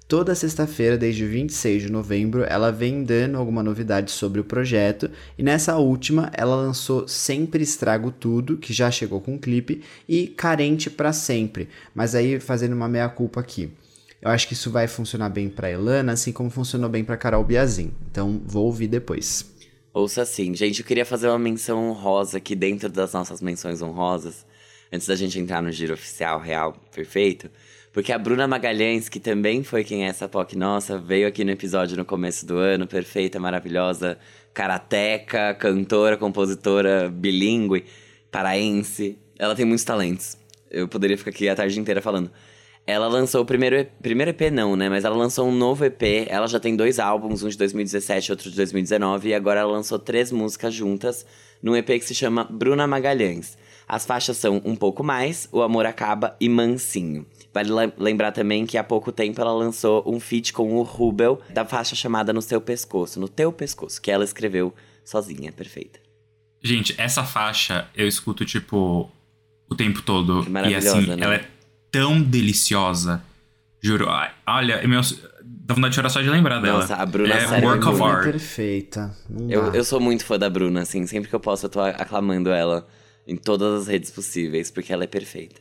Toda 0.07 0.35
sexta-feira, 0.35 0.99
desde 0.99 1.25
26 1.25 1.85
de 1.85 1.91
novembro, 1.91 2.45
ela 2.47 2.71
vem 2.71 3.03
dando 3.03 3.39
alguma 3.39 3.63
novidade 3.63 4.11
sobre 4.11 4.39
o 4.39 4.45
projeto, 4.45 5.11
e 5.39 5.43
nessa 5.43 5.79
última 5.79 6.31
ela 6.35 6.55
lançou 6.55 7.09
Sempre 7.09 7.63
Estrago 7.63 8.11
Tudo, 8.11 8.59
que 8.59 8.75
já 8.75 8.91
chegou 8.91 9.19
com 9.19 9.33
um 9.33 9.39
clipe, 9.39 9.83
e 10.07 10.27
Carente 10.27 10.91
pra 10.91 11.15
Sempre, 11.15 11.71
mas 11.95 12.15
aí 12.15 12.39
fazendo 12.39 12.75
uma 12.75 12.87
meia-culpa 12.87 13.41
aqui. 13.41 13.73
Eu 14.25 14.31
acho 14.31 14.49
que 14.49 14.55
isso 14.55 14.71
vai 14.71 14.89
funcionar 14.89 15.29
bem 15.29 15.51
pra 15.51 15.71
Elana, 15.71 16.13
assim 16.13 16.33
como 16.33 16.49
funcionou 16.49 16.89
bem 16.89 17.05
pra 17.05 17.15
Carol 17.15 17.45
Biazin. 17.45 17.93
Então 18.11 18.41
vou 18.47 18.65
ouvir 18.65 18.89
depois. 18.89 19.55
Ouça 19.93 20.23
assim, 20.23 20.55
gente, 20.55 20.81
eu 20.81 20.87
queria 20.87 21.05
fazer 21.05 21.29
uma 21.29 21.39
menção 21.39 21.91
honrosa 21.91 22.39
aqui 22.39 22.57
dentro 22.57 22.89
das 22.89 23.13
nossas 23.13 23.43
menções 23.43 23.83
honrosas, 23.83 24.47
antes 24.91 25.07
da 25.07 25.15
gente 25.15 25.39
entrar 25.39 25.63
no 25.63 25.71
giro 25.71 25.93
oficial, 25.93 26.41
real, 26.41 26.73
perfeito. 26.91 27.51
Porque 27.93 28.13
a 28.13 28.19
Bruna 28.19 28.49
Magalhães, 28.49 29.11
que 29.11 29.21
também 29.21 29.63
foi 29.63 29.85
quem 29.85 30.07
é 30.07 30.09
essa 30.09 30.27
POC 30.27 30.57
nossa, 30.57 30.99
veio 30.99 31.29
aqui 31.29 31.45
no 31.45 31.51
episódio 31.51 31.95
no 31.95 32.05
começo 32.05 32.47
do 32.47 32.57
ano, 32.57 32.87
perfeita, 32.87 33.39
maravilhosa, 33.39 34.19
karateca, 34.55 35.55
cantora, 35.55 36.17
compositora, 36.17 37.11
bilíngue, 37.11 37.85
paraense. 38.33 39.19
Ela 39.39 39.55
tem 39.55 39.67
muitos 39.67 39.85
talentos. 39.85 40.39
Eu 40.71 40.89
poderia 40.89 41.19
ficar 41.19 41.31
aqui 41.31 41.47
a 41.47 41.55
tarde 41.55 41.79
inteira 41.79 42.01
falando. 42.01 42.33
Ela 42.87 43.09
lançou 43.09 43.43
o 43.43 43.47
primeiro 43.47 43.77
EP, 43.77 43.91
primeiro 44.03 44.31
EP 44.31 44.53
não, 44.53 44.77
né? 44.77 44.91
Mas 44.91 45.05
ela 45.05 45.17
lançou 45.17 45.49
um 45.49 45.55
novo 45.55 45.85
EP. 45.85 46.03
Ela 46.29 46.47
já 46.47 46.61
tem 46.61 46.77
dois 46.77 46.99
álbuns, 46.99 47.43
um 47.43 47.49
de 47.49 47.57
2017 47.57 48.29
e 48.29 48.33
outro 48.33 48.51
de 48.51 48.57
2019. 48.57 49.29
E 49.29 49.35
agora 49.35 49.61
ela 49.61 49.73
lançou 49.73 49.99
três 49.99 50.31
músicas 50.31 50.75
juntas 50.75 51.25
num 51.63 51.75
EP 51.75 51.87
que 51.87 52.05
se 52.05 52.15
chama 52.15 52.45
Bruna 52.45 52.87
Magalhães. 52.87 53.57
As 53.89 54.05
faixas 54.05 54.37
são 54.37 54.61
Um 54.65 54.75
Pouco 54.75 55.03
Mais, 55.03 55.49
O 55.53 55.63
Amor 55.63 55.87
Acaba 55.87 56.37
e 56.41 56.49
Mansinho. 56.49 57.27
Vale 57.53 57.71
lembrar 57.97 58.33
também 58.33 58.67
que 58.67 58.77
há 58.77 58.85
pouco 58.85 59.13
tempo 59.13 59.41
ela 59.41 59.53
lançou 59.53 60.03
um 60.07 60.19
feat 60.19 60.53
com 60.53 60.75
o 60.75 60.83
Rubel, 60.83 61.41
da 61.51 61.65
faixa 61.65 61.95
chamada 61.95 62.33
No 62.33 62.43
Seu 62.43 62.61
Pescoço, 62.61 63.21
No 63.21 63.29
Teu 63.29 63.53
Pescoço, 63.53 64.01
que 64.01 64.11
ela 64.11 64.25
escreveu 64.25 64.75
sozinha, 65.05 65.53
perfeita. 65.53 66.01
Gente, 66.63 66.95
essa 66.99 67.25
faixa 67.25 67.89
eu 67.95 68.09
escuto, 68.09 68.45
tipo, 68.45 69.11
o 69.69 69.75
tempo 69.75 70.03
todo. 70.03 70.49
Maravilhosa, 70.51 70.87
e 70.87 70.99
assim, 70.99 71.07
né? 71.11 71.17
ela 71.21 71.35
é 71.35 71.45
tão 71.99 72.21
deliciosa. 72.23 73.23
Juro. 73.83 74.09
Ai, 74.11 74.31
olha, 74.47 74.87
meu, 74.89 75.01
dá 75.45 75.75
vontade 75.75 75.91
de 75.91 75.97
chorar 75.97 76.09
só 76.09 76.21
de 76.23 76.29
lembrar 76.29 76.61
dela. 76.61 76.81
Nossa, 76.81 76.97
a 76.97 77.07
Bruna, 77.07 77.35
é 77.35 77.47
sério, 77.47 77.69
work 77.69 77.85
a 77.85 77.91
of 77.91 77.99
Bruna 77.99 78.13
é 78.13 78.17
art. 78.17 78.25
perfeita. 78.25 79.17
Eu, 79.49 79.75
eu 79.75 79.85
sou 79.85 80.01
muito 80.01 80.25
fã 80.25 80.39
da 80.39 80.49
Bruna, 80.51 80.83
assim, 80.83 81.07
sempre 81.07 81.29
que 81.29 81.35
eu 81.35 81.41
posso 81.41 81.67
eu 81.67 81.71
tô 81.71 81.81
aclamando 81.81 82.51
ela 82.51 82.87
em 83.27 83.37
todas 83.37 83.83
as 83.83 83.87
redes 83.89 84.11
possíveis, 84.11 84.71
porque 84.71 84.93
ela 84.93 85.05
é 85.05 85.07
perfeita. 85.07 85.61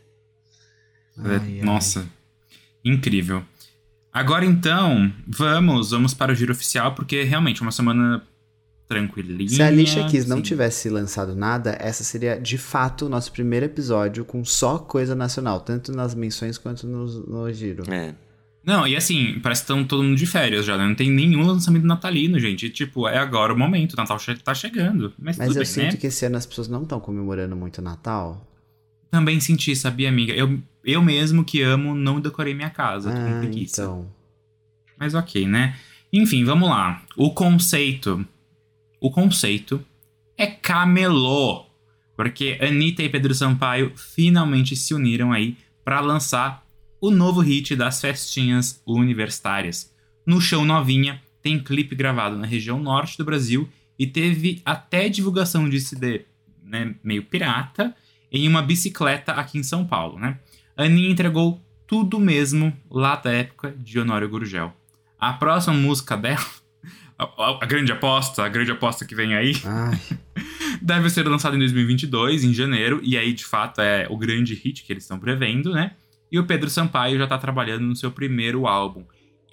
É- 1.19 1.21
Ai, 1.29 1.57
ai. 1.59 1.61
Nossa, 1.61 2.05
incrível. 2.83 3.43
Agora 4.11 4.45
então, 4.45 5.11
vamos, 5.27 5.91
vamos 5.91 6.13
para 6.13 6.31
o 6.31 6.35
giro 6.35 6.51
oficial, 6.51 6.93
porque 6.95 7.23
realmente 7.23 7.61
é 7.61 7.63
uma 7.63 7.71
semana 7.71 8.21
tranquilinha. 8.87 9.49
Se 9.49 9.61
a 9.63 9.67
Alicia 9.67 10.05
Keys 10.07 10.25
não 10.25 10.37
sim. 10.37 10.43
tivesse 10.43 10.89
lançado 10.89 11.35
nada, 11.35 11.75
essa 11.79 12.03
seria 12.03 12.39
de 12.39 12.57
fato 12.57 13.05
o 13.05 13.09
nosso 13.09 13.31
primeiro 13.31 13.65
episódio 13.65 14.23
com 14.25 14.43
só 14.45 14.77
coisa 14.77 15.15
nacional, 15.15 15.61
tanto 15.61 15.91
nas 15.91 16.13
menções 16.13 16.57
quanto 16.57 16.85
no, 16.87 17.05
no 17.05 17.51
giro. 17.53 17.83
É. 17.91 18.13
Não, 18.65 18.87
e 18.87 18.95
assim, 18.95 19.39
parece 19.43 19.61
que 19.61 19.65
estão 19.65 19.83
todo 19.83 20.03
mundo 20.03 20.15
de 20.15 20.25
férias 20.25 20.65
já, 20.65 20.77
né? 20.77 20.87
Não 20.87 20.95
tem 20.95 21.11
nenhum 21.11 21.45
lançamento 21.45 21.85
natalino, 21.85 22.39
gente. 22.39 22.65
E, 22.67 22.69
tipo, 22.69 23.07
é 23.09 23.17
agora 23.17 23.53
o 23.53 23.57
momento, 23.59 23.91
o 23.93 23.97
Natal 23.97 24.17
che- 24.17 24.35
tá 24.35 24.53
chegando. 24.53 25.11
Mas, 25.19 25.37
Mas 25.37 25.47
tudo 25.49 25.57
eu 25.57 25.63
bem, 25.63 25.65
sinto 25.65 25.91
né? 25.93 25.97
que 25.97 26.07
esse 26.07 26.25
ano 26.25 26.37
as 26.37 26.45
pessoas 26.45 26.69
não 26.69 26.83
estão 26.83 26.97
comemorando 26.99 27.57
muito 27.57 27.79
o 27.79 27.81
Natal. 27.81 28.47
Também 29.11 29.39
senti, 29.41 29.75
sabia, 29.75 30.07
amiga? 30.07 30.31
Eu, 30.33 30.59
eu 30.85 31.01
mesmo 31.01 31.43
que 31.43 31.61
amo, 31.61 31.93
não 31.93 32.21
decorei 32.21 32.53
minha 32.53 32.69
casa, 32.69 33.11
tô 33.11 33.17
com 33.17 33.35
Ah, 33.37 33.39
preguiça. 33.41 33.81
então. 33.83 34.07
Mas 34.97 35.13
ok, 35.13 35.45
né? 35.45 35.75
Enfim, 36.13 36.45
vamos 36.45 36.69
lá. 36.69 37.01
O 37.17 37.31
conceito. 37.33 38.25
O 39.03 39.11
conceito 39.11 39.85
é 40.37 40.47
camelô. 40.47 41.65
Porque 42.15 42.57
Anitta 42.61 43.03
e 43.03 43.09
Pedro 43.09 43.35
Sampaio 43.35 43.91
finalmente 43.97 44.77
se 44.77 44.93
uniram 44.93 45.33
aí 45.33 45.57
pra 45.83 45.99
lançar 45.99 46.65
o 47.01 47.11
novo 47.11 47.41
hit 47.41 47.75
das 47.75 47.99
festinhas 47.99 48.81
universitárias. 48.87 49.93
No 50.25 50.39
show 50.39 50.63
Novinha, 50.63 51.21
tem 51.41 51.59
clipe 51.59 51.93
gravado 51.97 52.37
na 52.37 52.47
região 52.47 52.79
norte 52.79 53.17
do 53.17 53.25
Brasil 53.25 53.67
e 53.99 54.07
teve 54.07 54.61
até 54.63 55.09
divulgação 55.09 55.67
de 55.67 55.81
CD 55.81 56.21
né, 56.63 56.95
meio 57.03 57.25
pirata 57.25 57.93
em 58.31 58.47
uma 58.47 58.61
bicicleta 58.61 59.33
aqui 59.33 59.57
em 59.57 59.63
São 59.63 59.85
Paulo, 59.85 60.17
né? 60.17 60.39
Aninha 60.77 61.09
entregou 61.09 61.61
tudo 61.85 62.21
mesmo 62.21 62.71
lá 62.89 63.17
da 63.17 63.33
época 63.33 63.75
de 63.77 63.99
Honório 63.99 64.29
Gurgel. 64.29 64.73
A 65.19 65.33
próxima 65.33 65.75
música 65.75 66.15
dela, 66.15 66.62
a, 67.17 67.23
a- 67.23 67.59
a 67.61 67.65
grande 67.65 67.91
aposta, 67.91 68.43
a 68.43 68.49
grande 68.49 68.71
aposta 68.71 69.05
que 69.05 69.15
vem 69.15 69.35
aí, 69.35 69.53
deve 70.81 71.09
ser 71.09 71.27
lançada 71.27 71.55
em 71.55 71.59
2022, 71.59 72.43
em 72.43 72.53
janeiro, 72.53 72.99
e 73.03 73.17
aí 73.17 73.33
de 73.33 73.45
fato 73.45 73.81
é 73.81 74.07
o 74.09 74.17
grande 74.17 74.53
hit 74.53 74.83
que 74.83 74.91
eles 74.93 75.03
estão 75.03 75.19
prevendo, 75.19 75.71
né? 75.73 75.91
E 76.31 76.39
o 76.39 76.45
Pedro 76.45 76.69
Sampaio 76.69 77.17
já 77.17 77.27
tá 77.27 77.37
trabalhando 77.37 77.83
no 77.83 77.95
seu 77.95 78.11
primeiro 78.11 78.65
álbum. 78.65 79.03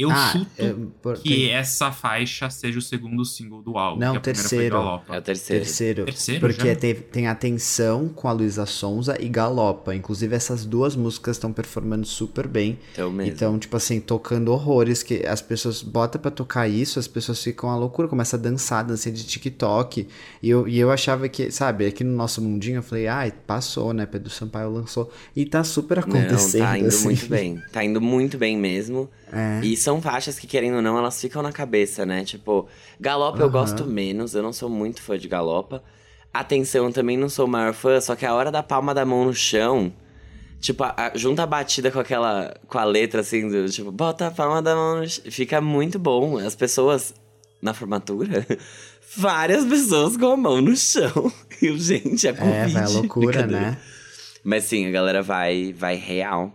Eu 0.01 0.11
ah, 0.11 0.31
chuto 0.33 0.51
é, 0.59 0.75
por- 1.03 1.19
que 1.19 1.29
tem- 1.29 1.51
essa 1.51 1.93
faixa 1.93 2.49
seja 2.51 2.79
o 2.79 2.83
segundo 2.83 3.25
single 3.25 3.63
do 3.63 3.77
álbum. 3.77 4.01
Não, 4.01 4.13
que 4.13 4.19
a 4.19 4.21
primeira 4.21 4.43
terceiro. 4.49 4.75
Foi 4.77 4.85
Galopa. 4.85 5.15
É 5.15 5.19
o 5.19 5.23
terceiro. 5.23 5.65
Terceiro. 5.65 6.05
Terceiro 6.05 6.41
porque 6.41 6.69
já? 6.69 6.77
teve- 6.77 7.01
tem 7.03 7.27
Atenção 7.27 8.09
com 8.09 8.29
a 8.29 8.33
Luísa 8.33 8.67
Sonza 8.67 9.17
e 9.21 9.29
Galopa. 9.29 9.95
Inclusive, 9.95 10.35
essas 10.35 10.65
duas 10.65 10.95
músicas 10.97 11.37
estão 11.37 11.53
performando 11.53 12.07
super 12.07 12.47
bem. 12.47 12.79
Então 12.93 13.11
mesmo. 13.11 13.33
Então, 13.33 13.59
tipo 13.59 13.77
assim, 13.77 14.01
tocando 14.01 14.53
horrores, 14.53 15.03
que 15.03 15.27
as 15.27 15.41
pessoas 15.41 15.83
botam 15.83 16.21
pra 16.21 16.31
tocar 16.31 16.69
isso, 16.69 16.99
as 16.99 17.09
pessoas 17.09 17.43
ficam 17.43 17.71
à 17.71 17.77
loucura, 17.77 18.09
começa 18.09 18.37
a 18.37 18.39
dançar, 18.39 18.85
dança 18.85 19.11
de 19.11 19.25
TikTok. 19.25 20.07
E 20.43 20.51
eu, 20.51 20.67
e 20.69 20.79
eu 20.79 20.91
achava 20.91 21.29
que, 21.29 21.51
sabe, 21.51 21.87
aqui 21.87 22.05
no 22.05 22.15
nosso 22.15 22.41
mundinho, 22.43 22.77
eu 22.77 22.83
falei, 22.83 23.07
ai, 23.07 23.33
passou, 23.47 23.93
né? 23.93 24.07
Pedro 24.07 24.31
Sampaio 24.31 24.71
lançou. 24.71 25.11
E 25.35 25.45
tá 25.45 25.65
super 25.65 25.99
acontecendo. 26.01 26.61
Não, 26.63 26.67
tá 26.69 26.79
indo 26.79 26.89
assim. 26.89 27.05
muito 27.05 27.27
bem. 27.27 27.63
Tá 27.73 27.85
indo 27.85 28.01
muito 28.01 28.39
bem 28.39 28.57
mesmo. 28.57 29.09
É. 29.33 29.61
E 29.64 29.77
são 29.77 30.01
faixas 30.03 30.38
que, 30.38 30.47
querendo 30.47 30.77
ou 30.77 30.83
não, 30.83 30.99
elas 30.99 31.21
ficam 31.21 31.43
na 31.43 31.53
cabeça, 31.53 32.05
né? 32.07 32.25
Tipo, 32.25 32.66
Galopa 33.01 33.38
eu 33.38 33.45
Aham. 33.45 33.53
gosto 33.53 33.85
menos, 33.85 34.35
eu 34.35 34.43
não 34.43 34.53
sou 34.53 34.69
muito 34.69 35.01
fã 35.03 35.19
de 35.19 35.29
Galopa. 35.29 35.83
Atenção, 36.33 36.87
eu 36.87 36.93
também 36.93 37.16
não 37.16 37.29
sou 37.29 37.47
o 37.47 37.49
maior 37.49 37.73
fã, 37.75 38.01
só 38.01 38.14
que 38.14 38.25
a 38.27 38.35
hora 38.35 38.51
da 38.53 38.62
palma 38.62 38.95
da 38.95 39.05
mão 39.05 39.25
no 39.25 39.35
chão. 39.35 39.93
Tipo, 40.61 40.85
a, 40.85 40.95
a- 40.97 41.12
junta 41.16 41.43
a 41.43 41.47
batida 41.47 41.90
com 41.90 41.99
aquela. 41.99 42.55
com 42.69 42.79
a 42.79 42.85
letra 42.85 43.21
assim, 43.23 43.49
do 43.49 43.69
tipo, 43.69 43.90
bota 43.90 44.27
a 44.27 44.31
palma 44.31 44.61
da 44.62 44.75
mão 44.75 44.99
no 45.01 45.09
chão. 45.09 45.25
Fica 45.31 45.61
muito 45.61 45.99
bom. 45.99 46.38
As 46.38 46.55
pessoas. 46.55 47.14
Na 47.62 47.75
formatura, 47.75 48.47
várias 49.16 49.66
pessoas 49.66 50.16
com 50.16 50.27
a 50.33 50.37
mão 50.37 50.61
no 50.62 50.75
chão. 50.77 51.31
E, 51.61 51.77
gente, 51.79 52.27
é 52.27 52.33
Covid. 52.33 52.57
É, 52.57 52.66
vai 52.69 52.87
loucura, 52.87 53.47
né? 53.47 53.77
Mas 54.43 54.64
sim, 54.64 54.87
a 54.87 54.90
galera 54.90 55.21
vai, 55.23 55.75
vai 55.77 55.95
real. 55.97 56.51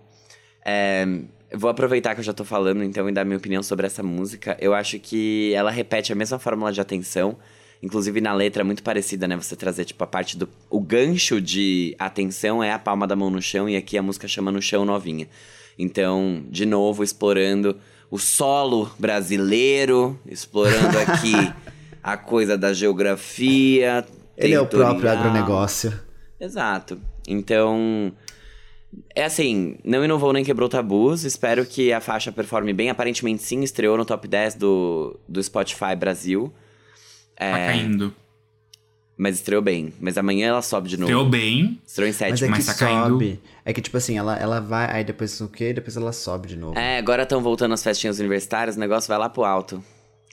É, 0.65 1.05
eu 1.05 1.25
vou 1.55 1.69
aproveitar 1.69 2.13
que 2.13 2.19
eu 2.21 2.23
já 2.23 2.33
tô 2.33 2.43
falando, 2.43 2.83
então, 2.83 3.07
e 3.09 3.11
dar 3.11 3.25
minha 3.25 3.37
opinião 3.37 3.63
sobre 3.63 3.85
essa 3.85 4.03
música. 4.03 4.57
Eu 4.59 4.73
acho 4.73 4.99
que 4.99 5.53
ela 5.53 5.71
repete 5.71 6.11
a 6.11 6.15
mesma 6.15 6.37
fórmula 6.39 6.71
de 6.71 6.81
atenção. 6.81 7.37
Inclusive, 7.81 8.19
na 8.21 8.33
letra 8.33 8.61
é 8.61 8.63
muito 8.63 8.81
parecida, 8.81 9.27
né? 9.27 9.35
Você 9.35 9.55
trazer, 9.55 9.85
tipo, 9.85 10.03
a 10.03 10.07
parte 10.07 10.37
do... 10.37 10.49
O 10.69 10.79
gancho 10.79 11.39
de 11.39 11.95
atenção 11.99 12.63
é 12.63 12.71
a 12.71 12.79
palma 12.79 13.05
da 13.05 13.15
mão 13.15 13.29
no 13.29 13.41
chão. 13.41 13.69
E 13.69 13.75
aqui 13.75 13.97
a 13.97 14.01
música 14.01 14.27
chama 14.27 14.51
No 14.51 14.61
Chão 14.61 14.85
Novinha. 14.85 15.27
Então, 15.77 16.43
de 16.49 16.65
novo, 16.65 17.03
explorando 17.03 17.77
o 18.09 18.17
solo 18.17 18.89
brasileiro. 18.97 20.19
Explorando 20.25 20.97
aqui 20.97 21.53
a 22.01 22.17
coisa 22.17 22.57
da 22.57 22.73
geografia. 22.73 24.05
Ele 24.37 24.53
é 24.53 24.59
o 24.59 24.65
próprio 24.65 25.09
agronegócio. 25.09 25.93
Exato. 26.39 26.99
Então, 27.27 28.11
é 29.15 29.25
assim, 29.25 29.77
não 29.83 30.03
inovou 30.03 30.31
nem 30.33 30.43
quebrou 30.43 30.69
tabus. 30.69 31.23
Espero 31.23 31.65
que 31.65 31.91
a 31.91 31.99
faixa 32.01 32.31
performe 32.31 32.73
bem. 32.73 32.89
Aparentemente, 32.89 33.43
sim, 33.43 33.61
estreou 33.61 33.97
no 33.97 34.05
top 34.05 34.27
10 34.27 34.55
do, 34.55 35.19
do 35.27 35.41
Spotify 35.43 35.95
Brasil. 35.97 36.53
Tá 37.35 37.45
É, 37.45 37.67
caindo. 37.67 38.13
mas 39.17 39.35
estreou 39.35 39.61
bem. 39.61 39.93
Mas 39.99 40.17
amanhã 40.17 40.47
ela 40.47 40.61
sobe 40.61 40.87
de 40.89 40.97
novo. 40.97 41.11
Estreou 41.11 41.29
bem. 41.29 41.81
Estreou 41.85 42.07
em 42.07 42.11
Mas 42.11 42.21
é 42.21 42.29
sétimo. 42.29 42.47
que 42.47 42.51
mas 42.57 42.65
tá 42.65 42.73
caindo. 42.73 43.09
sobe. 43.09 43.39
É 43.65 43.73
que, 43.73 43.81
tipo 43.81 43.97
assim, 43.97 44.17
ela, 44.17 44.37
ela 44.37 44.59
vai, 44.59 44.89
aí 44.91 45.03
depois 45.03 45.39
o 45.41 45.47
quê? 45.49 45.73
Depois 45.73 45.97
ela 45.97 46.11
sobe 46.13 46.47
de 46.47 46.55
novo. 46.57 46.77
É, 46.77 46.97
agora 46.97 47.23
estão 47.23 47.41
voltando 47.41 47.73
as 47.73 47.83
festinhas 47.83 48.19
universitárias, 48.19 48.75
o 48.75 48.79
negócio 48.79 49.07
vai 49.07 49.17
lá 49.17 49.27
pro 49.29 49.43
alto. 49.43 49.83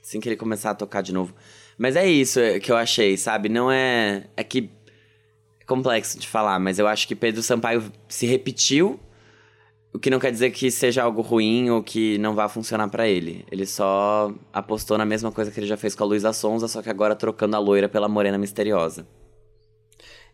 Assim 0.03 0.20
que 0.20 0.29
ele 0.29 0.37
começar 0.37 0.70
a 0.70 0.75
tocar 0.75 1.01
de 1.01 1.12
novo. 1.12 1.33
Mas 1.79 1.96
é 1.96 2.07
isso 2.07 2.38
que 2.62 2.70
eu 2.70 2.77
achei, 2.77 3.16
sabe? 3.16 3.48
Não 3.48 3.70
é. 3.70 4.25
É 4.37 4.44
que. 4.44 4.68
Complexo 5.66 6.18
de 6.18 6.27
falar, 6.29 6.59
mas 6.59 6.79
eu 6.79 6.87
acho 6.87 7.07
que 7.07 7.14
Pedro 7.14 7.42
Sampaio 7.42 7.85
se 8.09 8.27
repetiu. 8.27 8.98
O 9.94 9.98
que 9.98 10.09
não 10.09 10.18
quer 10.18 10.33
dizer 10.33 10.51
que 10.51 10.70
seja 10.70 11.03
algo 11.03 11.20
ruim 11.20 11.68
ou 11.68 11.83
que 11.83 12.16
não 12.18 12.35
vá 12.35 12.48
funcionar 12.48 12.88
pra 12.88 13.07
ele. 13.07 13.44
Ele 13.53 13.66
só 13.66 14.33
apostou 14.53 14.96
na 14.96 15.05
mesma 15.05 15.31
coisa 15.31 15.51
que 15.51 15.61
ele 15.61 15.66
já 15.66 15.77
fez 15.77 15.94
com 15.94 16.03
a 16.03 16.07
Luísa 16.07 16.33
Sonza, 16.33 16.66
só 16.66 16.81
que 16.81 16.88
agora 16.88 17.14
trocando 17.14 17.57
a 17.57 17.59
loira 17.59 17.88
pela 17.90 18.09
morena 18.09 18.38
misteriosa. 18.38 19.07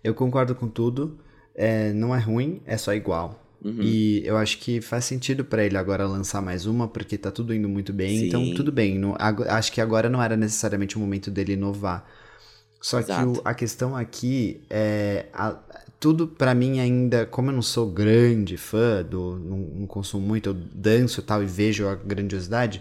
Eu 0.03 0.15
concordo 0.15 0.55
com 0.55 0.69
tudo. 0.69 1.19
É, 1.55 1.93
não 1.93 2.15
é 2.15 2.21
ruim, 2.21 2.63
é 2.65 2.77
só 2.77 2.95
igual. 2.95 3.45
Uhum. 3.65 3.79
E 3.81 4.23
eu 4.25 4.37
acho 4.37 4.59
que 4.59 4.81
faz 4.81 5.05
sentido 5.05 5.45
pra 5.45 5.65
ele 5.65 5.77
agora 5.77 6.07
lançar 6.07 6.41
mais 6.41 6.65
uma, 6.67 6.87
porque 6.87 7.19
tá 7.19 7.33
tudo 7.33 7.53
indo 7.53 7.69
muito 7.69 7.93
bem. 7.93 8.17
Sim. 8.17 8.27
Então, 8.29 8.55
tudo 8.55 8.71
bem. 8.71 8.97
Não- 8.97 9.17
acho 9.49 9.73
que 9.73 9.81
agora 9.81 10.09
não 10.09 10.23
era 10.23 10.37
necessariamente 10.37 10.97
o 10.97 11.01
momento 11.01 11.33
dele 11.33 11.55
inovar. 11.55 12.07
Só 12.81 13.03
que 13.03 13.11
Exato. 13.11 13.33
o- 13.33 13.43
a 13.45 13.55
questão 13.55 13.97
aqui 13.97 14.61
é. 14.71 15.27
a- 15.33 15.59
tudo 16.01 16.29
pra 16.29 16.55
mim 16.55 16.79
ainda, 16.79 17.27
como 17.27 17.51
eu 17.51 17.55
não 17.55 17.63
sou 17.63 17.91
grande 17.91 18.57
fã, 18.57 19.03
do, 19.03 19.37
não, 19.37 19.59
não 19.81 19.87
consumo 19.89 20.25
muito, 20.25 20.51
eu 20.51 20.55
danço 20.55 21.19
e 21.21 21.23
tal 21.25 21.43
e 21.43 21.47
vejo 21.47 21.89
a 21.89 21.97
grandiosidade. 21.97 22.81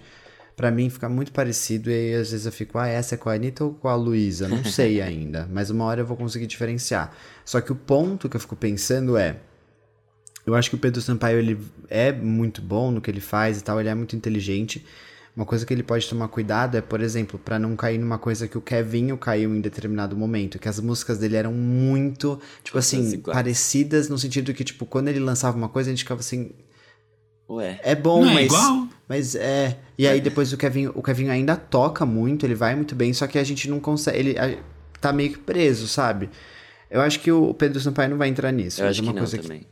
Pra 0.56 0.70
mim 0.70 0.88
fica 0.90 1.10
muito 1.10 1.32
parecido 1.32 1.90
e 1.90 1.94
aí 1.94 2.14
às 2.16 2.30
vezes 2.32 2.46
eu 2.46 2.52
fico, 2.52 2.78
ah, 2.78 2.88
essa 2.88 3.16
é 3.16 3.18
com 3.18 3.30
a 3.30 3.34
Anitta 3.34 3.64
ou 3.64 3.74
com 3.74 3.88
a 3.88 3.96
Luísa? 3.96 4.48
Não 4.48 4.64
sei 4.66 5.02
ainda, 5.02 5.48
mas 5.52 5.72
uma 5.72 5.86
hora 5.86 6.02
eu 6.02 6.06
vou 6.06 6.16
conseguir 6.16 6.46
diferenciar. 6.48 7.12
Só 7.44 7.60
que 7.60 7.72
o 7.72 7.76
ponto 7.76 8.30
que 8.30 8.36
eu 8.36 8.42
fico 8.42 8.56
pensando 8.56 9.18
é, 9.18 9.38
eu 10.46 10.56
acho 10.56 10.70
que 10.70 10.76
o 10.76 10.80
Pedro 10.80 11.02
Sampaio 11.02 11.40
ele 11.40 11.60
é 11.90 12.12
muito 12.12 12.62
bom 12.62 12.92
no 12.92 13.02
que 13.02 13.10
ele 13.12 13.20
faz 13.20 13.60
e 13.60 13.64
tal, 13.64 13.80
ele 13.80 13.90
é 13.90 13.96
muito 13.96 14.16
inteligente, 14.16 14.86
Uma 15.38 15.46
coisa 15.46 15.64
que 15.68 15.72
ele 15.72 15.84
pode 15.84 16.10
tomar 16.10 16.28
cuidado 16.30 16.76
é, 16.78 16.82
por 16.82 17.00
exemplo, 17.00 17.38
para 17.38 17.60
não 17.60 17.76
cair 17.76 18.00
numa 18.00 18.18
coisa 18.18 18.48
que 18.48 18.58
o 18.58 18.62
Kevinho 18.62 19.16
caiu 19.20 19.56
em 19.56 19.62
determinado 19.62 20.18
momento, 20.18 20.58
que 20.58 20.68
as 20.68 20.80
músicas 20.80 21.20
dele 21.20 21.36
eram 21.36 21.54
muito, 21.54 22.42
tipo 22.64 22.76
assim, 22.80 23.20
parecidas 23.20 24.10
no 24.10 24.18
sentido 24.18 24.52
que, 24.52 24.64
tipo, 24.64 24.84
quando 24.88 25.10
ele 25.10 25.20
lançava 25.20 25.56
uma 25.56 25.70
coisa, 25.70 25.90
a 25.90 25.94
gente 25.94 26.04
ficava 26.04 26.22
assim, 26.22 26.50
Ué. 27.48 27.80
é 27.84 27.94
bom, 27.94 28.22
Não 28.26 28.32
é 28.32 28.34
mas. 28.34 28.46
igual? 28.48 28.88
Mas 29.08 29.36
é. 29.36 29.78
E 29.96 30.08
aí 30.08 30.20
depois 30.20 30.52
o 30.52 30.58
Kevin, 30.58 30.88
o 30.88 31.04
Kevin 31.04 31.30
ainda 31.30 31.56
toca 31.56 32.04
muito, 32.04 32.44
ele 32.46 32.56
vai 32.56 32.76
muito 32.76 32.96
bem, 32.96 33.14
só 33.14 33.28
que 33.28 33.38
a 33.38 33.44
gente 33.44 33.70
não 33.70 33.80
consegue. 33.80 34.18
Ele 34.18 34.40
a- 34.40 34.58
tá 35.00 35.14
meio 35.14 35.34
que 35.34 35.38
preso, 35.38 35.88
sabe? 35.88 36.32
Eu 36.90 37.00
acho 37.00 37.20
que 37.20 37.32
o 37.32 37.54
Pedro 37.54 37.80
Sampaio 37.80 38.10
não 38.10 38.18
vai 38.18 38.28
entrar 38.28 38.52
nisso. 38.52 38.82
Eu 38.82 38.88
acho 38.88 39.00
é 39.00 39.04
que 39.04 39.08
uma 39.08 39.14
não 39.14 39.20
coisa 39.20 39.38
também. 39.38 39.60
que 39.60 39.68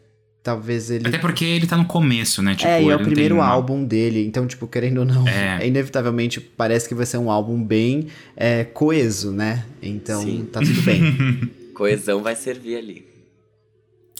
talvez 0.45 0.91
ele. 0.91 1.07
Até 1.07 1.17
porque 1.17 1.43
ele 1.43 1.65
tá 1.65 1.75
no 1.75 1.85
começo, 1.85 2.39
né? 2.43 2.53
Tipo, 2.53 2.69
é, 2.69 2.83
e 2.83 2.89
é 2.89 2.95
o 2.95 2.99
primeiro 2.99 3.35
uma- 3.35 3.47
álbum 3.47 3.83
dele, 3.83 4.23
então, 4.23 4.45
tipo, 4.45 4.67
querendo 4.67 4.99
ou 4.99 5.05
não, 5.05 5.25
É. 5.27 5.65
inevitavelmente 5.67 6.39
parece 6.39 6.87
que 6.87 6.93
vai 6.93 7.07
ser 7.07 7.17
um 7.17 7.31
álbum 7.31 7.61
bem 7.61 8.07
é, 8.37 8.63
coeso, 8.63 9.31
né? 9.31 9.65
Então, 9.81 10.21
Sim. 10.21 10.47
tá 10.49 10.59
tudo 10.59 10.81
bem. 10.83 11.49
Coesão 11.73 12.21
vai 12.21 12.35
servir 12.35 12.77
ali. 12.77 13.05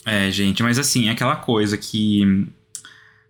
É, 0.03 0.29
gente, 0.31 0.63
mas 0.63 0.79
assim, 0.79 1.07
é 1.07 1.11
aquela 1.11 1.35
coisa 1.35 1.77
que 1.77 2.45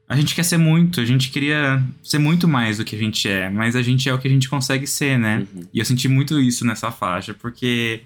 a 0.08 0.15
gente 0.15 0.34
quer 0.34 0.43
ser 0.43 0.58
muito, 0.58 1.01
a 1.01 1.05
gente 1.05 1.29
queria 1.31 1.84
ser 2.01 2.17
muito 2.17 2.47
mais 2.47 2.77
do 2.77 2.86
que 2.86 2.95
a 2.95 2.99
gente 2.99 3.27
é, 3.27 3.49
mas 3.49 3.75
a 3.75 3.81
gente 3.81 4.08
é 4.08 4.13
o 4.13 4.17
que 4.19 4.27
a 4.27 4.31
gente 4.31 4.47
consegue 4.47 4.88
ser, 4.88 5.19
né? 5.19 5.45
Uhum. 5.53 5.63
E 5.73 5.79
eu 5.79 5.86
senti 5.86 6.08
muito 6.08 6.39
isso 6.39 6.65
nessa 6.65 6.91
faixa, 6.91 7.34
porque 7.34 8.01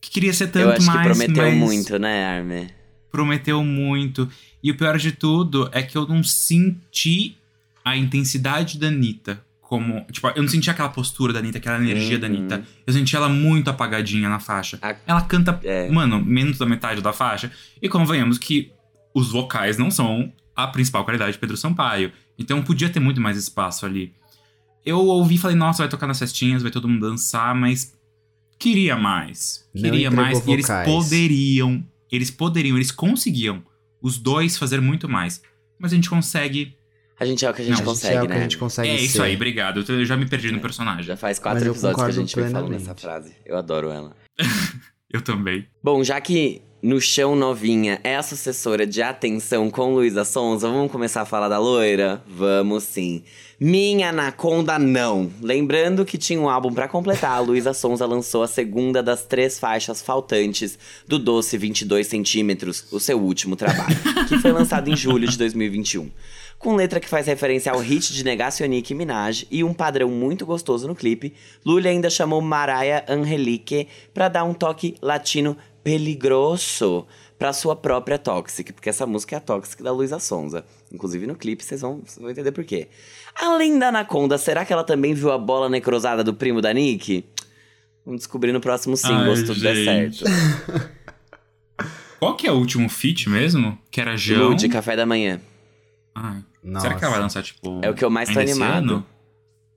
que 0.00 0.10
queria 0.10 0.32
ser 0.32 0.46
tanto 0.48 0.64
Eu 0.66 0.72
acho 0.72 0.86
mais, 0.86 1.18
que 1.18 1.24
prometeu 1.24 1.44
mas 1.44 1.54
muito, 1.54 1.98
né, 1.98 2.24
Arme? 2.24 2.79
Prometeu 3.10 3.62
muito. 3.64 4.28
E 4.62 4.70
o 4.70 4.76
pior 4.76 4.98
de 4.98 5.12
tudo 5.12 5.68
é 5.72 5.82
que 5.82 5.96
eu 5.96 6.06
não 6.06 6.22
senti 6.22 7.36
a 7.84 7.96
intensidade 7.96 8.78
da 8.78 8.88
Anitta. 8.88 9.42
Como, 9.60 10.04
tipo, 10.10 10.26
eu 10.28 10.42
não 10.42 10.48
senti 10.48 10.68
aquela 10.68 10.88
postura 10.88 11.32
da 11.32 11.38
Anitta, 11.38 11.58
aquela 11.58 11.76
energia 11.78 12.18
da 12.18 12.26
Uhum. 12.26 12.34
Anitta. 12.36 12.64
Eu 12.86 12.92
senti 12.92 13.14
ela 13.14 13.28
muito 13.28 13.70
apagadinha 13.70 14.28
na 14.28 14.40
faixa. 14.40 14.78
A- 14.82 14.96
Ela 15.06 15.22
canta, 15.22 15.58
É. 15.62 15.88
mano, 15.90 16.20
menos 16.24 16.58
da 16.58 16.66
metade 16.66 17.00
da 17.00 17.12
faixa. 17.12 17.52
E 17.80 17.88
convenhamos 17.88 18.36
que 18.36 18.72
os 19.14 19.30
vocais 19.30 19.78
não 19.78 19.90
são 19.90 20.32
a 20.56 20.66
principal 20.66 21.04
qualidade 21.04 21.32
de 21.32 21.38
Pedro 21.38 21.56
Sampaio. 21.56 22.12
Então 22.38 22.62
podia 22.62 22.88
ter 22.90 22.98
muito 23.00 23.20
mais 23.20 23.36
espaço 23.36 23.86
ali. 23.86 24.12
Eu 24.84 24.98
ouvi 24.98 25.36
e 25.36 25.38
falei, 25.38 25.56
nossa, 25.56 25.82
vai 25.82 25.88
tocar 25.88 26.06
nas 26.06 26.18
festinhas, 26.18 26.62
vai 26.62 26.70
todo 26.70 26.88
mundo 26.88 27.08
dançar, 27.08 27.54
mas 27.54 27.94
queria 28.58 28.96
mais. 28.96 29.66
Não 29.74 29.82
Queria 29.82 30.10
mais. 30.10 30.46
E 30.46 30.50
eles 30.52 30.64
vocais. 30.66 30.86
poderiam, 30.88 31.84
eles 32.10 32.30
poderiam, 32.30 32.76
eles 32.76 32.90
conseguiam, 32.90 33.62
os 34.02 34.18
dois 34.18 34.56
fazer 34.56 34.80
muito 34.80 35.08
mais. 35.08 35.42
Mas 35.78 35.92
a 35.92 35.94
gente 35.94 36.10
consegue. 36.10 36.76
A 37.18 37.24
gente 37.24 37.44
é 37.44 37.50
o 37.50 37.54
que 37.54 37.62
a 37.62 37.64
gente 37.64 37.72
Não, 37.72 37.76
a 37.76 37.78
gente 37.78 37.86
consegue, 37.86 38.24
é 38.24 38.28
né? 38.28 38.36
a 38.36 38.40
gente 38.40 38.58
consegue 38.58 38.88
é 38.88 38.94
isso 38.96 39.16
ser. 39.16 39.22
aí, 39.22 39.36
obrigado. 39.36 39.84
Eu 39.86 40.04
já 40.04 40.16
me 40.16 40.26
perdi 40.26 40.50
no 40.50 40.60
personagem. 40.60 41.04
Já 41.04 41.16
faz 41.16 41.38
quatro 41.38 41.68
episódios 41.68 42.02
que 42.02 42.08
a 42.08 42.12
gente 42.12 42.34
vem 42.36 42.44
falando 42.50 42.68
plenamente. 42.68 42.82
essa 42.82 42.94
frase. 42.94 43.34
Eu 43.44 43.56
adoro 43.56 43.90
ela. 43.90 44.16
Eu 45.12 45.20
também. 45.20 45.66
Bom, 45.82 46.02
já 46.04 46.20
que 46.20 46.62
no 46.82 47.00
chão 47.00 47.36
novinha 47.36 48.00
é 48.02 48.16
a 48.16 48.22
sucessora 48.22 48.86
de 48.86 49.02
Atenção 49.02 49.70
com 49.70 49.92
Luísa 49.92 50.24
Sonza, 50.24 50.68
vamos 50.68 50.90
começar 50.90 51.22
a 51.22 51.26
falar 51.26 51.48
da 51.48 51.58
loira? 51.58 52.22
Vamos 52.26 52.84
sim. 52.84 53.22
Minha 53.58 54.08
Anaconda 54.08 54.78
não. 54.78 55.30
Lembrando 55.42 56.06
que 56.06 56.16
tinha 56.16 56.40
um 56.40 56.48
álbum 56.48 56.72
pra 56.72 56.88
completar, 56.88 57.32
a 57.32 57.40
Luísa 57.40 57.74
Sonza 57.74 58.06
lançou 58.06 58.42
a 58.42 58.48
segunda 58.48 59.02
das 59.02 59.24
três 59.26 59.58
faixas 59.58 60.00
faltantes 60.00 60.78
do 61.06 61.18
Doce 61.18 61.58
22 61.58 62.06
centímetros, 62.06 62.86
o 62.90 62.98
seu 62.98 63.20
último 63.20 63.56
trabalho, 63.56 63.96
que 64.26 64.38
foi 64.38 64.50
lançado 64.50 64.88
em 64.88 64.96
julho 64.96 65.28
de 65.28 65.36
2021. 65.36 66.10
Com 66.60 66.76
letra 66.76 67.00
que 67.00 67.08
faz 67.08 67.26
referência 67.26 67.72
ao 67.72 67.78
hit 67.78 68.12
de 68.12 68.22
Negacionic 68.22 68.92
e 68.92 68.94
Minaj 68.94 69.46
e 69.50 69.64
um 69.64 69.72
padrão 69.72 70.10
muito 70.10 70.44
gostoso 70.44 70.86
no 70.86 70.94
clipe, 70.94 71.32
Lully 71.64 71.88
ainda 71.88 72.10
chamou 72.10 72.42
Mariah 72.42 73.02
Angelique 73.08 73.88
pra 74.12 74.28
dar 74.28 74.44
um 74.44 74.52
toque 74.52 74.94
latino 75.00 75.56
peligroso 75.82 77.06
pra 77.38 77.52
sua 77.52 77.74
própria 77.74 78.18
Toxic, 78.18 78.72
porque 78.72 78.90
essa 78.90 79.06
música 79.06 79.36
é 79.36 79.38
a 79.38 79.40
Toxic 79.40 79.82
da 79.82 79.92
Luísa 79.92 80.18
Sonza. 80.18 80.64
Inclusive 80.92 81.26
no 81.26 81.34
clipe 81.34 81.64
vocês 81.64 81.80
vão, 81.80 82.00
vocês 82.04 82.18
vão 82.18 82.30
entender 82.30 82.52
por 82.52 82.64
quê. 82.64 82.88
Além 83.34 83.78
da 83.78 83.88
Anaconda, 83.88 84.36
será 84.36 84.64
que 84.64 84.72
ela 84.72 84.84
também 84.84 85.14
viu 85.14 85.32
a 85.32 85.38
bola 85.38 85.68
necrosada 85.68 86.22
do 86.22 86.34
primo 86.34 86.60
da 86.60 86.72
Nick? 86.72 87.24
Vamos 88.04 88.20
descobrir 88.20 88.52
no 88.52 88.60
próximo 88.60 88.96
single, 88.96 89.30
Ai, 89.30 89.36
se 89.36 89.44
tudo 89.46 89.60
der 89.60 89.76
certo. 89.76 90.24
Qual 92.18 92.36
que 92.36 92.46
é 92.46 92.52
o 92.52 92.56
último 92.56 92.88
feat 92.88 93.28
mesmo? 93.30 93.78
Que 93.90 94.00
era 94.00 94.16
João. 94.16 94.50
Lu, 94.50 94.54
de 94.54 94.68
café 94.68 94.94
da 94.94 95.06
manhã. 95.06 95.40
Ai. 96.14 96.44
Será 96.80 96.94
que 96.94 97.04
ela 97.04 97.12
vai 97.12 97.20
lançar, 97.20 97.42
tipo. 97.42 97.80
É 97.82 97.88
o 97.88 97.94
que 97.94 98.04
eu 98.04 98.10
mais 98.10 98.28
tô 98.28 98.38
animado. 98.38 99.04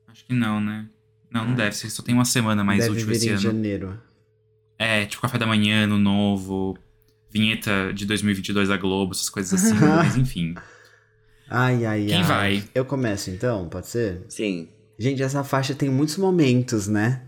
Acho 0.09 0.25
que 0.25 0.33
não, 0.33 0.59
né? 0.59 0.85
Não, 1.31 1.45
não 1.47 1.55
deve 1.55 1.75
ser. 1.75 1.89
Só 1.89 2.03
tem 2.03 2.13
uma 2.13 2.25
semana 2.25 2.63
mais 2.63 2.79
Deve 2.83 2.91
útil 2.95 3.07
vir 3.07 3.15
esse 3.15 3.27
em 3.27 3.31
ano. 3.31 3.39
janeiro. 3.39 4.01
É, 4.77 5.05
tipo 5.05 5.21
café 5.21 5.38
da 5.38 5.45
manhã, 5.45 5.83
ano 5.83 5.97
novo, 5.97 6.77
vinheta 7.29 7.91
de 7.93 8.05
2022 8.05 8.69
da 8.69 8.77
Globo, 8.77 9.13
essas 9.13 9.29
coisas 9.29 9.53
assim. 9.53 9.75
mas 9.79 10.17
enfim. 10.17 10.55
Ai, 11.49 11.86
ai, 11.86 12.05
Quem 12.05 12.17
ai. 12.17 12.23
vai? 12.23 12.63
Eu 12.73 12.86
começo 12.86 13.29
então, 13.29 13.67
pode 13.69 13.88
ser? 13.88 14.21
Sim, 14.29 14.67
Gente, 14.97 15.23
essa 15.23 15.43
faixa 15.43 15.73
tem 15.73 15.89
muitos 15.89 16.17
momentos, 16.17 16.88
né? 16.88 17.23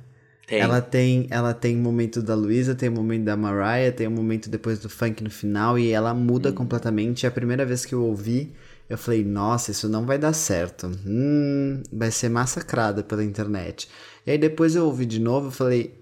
tem. 0.48 0.60
Ela 0.60 0.82
tem, 0.82 1.28
ela 1.30 1.54
tem 1.54 1.76
momento 1.76 2.22
da 2.22 2.36
Luísa, 2.36 2.76
tem 2.76 2.90
o 2.90 2.92
momento 2.92 3.24
da 3.26 3.36
Mariah, 3.36 3.92
tem 3.92 4.08
o 4.08 4.12
momento 4.12 4.50
depois 4.50 4.80
do 4.80 4.90
funk 4.90 5.24
no 5.24 5.30
final 5.30 5.78
e 5.78 5.92
ela 5.92 6.14
muda 6.14 6.54
completamente. 6.54 7.26
É 7.26 7.30
a 7.30 7.32
primeira 7.32 7.66
vez 7.66 7.84
que 7.86 7.94
eu 7.94 8.04
ouvi, 8.04 8.54
eu 8.88 8.98
falei, 8.98 9.24
nossa, 9.24 9.72
isso 9.72 9.90
não 9.90 10.06
vai 10.06 10.18
dar 10.20 10.34
certo. 10.34 10.92
Hum, 11.06 11.82
vai 11.92 12.12
ser 12.12 12.30
massacrada 12.30 13.04
pela 13.04 13.24
internet. 13.24 13.90
E 14.26 14.32
aí 14.32 14.38
depois 14.38 14.76
eu 14.76 14.86
ouvi 14.86 15.06
de 15.06 15.20
novo, 15.20 15.48
eu 15.48 15.52
falei, 15.52 15.94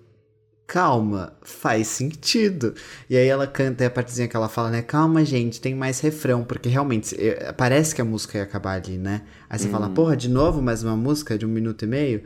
calma, 0.74 1.34
faz 1.44 1.86
sentido. 1.86 2.74
E 3.08 3.16
aí 3.16 3.28
ela 3.28 3.46
canta, 3.46 3.86
a 3.86 3.92
partezinha 3.92 4.28
que 4.28 4.36
ela 4.36 4.50
fala, 4.50 4.72
né? 4.72 4.82
Calma, 4.82 5.24
gente, 5.24 5.62
tem 5.62 5.76
mais 5.76 6.00
refrão, 6.00 6.44
porque 6.44 6.68
realmente 6.68 7.16
eh, 7.16 7.54
parece 7.56 7.94
que 7.94 8.02
a 8.02 8.06
música 8.06 8.40
ia 8.40 8.44
acabar 8.44 8.82
ali, 8.82 8.98
né? 8.98 9.22
Aí 9.48 9.60
você 9.60 9.70
fala, 9.70 9.88
porra, 9.88 10.18
de 10.18 10.28
novo 10.28 10.64
mais 10.64 10.84
uma 10.84 10.98
música 10.98 11.38
de 11.38 11.46
um 11.46 11.50
minuto 11.50 11.86
e 11.86 11.88
meio? 11.88 12.24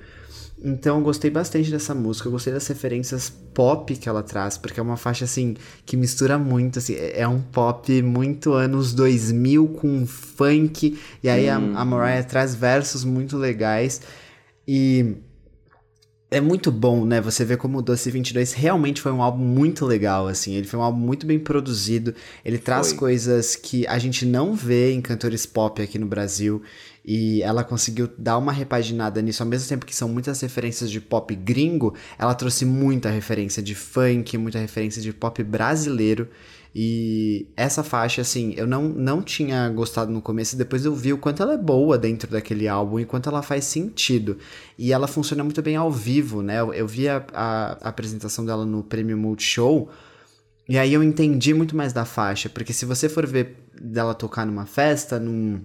Então 0.64 0.98
eu 0.98 1.04
gostei 1.04 1.30
bastante 1.30 1.70
dessa 1.70 1.94
música, 1.94 2.30
eu 2.30 2.32
gostei 2.32 2.54
das 2.54 2.66
referências 2.66 3.30
pop 3.30 3.94
que 3.94 4.08
ela 4.08 4.24
traz, 4.24 4.58
porque 4.58 4.80
é 4.80 4.84
uma 4.84 4.96
faixa 4.96 5.26
assim 5.26 5.58
que 5.86 5.98
mistura 5.98 6.40
muito, 6.40 6.80
assim, 6.80 6.96
é 6.96 7.20
é 7.20 7.28
um 7.28 7.42
pop 7.42 8.02
muito 8.02 8.54
anos 8.54 8.94
2000 8.94 9.68
com 9.68 10.08
funk, 10.08 10.98
e 11.22 11.28
aí 11.30 11.50
a, 11.50 11.58
a 11.58 11.84
Mariah 11.84 12.24
traz 12.24 12.56
versos 12.56 13.04
muito 13.04 13.38
legais 13.38 14.02
e 14.66 15.18
é 16.30 16.42
muito 16.42 16.72
bom, 16.72 17.06
né? 17.06 17.22
Você 17.22 17.46
vê 17.46 17.56
como 17.56 17.78
o 17.78 17.82
Doce 17.82 18.12
22 18.12 18.52
realmente 18.52 19.02
foi 19.02 19.14
um 19.14 19.22
álbum 19.22 19.44
muito 19.44 19.86
legal, 19.86 20.28
assim. 20.28 20.56
Ele 20.56 20.68
foi 20.68 20.78
um 20.78 20.84
álbum 20.84 21.00
muito 21.00 21.26
bem 21.26 21.40
produzido. 21.40 22.14
Ele 22.44 22.58
traz 22.58 22.90
Foi. 22.90 22.98
coisas 22.98 23.56
que 23.56 23.88
a 23.88 23.98
gente 23.98 24.26
não 24.26 24.54
vê 24.54 24.92
em 24.92 25.02
cantores 25.02 25.46
pop 25.46 25.82
aqui 25.82 25.98
no 25.98 26.06
Brasil. 26.06 26.62
E 27.06 27.42
ela 27.44 27.64
conseguiu 27.64 28.10
dar 28.18 28.38
uma 28.38 28.52
repaginada 28.52 29.22
nisso. 29.22 29.42
Ao 29.42 29.48
mesmo 29.48 29.70
tempo 29.70 29.86
que 29.86 29.96
são 29.96 30.10
muitas 30.10 30.42
referências 30.42 30.92
de 30.92 31.00
pop 31.00 31.34
gringo, 31.34 31.94
ela 32.20 32.36
trouxe 32.36 32.66
muita 32.66 33.10
referência 33.10 33.64
de 33.64 33.74
funk, 33.74 34.38
muita 34.38 34.60
referência 34.60 35.02
de 35.02 35.14
pop 35.14 35.42
brasileiro. 35.42 36.28
E 36.76 37.48
essa 37.56 37.84
faixa, 37.84 38.22
assim, 38.22 38.54
eu 38.56 38.68
não, 38.68 38.84
não 38.90 39.22
tinha 39.22 39.68
gostado 39.70 40.12
no 40.12 40.22
começo, 40.22 40.56
depois 40.56 40.86
eu 40.86 40.94
vi 40.94 41.12
o 41.14 41.18
quanto 41.18 41.42
ela 41.42 41.54
é 41.54 41.58
boa 41.58 41.98
dentro 41.98 42.30
daquele 42.30 42.68
álbum 42.68 43.00
e 43.00 43.06
quanto 43.06 43.30
ela 43.30 43.42
faz 43.42 43.66
sentido. 43.66 44.38
E 44.78 44.94
ela 44.94 45.08
funciona 45.08 45.44
muito 45.44 45.62
bem 45.62 45.76
ao 45.76 45.92
vivo, 45.92 46.42
né? 46.42 46.60
Eu, 46.60 46.74
eu 46.74 46.88
vi 46.88 47.08
a, 47.10 47.26
a- 47.34 47.78
a 47.82 47.90
apresentação 47.90 48.46
dela 48.46 48.66
no 48.66 48.84
Prêmio 48.84 49.18
Multishow, 49.18 49.90
e 50.70 50.78
aí 50.78 50.94
eu 50.94 51.02
entendi 51.02 51.54
muito 51.54 51.76
mais 51.76 51.94
da 51.94 52.06
faixa, 52.06 52.50
porque 52.50 52.74
se 52.74 52.86
você 52.86 53.08
for 53.10 53.26
ver 53.26 53.56
dela 53.82 54.14
tocar 54.14 54.46
numa 54.46 54.66
festa, 54.66 55.20
num 55.20 55.62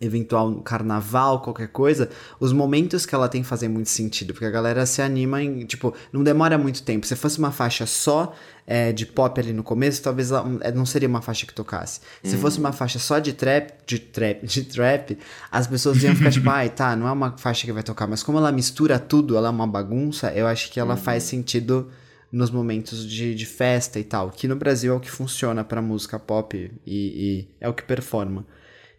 eventual 0.00 0.56
carnaval, 0.56 1.40
qualquer 1.40 1.68
coisa, 1.68 2.10
os 2.38 2.52
momentos 2.52 3.06
que 3.06 3.14
ela 3.14 3.28
tem 3.28 3.42
fazem 3.42 3.68
muito 3.68 3.88
sentido, 3.88 4.34
porque 4.34 4.44
a 4.44 4.50
galera 4.50 4.84
se 4.84 5.00
anima 5.00 5.42
em, 5.42 5.64
tipo, 5.64 5.94
não 6.12 6.22
demora 6.22 6.58
muito 6.58 6.82
tempo. 6.82 7.06
Se 7.06 7.16
fosse 7.16 7.38
uma 7.38 7.50
faixa 7.50 7.86
só 7.86 8.34
é, 8.66 8.92
de 8.92 9.06
pop 9.06 9.40
ali 9.40 9.52
no 9.52 9.62
começo, 9.62 10.02
talvez 10.02 10.30
ela, 10.30 10.46
é, 10.60 10.70
não 10.70 10.84
seria 10.84 11.08
uma 11.08 11.22
faixa 11.22 11.46
que 11.46 11.54
tocasse. 11.54 12.00
Se 12.22 12.36
fosse 12.36 12.58
uma 12.58 12.72
faixa 12.72 12.98
só 12.98 13.18
de 13.18 13.32
trap, 13.32 13.72
de 13.86 13.98
trap, 13.98 14.46
de 14.46 14.64
trap, 14.64 15.18
as 15.50 15.66
pessoas 15.66 16.02
iam 16.02 16.14
ficar 16.14 16.30
tipo, 16.30 16.48
ai, 16.50 16.68
tá, 16.68 16.94
não 16.94 17.08
é 17.08 17.12
uma 17.12 17.36
faixa 17.38 17.64
que 17.64 17.72
vai 17.72 17.82
tocar, 17.82 18.06
mas 18.06 18.22
como 18.22 18.36
ela 18.36 18.52
mistura 18.52 18.98
tudo, 18.98 19.36
ela 19.36 19.48
é 19.48 19.50
uma 19.50 19.66
bagunça, 19.66 20.30
eu 20.32 20.46
acho 20.46 20.70
que 20.70 20.78
ela 20.78 20.96
faz 20.96 21.22
sentido 21.22 21.88
nos 22.30 22.50
momentos 22.50 23.08
de, 23.08 23.34
de 23.34 23.46
festa 23.46 23.98
e 23.98 24.04
tal, 24.04 24.30
que 24.30 24.46
no 24.46 24.56
Brasil 24.56 24.92
é 24.92 24.96
o 24.96 25.00
que 25.00 25.10
funciona 25.10 25.64
pra 25.64 25.80
música 25.80 26.18
pop 26.18 26.70
e, 26.84 26.94
e 26.94 27.48
é 27.60 27.68
o 27.68 27.72
que 27.72 27.82
performa. 27.82 28.44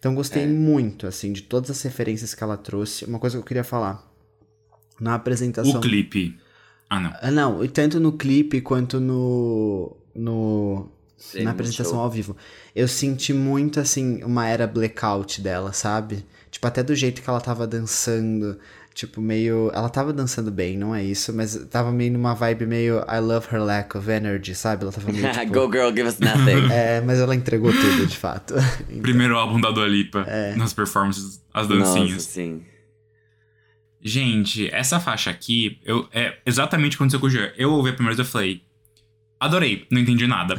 Então 0.08 0.16
gostei 0.16 0.48
muito, 0.48 1.06
assim, 1.06 1.34
de 1.34 1.42
todas 1.42 1.70
as 1.70 1.82
referências 1.82 2.34
que 2.34 2.42
ela 2.42 2.56
trouxe. 2.56 3.04
Uma 3.04 3.20
coisa 3.20 3.36
que 3.36 3.42
eu 3.42 3.46
queria 3.46 3.64
falar. 3.64 4.10
Na 5.00 5.16
apresentação. 5.16 5.80
O 5.80 5.82
clipe. 5.82 6.40
Ah, 6.90 7.00
não. 7.00 7.14
Ah, 7.22 7.32
não, 7.32 7.64
e 7.64 7.68
tanto 7.68 8.00
no 8.00 8.14
clipe 8.14 8.62
quanto 8.62 9.02
no. 9.02 9.98
no 10.16 10.90
Sim, 11.18 11.44
na 11.44 11.52
apresentação 11.52 11.94
show. 11.94 12.02
ao 12.02 12.10
vivo. 12.10 12.38
Eu 12.74 12.88
senti 12.88 13.34
muito, 13.34 13.82
assim, 13.82 14.24
uma 14.24 14.48
era 14.48 14.66
blackout 14.66 15.42
dela, 15.42 15.74
sabe? 15.74 16.24
Tipo, 16.50 16.68
até 16.68 16.82
do 16.82 16.96
jeito 16.96 17.22
que 17.22 17.30
ela 17.30 17.42
tava 17.42 17.68
dançando. 17.68 18.58
Tipo, 18.98 19.22
meio. 19.22 19.70
Ela 19.76 19.90
tava 19.90 20.12
dançando 20.12 20.50
bem, 20.50 20.76
não 20.76 20.96
é 20.96 21.04
isso, 21.04 21.32
mas 21.32 21.56
tava 21.70 21.92
meio 21.92 22.12
numa 22.14 22.34
vibe 22.34 22.66
meio 22.66 22.98
I 23.08 23.20
love 23.20 23.46
her 23.52 23.62
lack 23.62 23.96
of 23.96 24.10
energy, 24.10 24.56
sabe? 24.56 24.82
Ela 24.82 24.92
tava 24.92 25.12
meio. 25.12 25.22
Tipo, 25.32 25.54
Go 25.54 25.72
girl, 25.72 25.90
give 25.90 26.08
us 26.08 26.18
nothing. 26.18 26.66
É, 26.74 27.00
mas 27.02 27.20
ela 27.20 27.36
entregou 27.36 27.72
tudo, 27.72 28.08
de 28.08 28.18
fato. 28.18 28.56
Então, 28.90 29.02
Primeiro 29.04 29.38
álbum 29.38 29.62
da 29.62 29.70
Dua 29.70 29.88
Lipa, 29.88 30.26
nas 30.56 30.74
performances, 30.74 31.46
as 31.54 31.68
dancinhas. 31.68 32.14
Nossa, 32.14 32.20
sim. 32.22 32.66
Gente, 34.02 34.68
essa 34.74 35.00
faixa 35.00 35.30
aqui, 35.30 35.80
eu, 35.86 36.10
é 36.12 36.40
exatamente 36.44 36.96
o 36.96 36.98
que 36.98 37.04
aconteceu 37.04 37.20
com 37.20 37.28
o 37.28 37.30
Jean. 37.30 37.52
Eu 37.56 37.72
ouvi 37.74 37.92
a 37.92 37.94
primeira 37.94 38.16
vez 38.16 38.28
e 38.28 38.28
eu 38.28 38.32
falei, 38.32 38.64
adorei, 39.40 39.86
não 39.92 40.02
entendi 40.02 40.26
nada. 40.26 40.56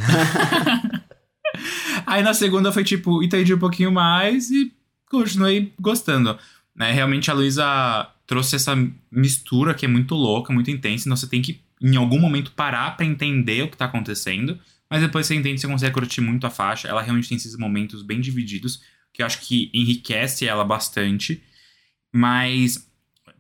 Aí 2.07 2.22
na 2.22 2.35
segunda 2.35 2.70
foi 2.70 2.85
tipo, 2.85 3.20
entendi 3.20 3.53
um 3.53 3.59
pouquinho 3.59 3.90
mais 3.90 4.48
e 4.48 4.72
continuei 5.11 5.72
gostando. 5.81 6.38
Né, 6.77 6.92
realmente 6.92 7.29
a 7.33 7.35
Luísa 7.35 8.09
trouxe 8.29 8.55
essa 8.55 8.77
mistura 9.11 9.75
que 9.75 9.85
é 9.85 9.88
muito 9.88 10.14
louca, 10.14 10.53
muito 10.53 10.71
intensa, 10.71 11.09
então 11.09 11.17
você 11.17 11.27
tem 11.27 11.43
que 11.43 11.61
em 11.81 11.97
algum 11.97 12.21
momento 12.21 12.53
parar 12.53 12.97
pra 12.97 13.05
entender 13.05 13.62
o 13.62 13.69
que 13.69 13.77
tá 13.77 13.87
acontecendo, 13.87 14.57
mas 14.88 15.01
depois 15.01 15.27
você 15.27 15.35
entende, 15.35 15.61
você 15.61 15.67
consegue 15.67 15.95
curtir 15.95 16.21
muito 16.21 16.47
a 16.47 16.51
faixa. 16.51 16.87
Ela 16.87 17.03
realmente 17.03 17.29
tem 17.29 17.37
esses 17.37 17.57
momentos 17.57 18.03
bem 18.03 18.21
divididos, 18.21 18.83
que 19.12 19.23
eu 19.23 19.27
acho 19.27 19.41
que 19.41 19.71
enriquece 19.75 20.47
ela 20.47 20.64
bastante. 20.64 21.43
Mas 22.12 22.88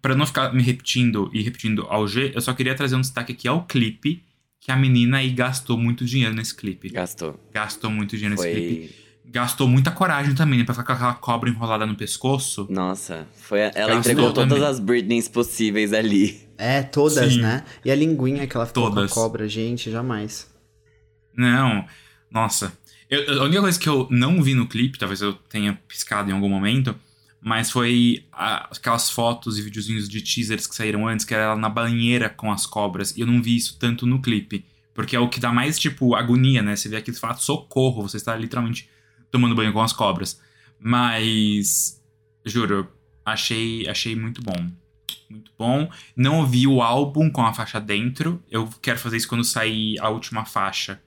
Pra 0.00 0.14
não 0.14 0.26
ficar 0.26 0.54
me 0.54 0.62
repetindo 0.62 1.30
e 1.34 1.42
repetindo 1.42 1.82
ao 1.88 2.06
G, 2.06 2.32
eu 2.34 2.40
só 2.40 2.52
queria 2.54 2.74
trazer 2.74 2.94
um 2.94 3.00
destaque 3.00 3.32
aqui 3.32 3.48
ao 3.48 3.66
clipe, 3.66 4.22
que 4.60 4.70
a 4.70 4.76
menina 4.76 5.18
aí 5.18 5.30
gastou 5.30 5.76
muito 5.76 6.04
dinheiro 6.04 6.34
nesse 6.34 6.54
clipe. 6.54 6.88
Gastou. 6.88 7.38
Gastou 7.52 7.90
muito 7.90 8.16
dinheiro 8.16 8.36
nesse 8.36 8.54
clipe. 8.54 8.94
Gastou 9.30 9.68
muita 9.68 9.90
coragem 9.90 10.34
também, 10.34 10.58
né? 10.60 10.64
Pra 10.64 10.74
ficar 10.74 10.86
com 10.86 10.92
aquela 10.94 11.14
cobra 11.14 11.50
enrolada 11.50 11.84
no 11.84 11.94
pescoço. 11.94 12.66
Nossa, 12.70 13.26
foi. 13.34 13.60
Ela 13.60 13.72
Gastou 13.72 13.98
entregou 13.98 14.32
todas 14.32 14.48
também. 14.58 14.66
as 14.68 14.80
Britneys 14.80 15.28
possíveis 15.28 15.92
ali. 15.92 16.48
é, 16.56 16.82
todas, 16.82 17.32
Sim. 17.34 17.40
né? 17.42 17.64
E 17.84 17.90
a 17.90 17.94
linguinha 17.94 18.46
que 18.46 18.56
ela 18.56 18.66
ficou 18.66 18.84
Todas. 18.90 19.12
com 19.12 19.20
a 19.20 19.22
cobra, 19.22 19.46
gente, 19.48 19.90
jamais. 19.90 20.48
Não, 21.36 21.84
nossa. 22.30 22.72
Eu- 23.08 23.40
a 23.42 23.44
única 23.44 23.60
coisa 23.60 23.78
que 23.78 23.88
eu 23.88 24.06
não 24.10 24.42
vi 24.42 24.54
no 24.54 24.66
clipe, 24.66 24.98
talvez 24.98 25.20
eu 25.22 25.32
tenha 25.34 25.78
piscado 25.86 26.30
em 26.30 26.34
algum 26.34 26.48
momento, 26.48 26.94
mas 27.40 27.70
foi 27.70 28.24
a- 28.32 28.68
aquelas 28.76 29.08
fotos 29.10 29.58
e 29.58 29.62
videozinhos 29.62 30.08
de 30.08 30.20
teasers 30.20 30.66
que 30.66 30.74
saíram 30.74 31.06
antes, 31.06 31.24
que 31.24 31.32
era 31.34 31.44
ela 31.44 31.56
na 31.56 31.68
banheira 31.68 32.28
com 32.28 32.50
as 32.50 32.66
cobras. 32.66 33.16
E 33.16 33.20
eu 33.20 33.26
não 33.26 33.42
vi 33.42 33.56
isso 33.56 33.76
tanto 33.78 34.06
no 34.06 34.20
clipe. 34.20 34.64
Porque 34.92 35.14
é 35.14 35.20
o 35.20 35.28
que 35.28 35.38
dá 35.38 35.52
mais, 35.52 35.78
tipo, 35.78 36.14
agonia, 36.16 36.60
né? 36.60 36.74
Você 36.74 36.88
vê 36.88 36.96
aquele 36.96 37.16
fato, 37.16 37.40
socorro, 37.42 38.02
você 38.02 38.16
está 38.16 38.34
literalmente 38.34 38.88
tomando 39.30 39.54
banho 39.54 39.72
com 39.72 39.82
as 39.82 39.92
cobras. 39.92 40.40
Mas, 40.78 42.02
juro, 42.44 42.88
achei, 43.24 43.88
achei 43.88 44.14
muito 44.14 44.42
bom. 44.42 44.70
Muito 45.28 45.52
bom. 45.58 45.90
Não 46.16 46.40
ouvi 46.40 46.66
o 46.66 46.80
álbum 46.80 47.30
com 47.30 47.42
a 47.42 47.52
faixa 47.52 47.80
dentro. 47.80 48.42
Eu 48.50 48.68
quero 48.80 48.98
fazer 48.98 49.16
isso 49.16 49.28
quando 49.28 49.44
sair 49.44 49.98
a 50.00 50.08
última 50.08 50.44
faixa. 50.44 51.00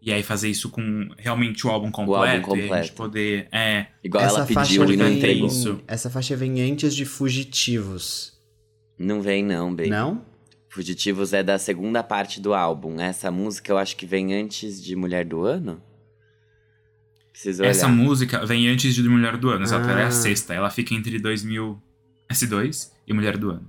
E 0.00 0.12
aí 0.12 0.22
fazer 0.22 0.50
isso 0.50 0.68
com 0.68 1.08
realmente 1.16 1.66
o 1.66 1.70
álbum 1.70 1.90
completo. 1.90 2.26
E 2.26 2.28
a 2.28 2.36
gente 2.36 2.44
completo. 2.44 2.92
poder. 2.92 3.48
É. 3.50 3.86
Igual 4.02 4.22
essa 4.22 4.36
ela 4.36 4.46
faixa 4.46 4.70
pediu 4.70 4.92
e 4.92 4.96
não 4.96 5.10
entregou. 5.10 5.46
isso. 5.46 5.80
Essa 5.88 6.10
faixa 6.10 6.36
vem 6.36 6.60
antes 6.60 6.94
de 6.94 7.06
Fugitivos. 7.06 8.34
Não 8.98 9.22
vem, 9.22 9.42
não, 9.42 9.74
bem. 9.74 9.88
Não? 9.88 10.22
Fugitivos 10.68 11.32
é 11.32 11.42
da 11.42 11.58
segunda 11.58 12.02
parte 12.02 12.40
do 12.40 12.52
álbum. 12.52 13.00
Essa 13.00 13.30
música 13.30 13.72
eu 13.72 13.78
acho 13.78 13.96
que 13.96 14.04
vem 14.04 14.34
antes 14.34 14.82
de 14.82 14.94
Mulher 14.94 15.24
do 15.24 15.42
Ano. 15.42 15.82
Preciso 17.34 17.62
olhar. 17.62 17.70
Essa 17.70 17.88
música 17.88 18.46
vem 18.46 18.68
antes 18.68 18.94
de 18.94 19.02
Mulher 19.08 19.36
do 19.36 19.50
Ano, 19.50 19.64
exato. 19.64 19.88
Ela 19.88 20.02
é 20.02 20.04
Ah. 20.04 20.06
a 20.06 20.10
sexta. 20.12 20.54
Ela 20.54 20.70
fica 20.70 20.94
entre 20.94 21.18
2000 21.18 21.82
S2 22.30 22.92
e 23.08 23.12
Mulher 23.12 23.36
do 23.36 23.50
Ano. 23.50 23.68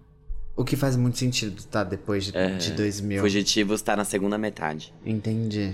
O 0.56 0.64
que 0.64 0.76
faz 0.78 0.96
muito 0.96 1.18
sentido, 1.18 1.64
tá? 1.64 1.84
Depois 1.84 2.26
de, 2.26 2.38
É, 2.38 2.56
de 2.58 2.74
2000. 2.74 3.22
Fugitivos 3.22 3.82
tá 3.82 3.96
na 3.96 4.06
segunda 4.06 4.38
metade. 4.38 4.94
Entendi. 5.04 5.74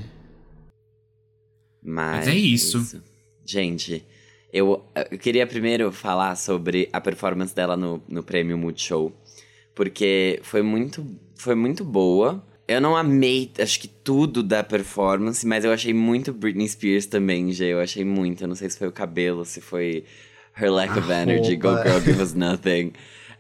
Mas, 1.84 2.19
Mas 2.19 2.27
é 2.30 2.36
isso. 2.36 3.04
Gente, 3.45 4.06
eu, 4.54 4.84
eu 5.12 5.17
queria 5.19 5.45
primeiro 5.45 5.91
falar 5.91 6.36
sobre 6.38 6.88
a 6.93 7.01
performance 7.01 7.54
dela 7.54 7.75
no, 7.75 8.01
no 8.08 8.23
prêmio 8.23 8.58
Multishow. 8.58 9.12
Porque 9.75 10.39
foi 10.43 10.62
muito, 10.62 11.06
foi 11.36 11.56
muito 11.56 11.84
boa. 11.84 12.41
Eu 12.71 12.81
não 12.81 12.95
amei, 12.95 13.51
acho 13.60 13.79
que 13.79 13.88
tudo 13.88 14.41
da 14.41 14.63
performance, 14.63 15.45
mas 15.45 15.65
eu 15.65 15.71
achei 15.73 15.93
muito 15.93 16.31
Britney 16.34 16.67
Spears 16.67 17.05
também, 17.05 17.51
Gê. 17.51 17.73
Eu 17.73 17.81
achei 17.81 18.05
muito. 18.05 18.43
Eu 18.43 18.47
não 18.47 18.55
sei 18.55 18.69
se 18.69 18.77
foi 18.77 18.88
o 18.88 18.91
cabelo, 18.91 19.43
se 19.45 19.60
foi 19.60 20.05
her 20.55 20.71
lack 20.71 20.93
A 20.93 20.99
of 20.99 21.12
energy, 21.12 21.55
go 21.55 21.75
girl, 21.81 21.99
give 21.99 22.21
us 22.21 22.34
nothing. 22.34 22.93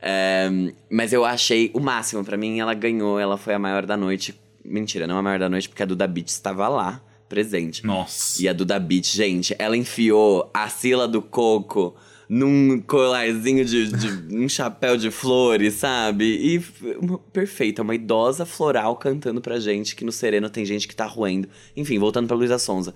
Um, 0.03 0.73
mas 0.89 1.13
eu 1.13 1.23
achei 1.23 1.71
o 1.73 1.79
máximo. 1.79 2.23
Pra 2.23 2.37
mim, 2.37 2.59
ela 2.59 2.73
ganhou, 2.73 3.19
ela 3.19 3.37
foi 3.37 3.53
a 3.53 3.59
maior 3.59 3.85
da 3.85 3.95
noite. 3.95 4.39
Mentira, 4.63 5.07
não 5.07 5.17
a 5.17 5.21
maior 5.21 5.39
da 5.39 5.49
noite, 5.49 5.69
porque 5.69 5.83
a 5.83 5.85
Duda 5.85 6.07
Beat 6.07 6.27
estava 6.27 6.67
lá, 6.67 7.01
presente. 7.29 7.85
Nossa. 7.85 8.41
E 8.41 8.47
a 8.47 8.53
Duda 8.53 8.79
Beat, 8.79 9.05
gente, 9.05 9.55
ela 9.57 9.77
enfiou 9.77 10.49
a 10.53 10.67
Sila 10.69 11.07
do 11.07 11.21
Coco 11.21 11.95
num 12.33 12.79
colarzinho 12.79 13.65
de, 13.65 13.87
de 13.91 14.33
um 14.37 14.47
chapéu 14.47 14.95
de 14.95 15.11
flores, 15.11 15.73
sabe? 15.73 16.23
E 16.23 16.63
uma- 16.97 17.19
perfeita, 17.19 17.81
uma 17.81 17.93
idosa 17.93 18.45
floral 18.45 18.95
cantando 18.95 19.41
pra 19.41 19.59
gente 19.59 19.97
que 19.97 20.05
no 20.05 20.13
sereno 20.13 20.49
tem 20.49 20.63
gente 20.63 20.87
que 20.87 20.95
tá 20.95 21.05
roendo. 21.05 21.49
Enfim, 21.75 21.99
voltando 21.99 22.27
pra 22.27 22.37
Luísa 22.37 22.57
Sonza. 22.57 22.95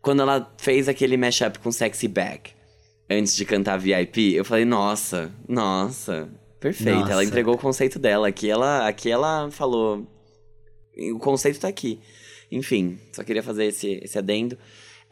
Quando 0.00 0.22
ela 0.22 0.50
fez 0.56 0.88
aquele 0.88 1.14
mashup 1.18 1.58
com 1.58 1.70
Sexy 1.70 2.08
Back, 2.08 2.52
antes 3.10 3.36
de 3.36 3.44
cantar 3.44 3.76
VIP, 3.78 4.32
eu 4.32 4.46
falei, 4.46 4.64
nossa, 4.64 5.30
nossa, 5.46 6.26
perfeita. 6.58 7.12
Ela 7.12 7.22
entregou 7.22 7.54
o 7.56 7.58
conceito 7.58 7.98
dela. 7.98 8.28
Aqui 8.28 8.48
ela, 8.48 8.88
aqui 8.88 9.10
ela 9.10 9.50
falou, 9.50 10.06
o 11.12 11.18
conceito 11.18 11.60
tá 11.60 11.68
aqui. 11.68 12.00
Enfim, 12.50 12.98
só 13.12 13.22
queria 13.22 13.42
fazer 13.42 13.66
esse, 13.66 14.00
esse 14.02 14.16
adendo. 14.16 14.56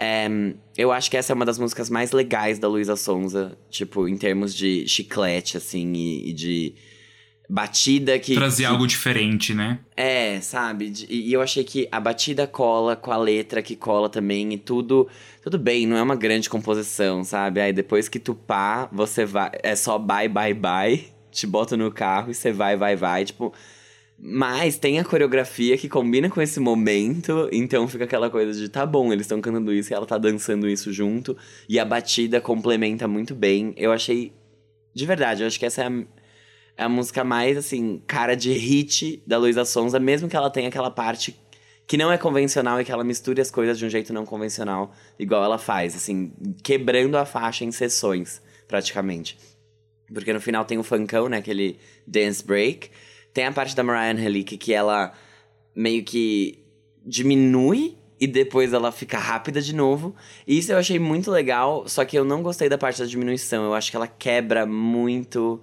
É, 0.02 0.28
eu 0.76 0.90
acho 0.90 1.10
que 1.10 1.16
essa 1.16 1.32
é 1.32 1.34
uma 1.34 1.44
das 1.44 1.58
músicas 1.58 1.88
mais 1.88 2.10
legais 2.12 2.58
da 2.58 2.66
Luísa 2.66 2.96
Sonza, 2.96 3.56
tipo, 3.70 4.08
em 4.08 4.16
termos 4.16 4.54
de 4.54 4.86
chiclete, 4.88 5.56
assim, 5.56 5.92
e, 5.92 6.30
e 6.30 6.32
de 6.32 6.74
batida 7.48 8.18
que. 8.18 8.34
Trazer 8.34 8.64
que- 8.64 8.68
algo 8.68 8.86
diferente, 8.86 9.54
né? 9.54 9.78
É, 9.96 10.40
sabe? 10.40 10.92
E 11.08 11.28
e 11.28 11.32
eu 11.32 11.40
achei 11.42 11.62
que 11.64 11.86
a 11.92 12.00
batida 12.00 12.46
cola 12.46 12.96
com 12.96 13.12
a 13.12 13.16
letra 13.16 13.62
que 13.62 13.76
cola 13.76 14.08
também 14.08 14.52
e 14.52 14.58
tudo. 14.58 15.06
Tudo 15.42 15.58
bem, 15.58 15.86
não 15.86 15.96
é 15.96 16.02
uma 16.02 16.16
grande 16.16 16.48
composição, 16.50 17.22
sabe? 17.24 17.60
Aí 17.60 17.72
depois 17.72 18.08
que 18.08 18.18
tu 18.18 18.34
pá, 18.34 18.88
você 18.92 19.24
vai. 19.24 19.50
É 19.62 19.76
só 19.76 19.98
bye, 19.98 20.28
bye, 20.28 20.54
bye. 20.54 21.04
Te 21.30 21.46
bota 21.46 21.76
no 21.76 21.90
carro 21.90 22.30
e 22.30 22.34
você 22.34 22.52
vai, 22.52 22.76
vai, 22.76 22.96
vai. 22.96 23.24
Tipo. 23.24 23.52
Mas 24.24 24.78
tem 24.78 25.00
a 25.00 25.04
coreografia 25.04 25.76
que 25.76 25.88
combina 25.88 26.30
com 26.30 26.40
esse 26.40 26.60
momento, 26.60 27.48
então 27.50 27.88
fica 27.88 28.04
aquela 28.04 28.30
coisa 28.30 28.56
de 28.56 28.68
tá 28.68 28.86
bom, 28.86 29.12
eles 29.12 29.24
estão 29.24 29.40
cantando 29.40 29.72
isso 29.72 29.92
e 29.92 29.94
ela 29.94 30.06
tá 30.06 30.16
dançando 30.16 30.68
isso 30.68 30.92
junto, 30.92 31.36
e 31.68 31.76
a 31.76 31.84
batida 31.84 32.40
complementa 32.40 33.08
muito 33.08 33.34
bem. 33.34 33.74
Eu 33.76 33.90
achei. 33.90 34.32
De 34.94 35.04
verdade, 35.04 35.42
eu 35.42 35.48
acho 35.48 35.58
que 35.58 35.66
essa 35.66 35.82
é 35.82 35.86
a, 35.88 36.04
é 36.76 36.84
a 36.84 36.88
música 36.88 37.24
mais, 37.24 37.56
assim, 37.56 38.00
cara 38.06 38.36
de 38.36 38.52
hit 38.52 39.20
da 39.26 39.38
Luísa 39.38 39.64
Sonza, 39.64 39.98
mesmo 39.98 40.28
que 40.28 40.36
ela 40.36 40.50
tenha 40.50 40.68
aquela 40.68 40.90
parte 40.90 41.36
que 41.84 41.96
não 41.96 42.12
é 42.12 42.16
convencional 42.16 42.80
e 42.80 42.84
que 42.84 42.92
ela 42.92 43.02
misture 43.02 43.40
as 43.40 43.50
coisas 43.50 43.76
de 43.76 43.84
um 43.84 43.90
jeito 43.90 44.12
não 44.12 44.24
convencional, 44.24 44.92
igual 45.18 45.42
ela 45.42 45.58
faz, 45.58 45.96
assim, 45.96 46.32
quebrando 46.62 47.16
a 47.16 47.24
faixa 47.24 47.64
em 47.64 47.72
sessões, 47.72 48.40
praticamente. 48.68 49.36
Porque 50.14 50.32
no 50.32 50.40
final 50.40 50.64
tem 50.64 50.78
o 50.78 50.84
funkão, 50.84 51.28
né, 51.28 51.38
aquele 51.38 51.78
dance 52.06 52.44
break. 52.44 52.88
Tem 53.32 53.46
a 53.46 53.52
parte 53.52 53.74
da 53.74 53.82
Mariah 53.82 54.12
Angelique 54.18 54.56
que 54.56 54.72
ela 54.72 55.12
meio 55.74 56.02
que 56.04 56.58
diminui 57.04 57.96
e 58.20 58.26
depois 58.26 58.72
ela 58.72 58.92
fica 58.92 59.18
rápida 59.18 59.60
de 59.60 59.74
novo. 59.74 60.14
E 60.46 60.58
isso 60.58 60.70
eu 60.70 60.78
achei 60.78 60.98
muito 60.98 61.30
legal, 61.30 61.88
só 61.88 62.04
que 62.04 62.16
eu 62.16 62.24
não 62.24 62.42
gostei 62.42 62.68
da 62.68 62.78
parte 62.78 63.00
da 63.00 63.06
diminuição. 63.06 63.64
Eu 63.64 63.74
acho 63.74 63.90
que 63.90 63.96
ela 63.96 64.06
quebra 64.06 64.64
muito 64.64 65.60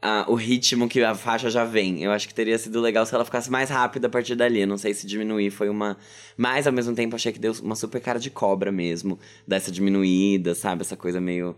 ah, 0.00 0.24
o 0.26 0.34
ritmo 0.34 0.88
que 0.88 1.02
a 1.02 1.14
faixa 1.14 1.50
já 1.50 1.64
vem. 1.64 2.02
Eu 2.02 2.10
acho 2.10 2.26
que 2.26 2.34
teria 2.34 2.58
sido 2.58 2.80
legal 2.80 3.06
se 3.06 3.14
ela 3.14 3.24
ficasse 3.24 3.50
mais 3.50 3.68
rápida 3.68 4.06
a 4.06 4.10
partir 4.10 4.34
dali. 4.34 4.60
Eu 4.60 4.66
não 4.66 4.78
sei 4.78 4.94
se 4.94 5.06
diminuir 5.06 5.50
foi 5.50 5.68
uma. 5.68 5.96
Mas 6.36 6.66
ao 6.66 6.72
mesmo 6.72 6.94
tempo 6.94 7.14
achei 7.14 7.30
que 7.30 7.38
deu 7.38 7.52
uma 7.62 7.76
super 7.76 8.00
cara 8.00 8.18
de 8.18 8.30
cobra 8.30 8.72
mesmo. 8.72 9.18
Dessa 9.46 9.70
diminuída, 9.70 10.54
sabe? 10.54 10.80
Essa 10.80 10.96
coisa 10.96 11.20
meio. 11.20 11.54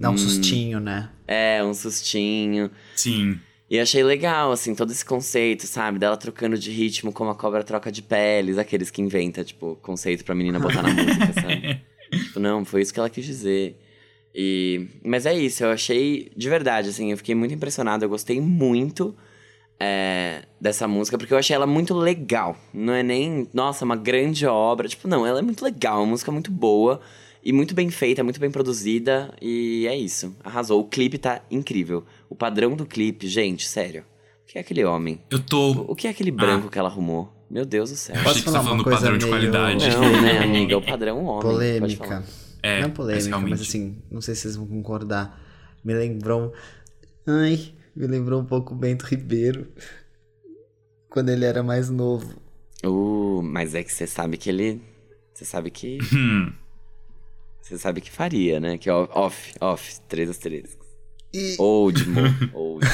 Dá 0.00 0.10
um 0.10 0.18
sustinho, 0.18 0.80
né? 0.80 1.10
É, 1.28 1.62
um 1.62 1.72
sustinho. 1.72 2.68
Sim. 2.96 3.38
E 3.70 3.80
achei 3.80 4.02
legal, 4.04 4.52
assim, 4.52 4.74
todo 4.74 4.92
esse 4.92 5.04
conceito, 5.04 5.66
sabe? 5.66 5.98
Dela 5.98 6.16
trocando 6.16 6.56
de 6.58 6.70
ritmo 6.70 7.12
como 7.12 7.30
a 7.30 7.34
cobra 7.34 7.64
troca 7.64 7.90
de 7.90 8.02
peles. 8.02 8.58
Aqueles 8.58 8.90
que 8.90 9.00
inventa, 9.02 9.42
tipo, 9.42 9.76
conceito 9.82 10.24
pra 10.24 10.34
menina 10.34 10.60
botar 10.60 10.82
na 10.82 10.92
música, 10.92 11.32
sabe? 11.32 11.80
Tipo, 12.14 12.38
não, 12.38 12.64
foi 12.64 12.82
isso 12.82 12.92
que 12.92 13.00
ela 13.00 13.10
quis 13.10 13.24
dizer. 13.24 13.76
E... 14.34 14.86
Mas 15.04 15.26
é 15.26 15.34
isso, 15.34 15.64
eu 15.64 15.70
achei 15.70 16.30
de 16.36 16.48
verdade, 16.48 16.90
assim, 16.90 17.10
eu 17.10 17.16
fiquei 17.16 17.34
muito 17.34 17.54
impressionado, 17.54 18.04
eu 18.04 18.08
gostei 18.08 18.40
muito. 18.40 19.16
é, 19.78 20.42
dessa 20.60 20.86
música, 20.86 21.18
porque 21.18 21.34
eu 21.34 21.38
achei 21.38 21.54
ela 21.54 21.66
muito 21.66 21.94
legal. 21.94 22.56
Não 22.72 22.92
é 22.92 23.02
nem, 23.02 23.48
nossa, 23.52 23.84
uma 23.84 23.96
grande 23.96 24.46
obra. 24.46 24.88
Tipo, 24.88 25.08
não, 25.08 25.26
ela 25.26 25.40
é 25.40 25.42
muito 25.42 25.64
legal, 25.64 25.98
uma 25.98 26.06
música 26.06 26.30
muito 26.32 26.50
boa. 26.50 27.00
E 27.44 27.52
muito 27.52 27.74
bem 27.74 27.90
feita, 27.90 28.24
muito 28.24 28.40
bem 28.40 28.50
produzida. 28.50 29.34
E 29.40 29.86
é 29.86 29.96
isso. 29.96 30.34
Arrasou. 30.42 30.80
O 30.80 30.84
clipe 30.88 31.18
tá 31.18 31.42
incrível. 31.50 32.04
O 32.28 32.34
padrão 32.34 32.74
do 32.74 32.86
clipe, 32.86 33.28
gente, 33.28 33.68
sério. 33.68 34.02
O 34.42 34.46
que 34.46 34.56
é 34.58 34.60
aquele 34.62 34.84
homem? 34.84 35.20
Eu 35.30 35.38
tô. 35.40 35.72
O 35.88 35.94
que 35.94 36.06
é 36.06 36.10
aquele 36.10 36.30
branco 36.30 36.70
que 36.70 36.78
ela 36.78 36.88
arrumou? 36.88 37.30
Meu 37.50 37.66
Deus 37.66 37.90
do 37.90 37.96
céu. 37.96 38.16
Eu 38.16 38.22
achei 38.22 38.42
que 38.42 38.48
você 38.48 38.56
tá 38.56 38.62
falando 38.62 38.82
do 38.82 38.90
padrão 38.90 39.18
de 39.18 39.26
meio- 39.26 39.36
qualidade. 39.36 39.90
Não, 39.90 40.22
né, 40.22 40.38
amiga? 40.42 40.78
O 40.78 40.82
padrão 40.82 41.24
homem. 41.26 41.42
Polêmica. 41.42 42.24
É, 42.62 42.80
não 42.80 42.88
mas 42.88 42.96
polêmica, 42.96 43.28
realmente. 43.28 43.50
mas 43.50 43.60
assim, 43.60 43.98
não 44.10 44.20
sei 44.22 44.34
se 44.34 44.40
vocês 44.42 44.56
vão 44.56 44.66
concordar. 44.66 45.38
Me 45.84 45.92
lembrou. 45.92 46.52
Ai, 47.26 47.74
me 47.94 48.06
lembrou 48.06 48.40
um 48.40 48.44
pouco 48.46 48.72
o 48.74 48.76
Bento 48.76 49.02
Ribeiro. 49.04 49.68
Quando 51.10 51.28
ele 51.28 51.44
era 51.44 51.62
mais 51.62 51.90
novo. 51.90 52.40
Uh, 52.84 53.42
mas 53.42 53.74
é 53.74 53.82
que 53.84 53.92
você 53.92 54.06
sabe 54.06 54.36
que 54.38 54.48
ele. 54.48 54.80
Você 55.34 55.44
sabe 55.44 55.70
que. 55.70 55.98
Você 57.64 57.78
sabe 57.78 58.02
que 58.02 58.10
faria, 58.10 58.60
né? 58.60 58.76
Que 58.76 58.90
ó, 58.90 59.08
off, 59.10 59.54
off, 59.58 59.98
três 60.06 60.28
asteriscos. 60.28 60.86
E 61.32 61.56
Old, 61.58 62.06
mo, 62.06 62.20
old. 62.52 62.86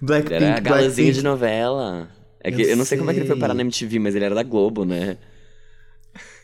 Blackpink, 0.00 0.34
Ele 0.34 0.44
era 0.46 0.60
galãzinho 0.60 1.06
Blackpink. 1.06 1.12
de 1.12 1.22
novela. 1.22 2.10
É 2.42 2.50
que 2.50 2.60
Eu 2.62 2.70
eu, 2.70 2.76
não 2.76 2.84
sei, 2.84 2.98
como 2.98 3.10
é 3.10 3.14
que 3.14 3.20
ele 3.20 3.26
foi 3.26 3.36
sei. 3.36 3.40
parar 3.40 3.54
na 3.54 3.60
MTV, 3.62 4.00
mas 4.00 4.16
ele 4.16 4.24
era 4.24 4.34
da 4.34 4.42
Globo, 4.42 4.84
né? 4.84 5.16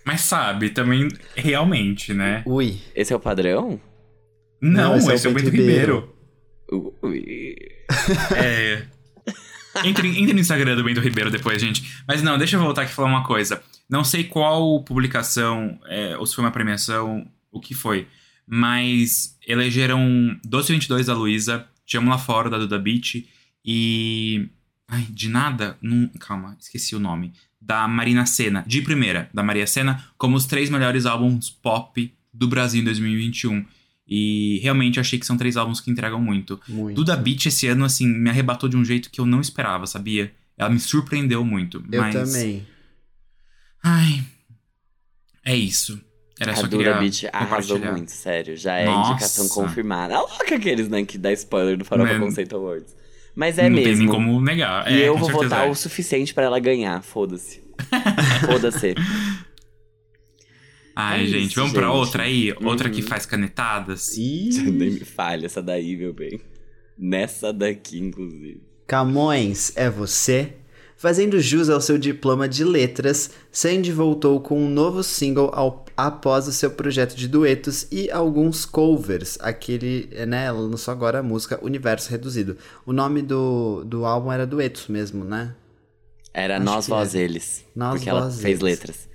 Mas 0.05 0.21
sabe, 0.21 0.71
também, 0.71 1.09
realmente, 1.35 2.14
né? 2.14 2.45
Ui. 2.47 2.79
Esse 2.95 3.12
é 3.12 3.17
o 3.17 3.21
padrão? 3.21 3.81
Não, 4.62 4.97
Não, 4.97 4.97
esse, 5.12 5.27
é 5.27 5.31
o 5.31 5.35
Bento 5.35 5.51
Ribeiro. 5.51 6.14
Ui. 7.03 7.57
É. 8.37 8.85
Entre, 9.85 10.09
entre 10.21 10.33
no 10.33 10.39
Instagram 10.41 10.77
do 10.77 10.85
Bento 10.85 11.01
Ribeiro 11.01 11.31
depois, 11.33 11.61
gente. 11.61 11.83
Mas 12.07 12.23
não, 12.23 12.39
deixa 12.39 12.55
eu 12.57 12.61
voltar 12.61 12.83
aqui 12.83 12.93
e 12.93 12.95
falar 12.95 13.09
uma 13.09 13.25
coisa. 13.25 13.61
Não 13.91 14.05
sei 14.05 14.23
qual 14.25 14.83
publicação, 14.85 15.79
é, 15.89 16.17
ou 16.17 16.25
se 16.25 16.35
foi 16.37 16.45
uma 16.45 16.53
premiação, 16.53 17.27
o 17.51 17.61
que 17.61 17.74
foi. 17.74 18.07
Mas 18.47 19.36
elegeram 19.47 20.38
Doce 20.44 20.72
22 20.72 21.07
da 21.07 21.14
Luísa, 21.14 21.66
Te 21.84 21.97
Amo 21.97 22.11
Lá 22.11 22.18
Fora 22.18 22.49
da 22.49 22.59
Duda 22.59 22.78
Beat 22.78 23.26
e. 23.64 24.49
Ai, 24.88 25.07
de 25.11 25.28
nada? 25.28 25.76
Não, 25.82 26.09
calma, 26.20 26.57
esqueci 26.61 26.94
o 26.94 27.01
nome. 27.01 27.32
Da 27.61 27.88
Marina 27.88 28.24
Senna, 28.24 28.64
de 28.66 28.80
primeira, 28.82 29.28
da 29.34 29.42
Maria 29.42 29.66
Senna, 29.66 30.05
como 30.16 30.36
os 30.36 30.47
três 30.47 30.70
melhores 30.70 31.07
álbuns 31.07 31.51
pop 31.51 32.14
do 32.32 32.47
Brasil 32.47 32.80
em 32.80 32.84
2021. 32.84 33.64
E 34.09 34.61
realmente 34.62 35.01
achei 35.01 35.18
que 35.18 35.26
são 35.26 35.36
três 35.36 35.57
álbuns 35.57 35.80
que 35.80 35.90
entregam 35.90 36.20
muito. 36.20 36.61
Muito. 36.68 36.94
Duda 36.94 37.16
Beat 37.16 37.47
esse 37.47 37.66
ano, 37.66 37.84
assim, 37.84 38.07
me 38.07 38.30
arrebatou 38.30 38.68
de 38.68 38.76
um 38.76 38.84
jeito 38.84 39.11
que 39.11 39.20
eu 39.20 39.26
não 39.26 39.40
esperava, 39.40 39.86
sabia? 39.86 40.32
Ela 40.57 40.70
me 40.70 40.78
surpreendeu 40.78 41.44
muito. 41.44 41.84
Eu 41.90 42.01
mas... 42.01 42.14
também. 42.14 42.64
Ai. 43.82 44.24
É 45.44 45.57
isso. 45.57 46.01
Era 46.39 46.53
A 46.53 46.68
queria 46.68 46.95
Beat 46.95 47.24
arrasou 47.32 47.78
muito, 47.78 48.11
sério. 48.11 48.57
Já 48.57 48.74
é 48.76 48.84
Nossa. 48.84 49.11
indicação 49.12 49.49
confirmada. 49.49 50.14
A 50.16 50.20
louca 50.20 50.55
aqueles, 50.57 50.89
né, 50.89 51.05
que 51.05 51.16
dá 51.16 51.32
spoiler 51.32 51.76
do 51.78 51.84
Farofa 51.84 52.12
Né? 52.12 52.18
Conceito 52.18 52.55
Awards. 52.57 52.95
Mas 53.34 53.59
é 53.59 53.68
não 53.68 53.76
tem 53.76 53.84
nem 53.87 53.97
mesmo. 53.97 54.11
como 54.11 54.41
negar. 54.41 54.91
E 54.91 55.03
É, 55.03 55.09
eu 55.09 55.16
vou 55.16 55.28
certeza 55.28 55.49
votar 55.49 55.66
é. 55.66 55.70
o 55.70 55.74
suficiente 55.74 56.32
pra 56.34 56.45
ela 56.45 56.59
ganhar, 56.61 57.03
foda-se. 57.03 57.62
Foda-se. 58.47 58.95
Ai, 60.95 61.24
É 61.24 61.26
gente, 61.26 61.47
isso, 61.49 61.57
vamos 61.57 61.72
pra 61.72 61.87
gente. 61.89 61.97
outra 61.97 62.22
aí? 62.22 62.55
Outra 62.62 62.89
que 62.89 63.03
Uhum. 63.03 63.07
faz 63.09 63.26
canetadas? 63.26 64.16
Ih, 64.16 64.62
Nem 64.70 64.91
me 64.93 65.01
falha 65.01 65.47
essa 65.47 65.62
daí, 65.62 65.97
meu 65.97 66.12
bem. 66.12 66.41
Nessa 66.99 67.53
daqui, 67.53 67.99
inclusive. 67.99 68.62
Camões, 68.87 69.72
é 69.76 69.91
você? 69.91 70.55
Fazendo 70.97 71.39
jus 71.41 71.68
ao 71.68 71.80
seu 71.82 71.99
diploma 71.99 72.49
de 72.49 72.64
letras, 72.64 73.30
Sandy 73.53 73.93
voltou 73.93 74.41
com 74.41 74.59
um 74.59 74.70
novo 74.70 75.03
single 75.03 75.51
ao- 75.53 75.84
após 75.97 76.47
o 76.47 76.53
seu 76.53 76.70
projeto 76.70 77.14
de 77.16 77.26
duetos 77.26 77.86
e 77.90 78.11
alguns 78.11 78.64
covers. 78.66 79.38
Aquele, 79.40 80.09
né, 80.26 80.44
ela 80.47 80.61
lançou 80.61 80.92
agora 80.92 81.20
a 81.20 81.22
música 81.22 81.59
Universo 81.62 82.11
Reduzido. 82.11 82.57
O 82.84 82.92
nome 82.92 83.22
do, 83.22 83.82
do 83.84 84.05
álbum 84.05 84.30
era 84.30 84.47
Duetos 84.47 84.88
mesmo, 84.88 85.24
né? 85.24 85.55
Era 86.34 86.57
Acho 86.57 86.64
Nós, 86.64 86.86
Vós, 86.86 87.14
é. 87.14 87.20
Eles. 87.20 87.64
Nós, 87.74 87.94
porque 87.94 88.11
ela 88.11 88.22
Vós, 88.22 88.34
fez 88.40 88.61
Eles. 88.61 88.62
letras. 88.62 89.09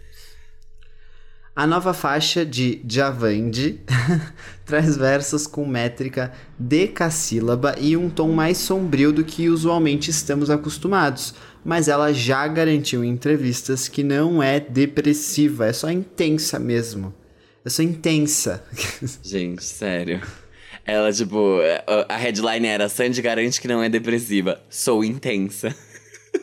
A 1.54 1.68
nova 1.68 1.94
faixa 1.94 2.46
de 2.46 2.82
Javandi 2.88 3.82
traz 4.66 4.96
versos 4.96 5.46
com 5.46 5.66
métrica 5.66 6.32
decassílaba 6.58 7.76
e 7.78 7.96
um 7.98 8.10
tom 8.10 8.32
mais 8.32 8.58
sombrio 8.58 9.12
do 9.12 9.24
que 9.24 9.50
usualmente 9.50 10.10
estamos 10.10 10.50
acostumados, 10.50 11.36
mas 11.64 11.88
ela 11.88 12.12
já 12.14 12.48
garantiu 12.48 13.04
em 13.04 13.10
entrevistas 13.10 13.88
que 13.88 14.04
não 14.04 14.42
é 14.42 14.60
depressiva, 14.60 15.68
é 15.68 15.74
só 15.74 15.90
intensa 15.92 16.58
mesmo. 16.60 17.14
É 17.64 17.70
só 17.70 17.84
intensa. 17.84 18.64
Gente, 19.24 19.64
sério. 19.64 20.22
Ela, 20.86 21.12
tipo, 21.14 21.60
a- 21.88 22.16
a 22.16 22.18
headline 22.18 22.66
era 22.66 22.90
Sandy 22.90 23.22
garante 23.22 23.62
que 23.62 23.68
não 23.68 23.84
é 23.84 23.90
depressiva. 23.90 24.60
Sou 24.70 25.04
intensa. 25.04 25.76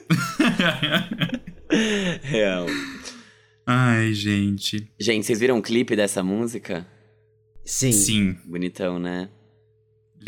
Real. 2.22 2.66
Ai, 3.66 4.14
gente. 4.14 4.88
Gente, 4.98 5.26
vocês 5.26 5.38
viram 5.40 5.58
o 5.58 5.62
clipe 5.62 5.94
dessa 5.94 6.22
música? 6.22 6.86
Sim. 7.64 7.92
Sim, 7.92 8.36
Bonitão, 8.46 8.98
né? 8.98 9.28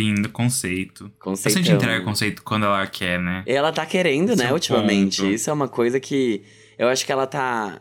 Lindo 0.01 0.29
conceito. 0.31 1.13
A 1.21 1.25
Conceitão. 1.25 1.63
gente 1.63 1.75
entrega 1.75 2.05
conceito 2.05 2.43
quando 2.43 2.65
ela 2.67 2.87
quer, 2.87 3.21
né? 3.21 3.45
E 3.47 3.53
ela 3.53 3.71
tá 3.73 3.85
querendo, 3.85 4.31
Esse 4.31 4.43
né, 4.43 4.49
é 4.51 4.53
ultimamente. 4.53 5.21
ponto. 5.21 5.33
Isso 5.33 5.51
é 5.51 5.53
uma 5.53 5.69
coisa 5.69 6.01
que 6.01 6.43
eu 6.79 6.89
acho 6.89 7.05
que 7.05 7.13
ela 7.13 7.27
tá. 7.27 7.81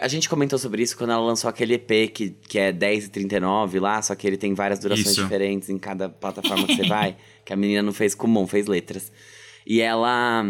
A 0.00 0.08
gente 0.08 0.28
comentou 0.28 0.58
sobre 0.58 0.82
isso 0.82 0.96
quando 0.96 1.10
ela 1.10 1.22
lançou 1.22 1.48
aquele 1.48 1.74
EP 1.74 2.12
que, 2.12 2.30
que 2.48 2.58
é 2.58 2.72
10,39 2.72 3.80
lá, 3.80 4.02
só 4.02 4.16
que 4.16 4.26
ele 4.26 4.36
tem 4.36 4.52
várias 4.52 4.80
durações 4.80 5.12
Isso. 5.12 5.22
diferentes 5.22 5.70
em 5.70 5.78
cada 5.78 6.08
plataforma 6.08 6.66
que 6.66 6.74
você 6.76 6.88
vai. 6.88 7.16
Que 7.46 7.52
a 7.52 7.56
menina 7.56 7.80
não 7.80 7.92
fez 7.92 8.12
comum, 8.12 8.44
fez 8.44 8.66
letras. 8.66 9.12
E 9.64 9.80
ela. 9.80 10.44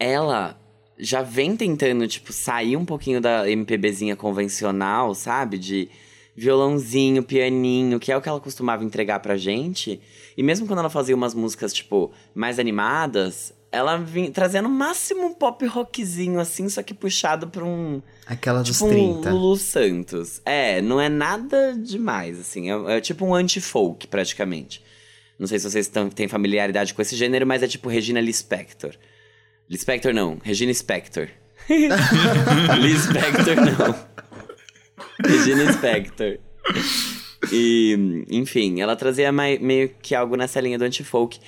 Ela 0.00 0.58
já 0.98 1.22
vem 1.22 1.56
tentando, 1.56 2.08
tipo, 2.08 2.32
sair 2.32 2.76
um 2.76 2.84
pouquinho 2.84 3.20
da 3.20 3.48
MPBzinha 3.48 4.16
convencional, 4.16 5.14
sabe? 5.14 5.56
De 5.58 5.88
violãozinho, 6.36 7.22
pianinho, 7.22 7.98
que 8.00 8.10
é 8.12 8.16
o 8.16 8.20
que 8.22 8.28
ela 8.28 8.40
costumava 8.40 8.84
entregar 8.84 9.20
pra 9.20 9.36
gente. 9.36 10.00
E 10.36 10.42
mesmo 10.42 10.66
quando 10.66 10.78
ela 10.78 10.90
fazia 10.90 11.14
umas 11.14 11.34
músicas, 11.34 11.72
tipo, 11.72 12.10
mais 12.34 12.58
animadas, 12.58 13.52
ela 13.72 13.96
vinha 13.96 14.30
trazendo 14.30 14.68
no 14.68 14.74
máximo 14.74 15.26
um 15.26 15.34
pop 15.34 15.64
rockzinho, 15.66 16.40
assim, 16.40 16.68
só 16.68 16.82
que 16.82 16.94
puxado 16.94 17.46
pra 17.48 17.64
um. 17.64 18.00
Aquela 18.26 18.62
dos 18.62 18.72
Tipo 18.72 18.86
um 18.86 18.90
30. 19.20 19.30
Lulu 19.32 19.56
Santos. 19.56 20.40
É, 20.44 20.80
não 20.80 21.00
é 21.00 21.08
nada 21.08 21.74
demais, 21.76 22.38
assim. 22.40 22.70
É, 22.70 22.96
é 22.96 23.00
tipo 23.00 23.24
um 23.24 23.34
anti-folk, 23.34 24.06
praticamente. 24.06 24.82
Não 25.38 25.46
sei 25.46 25.58
se 25.58 25.70
vocês 25.70 25.88
tão- 25.88 26.10
têm 26.10 26.28
familiaridade 26.28 26.92
com 26.94 27.00
esse 27.02 27.16
gênero, 27.16 27.46
mas 27.46 27.62
é 27.62 27.68
tipo 27.68 27.88
Regina 27.88 28.20
Lispector. 28.20 28.94
Lispector 29.68 30.12
não, 30.12 30.38
Regina 30.42 30.72
Spector. 30.74 31.28
Lispector 32.80 33.56
não. 33.56 34.09
Regina 35.26 35.72
Spector. 35.72 36.38
E, 37.52 38.24
enfim, 38.30 38.80
ela 38.80 38.94
trazia 38.96 39.32
mai- 39.32 39.58
meio 39.58 39.90
que 40.02 40.14
algo 40.14 40.36
nessa 40.36 40.60
linha 40.60 40.78
do 40.78 40.84
anti-folk. 40.84 41.38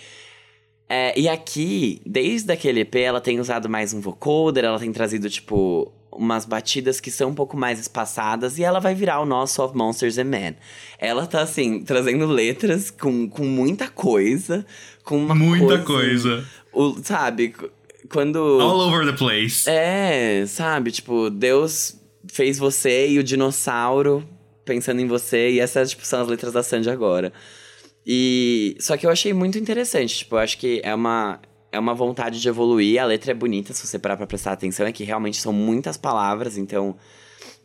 É, 0.88 1.18
e 1.18 1.28
aqui, 1.28 2.00
desde 2.04 2.52
aquele 2.52 2.80
EP, 2.80 2.96
ela 2.96 3.20
tem 3.20 3.40
usado 3.40 3.68
mais 3.68 3.94
um 3.94 4.00
vocoder, 4.00 4.64
ela 4.64 4.78
tem 4.78 4.92
trazido, 4.92 5.28
tipo, 5.30 5.90
umas 6.10 6.44
batidas 6.44 7.00
que 7.00 7.10
são 7.10 7.30
um 7.30 7.34
pouco 7.34 7.56
mais 7.56 7.78
espaçadas 7.80 8.58
e 8.58 8.64
ela 8.64 8.78
vai 8.80 8.94
virar 8.94 9.20
o 9.20 9.24
nosso 9.24 9.62
of 9.62 9.74
Monsters 9.76 10.18
and 10.18 10.24
Men. 10.24 10.56
Ela 10.98 11.26
tá, 11.26 11.40
assim, 11.42 11.82
trazendo 11.82 12.26
letras 12.26 12.90
com, 12.90 13.28
com 13.28 13.44
muita 13.44 13.88
coisa, 13.88 14.66
com 15.04 15.16
uma 15.16 15.34
Muita 15.34 15.78
coisa. 15.78 16.44
coisa. 16.44 16.48
O, 16.72 16.96
sabe, 17.02 17.54
quando. 18.10 18.38
All 18.60 18.80
over 18.88 19.06
the 19.06 19.16
place. 19.16 19.68
É, 19.68 20.44
sabe, 20.46 20.90
tipo, 20.90 21.30
Deus 21.30 21.96
fez 22.28 22.58
você 22.58 23.08
e 23.08 23.18
o 23.18 23.22
dinossauro 23.24 24.26
pensando 24.64 25.00
em 25.00 25.06
você, 25.06 25.50
e 25.50 25.60
essas, 25.60 25.90
tipo, 25.90 26.06
são 26.06 26.20
as 26.22 26.28
letras 26.28 26.52
da 26.52 26.62
Sandy 26.62 26.88
agora. 26.90 27.32
E. 28.06 28.76
Só 28.80 28.96
que 28.96 29.06
eu 29.06 29.10
achei 29.10 29.32
muito 29.32 29.58
interessante, 29.58 30.18
tipo, 30.18 30.36
eu 30.36 30.40
acho 30.40 30.58
que 30.58 30.80
é 30.84 30.94
uma. 30.94 31.40
É 31.74 31.78
uma 31.78 31.94
vontade 31.94 32.38
de 32.38 32.46
evoluir, 32.48 33.00
a 33.00 33.06
letra 33.06 33.30
é 33.30 33.34
bonita, 33.34 33.72
se 33.72 33.86
você 33.86 33.98
parar 33.98 34.18
pra 34.18 34.26
prestar 34.26 34.52
atenção, 34.52 34.86
é 34.86 34.92
que 34.92 35.04
realmente 35.04 35.38
são 35.40 35.52
muitas 35.52 35.96
palavras, 35.96 36.58
então. 36.58 36.96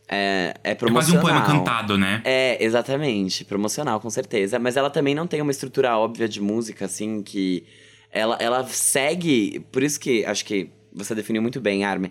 É, 0.10 0.53
é 0.64 0.72
É 0.72 0.76
quase 0.76 1.12
promocional. 1.12 1.20
um 1.20 1.22
poema 1.22 1.45
cantado, 1.45 1.97
né? 1.97 2.22
É, 2.24 2.64
exatamente. 2.64 3.43
Promocional, 3.43 3.99
com 3.99 4.10
certeza. 4.10 4.58
Mas 4.58 4.78
ela 4.78 4.89
também 4.89 5.14
não 5.14 5.28
tem 5.28 5.41
uma 5.41 5.51
estrutura 5.51 5.97
óbvia 5.97 6.30
de 6.30 6.39
música, 6.41 6.86
assim, 6.86 7.22
que. 7.22 7.66
Ela, 8.10 8.38
ela 8.39 8.66
segue. 8.68 9.60
Por 9.72 9.84
isso 9.84 9.99
que 9.99 10.24
acho 10.26 10.45
que 10.45 10.70
você 10.93 11.14
definiu 11.14 11.41
muito 11.41 11.60
bem, 11.60 11.84
Armin. 11.84 12.10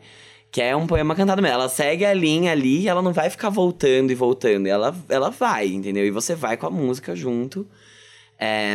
Que 0.51 0.62
é 0.62 0.74
um 0.74 0.86
poema 0.86 1.14
cantado 1.14 1.42
mesmo. 1.42 1.55
Ela 1.55 1.68
segue 1.68 2.05
a 2.05 2.14
linha 2.14 2.53
ali 2.53 2.82
e 2.82 2.88
ela 2.88 3.03
não 3.03 3.12
vai 3.12 3.28
ficar 3.28 3.51
voltando 3.51 4.11
e 4.11 4.14
voltando. 4.14 4.66
Ela, 4.66 4.94
ela 5.09 5.30
vai, 5.30 5.68
entendeu? 5.68 6.07
E 6.07 6.11
você 6.11 6.34
vai 6.34 6.57
com 6.57 6.66
a 6.66 6.70
música 6.70 7.14
junto. 7.14 7.66
É, 8.38 8.74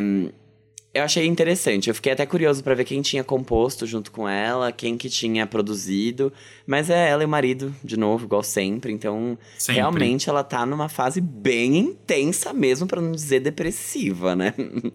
eu 0.94 1.04
achei 1.04 1.26
interessante. 1.26 1.88
Eu 1.88 1.96
fiquei 1.96 2.12
até 2.12 2.26
curioso 2.26 2.62
pra 2.62 2.76
ver 2.76 2.84
quem 2.84 3.02
tinha 3.02 3.24
composto 3.24 3.88
junto 3.88 4.12
com 4.12 4.28
ela, 4.28 4.72
quem 4.74 4.98
que 4.98 5.10
tinha 5.10 5.48
produzido. 5.48 6.34
Mas 6.68 6.90
é 6.90 7.10
ela 7.10 7.24
e 7.24 7.26
o 7.26 7.30
marido, 7.30 7.74
de 7.82 7.98
novo, 7.98 8.26
igual 8.26 8.44
sempre. 8.44 8.92
Então, 8.92 9.38
Sempre. 9.58 9.76
realmente 9.76 10.30
ela 10.30 10.44
tá 10.44 10.66
numa 10.66 10.90
fase 10.90 11.22
bem 11.22 11.78
intensa 11.78 12.52
mesmo, 12.52 12.88
pra 12.88 13.02
não 13.02 13.14
dizer 13.14 13.40
depressiva, 13.40 14.36
né? 14.36 14.54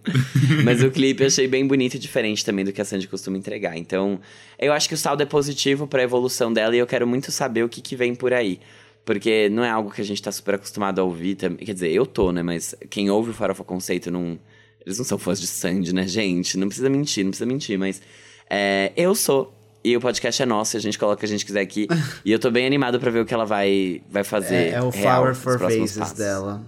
mas 0.64 0.82
o 0.82 0.90
clipe 0.90 1.22
eu 1.22 1.28
achei 1.28 1.48
bem 1.48 1.66
bonito 1.66 1.94
e 1.94 1.98
diferente 1.98 2.44
também 2.44 2.64
do 2.64 2.72
que 2.72 2.80
a 2.82 2.84
Sandy 2.84 3.08
costuma 3.08 3.38
entregar. 3.38 3.76
Então, 3.78 4.20
eu 4.58 4.74
acho 4.74 4.88
que 4.88 4.94
o 4.94 4.98
saldo 4.98 5.22
é 5.22 5.26
positivo 5.26 5.86
pra 5.86 6.02
evolução 6.02 6.52
dela 6.52 6.76
e 6.76 6.78
eu 6.78 6.86
quero 6.86 7.06
muito 7.06 7.32
saber 7.32 7.64
o 7.64 7.68
que, 7.70 7.80
que 7.80 7.96
vem 7.96 8.14
por 8.14 8.34
aí. 8.34 8.60
Porque 9.02 9.48
não 9.48 9.64
é 9.64 9.70
algo 9.70 9.90
que 9.90 10.00
a 10.02 10.04
gente 10.04 10.20
tá 10.20 10.32
super 10.32 10.56
acostumado 10.56 11.00
a 11.00 11.04
ouvir. 11.04 11.36
Quer 11.36 11.72
dizer, 11.72 11.90
eu 11.90 12.04
tô, 12.04 12.32
né? 12.32 12.42
Mas 12.42 12.74
quem 12.90 13.08
ouve 13.08 13.30
o 13.30 13.34
Farofa 13.34 13.64
Conceito 13.64 14.10
não. 14.10 14.38
Eles 14.86 14.98
não 14.98 15.04
são 15.04 15.18
fãs 15.18 15.40
de 15.40 15.48
Sandy, 15.48 15.92
né, 15.92 16.06
gente? 16.06 16.56
Não 16.56 16.68
precisa 16.68 16.88
mentir, 16.88 17.24
não 17.24 17.32
precisa 17.32 17.46
mentir, 17.46 17.76
mas. 17.76 18.00
é, 18.48 18.92
eu 18.96 19.14
sou. 19.16 19.52
E 19.82 19.96
o 19.96 20.00
podcast 20.00 20.42
é 20.42 20.46
nosso, 20.46 20.76
a 20.76 20.80
gente 20.80 20.98
coloca 20.98 21.16
o 21.16 21.20
que 21.20 21.26
a 21.26 21.28
gente 21.28 21.44
quiser 21.44 21.60
aqui. 21.60 21.86
e 22.24 22.30
eu 22.30 22.38
tô 22.38 22.50
bem 22.50 22.66
animado 22.66 22.98
pra 22.98 23.10
ver 23.10 23.20
o 23.20 23.26
que 23.26 23.34
ela 23.34 23.44
vai, 23.44 24.00
vai 24.08 24.22
fazer. 24.24 24.54
É, 24.54 24.70
é 24.70 24.82
o 24.82 24.90
real, 24.90 25.22
Flower 25.22 25.34
for 25.34 25.58
Faces 25.58 25.98
passos. 25.98 26.16
dela. 26.16 26.64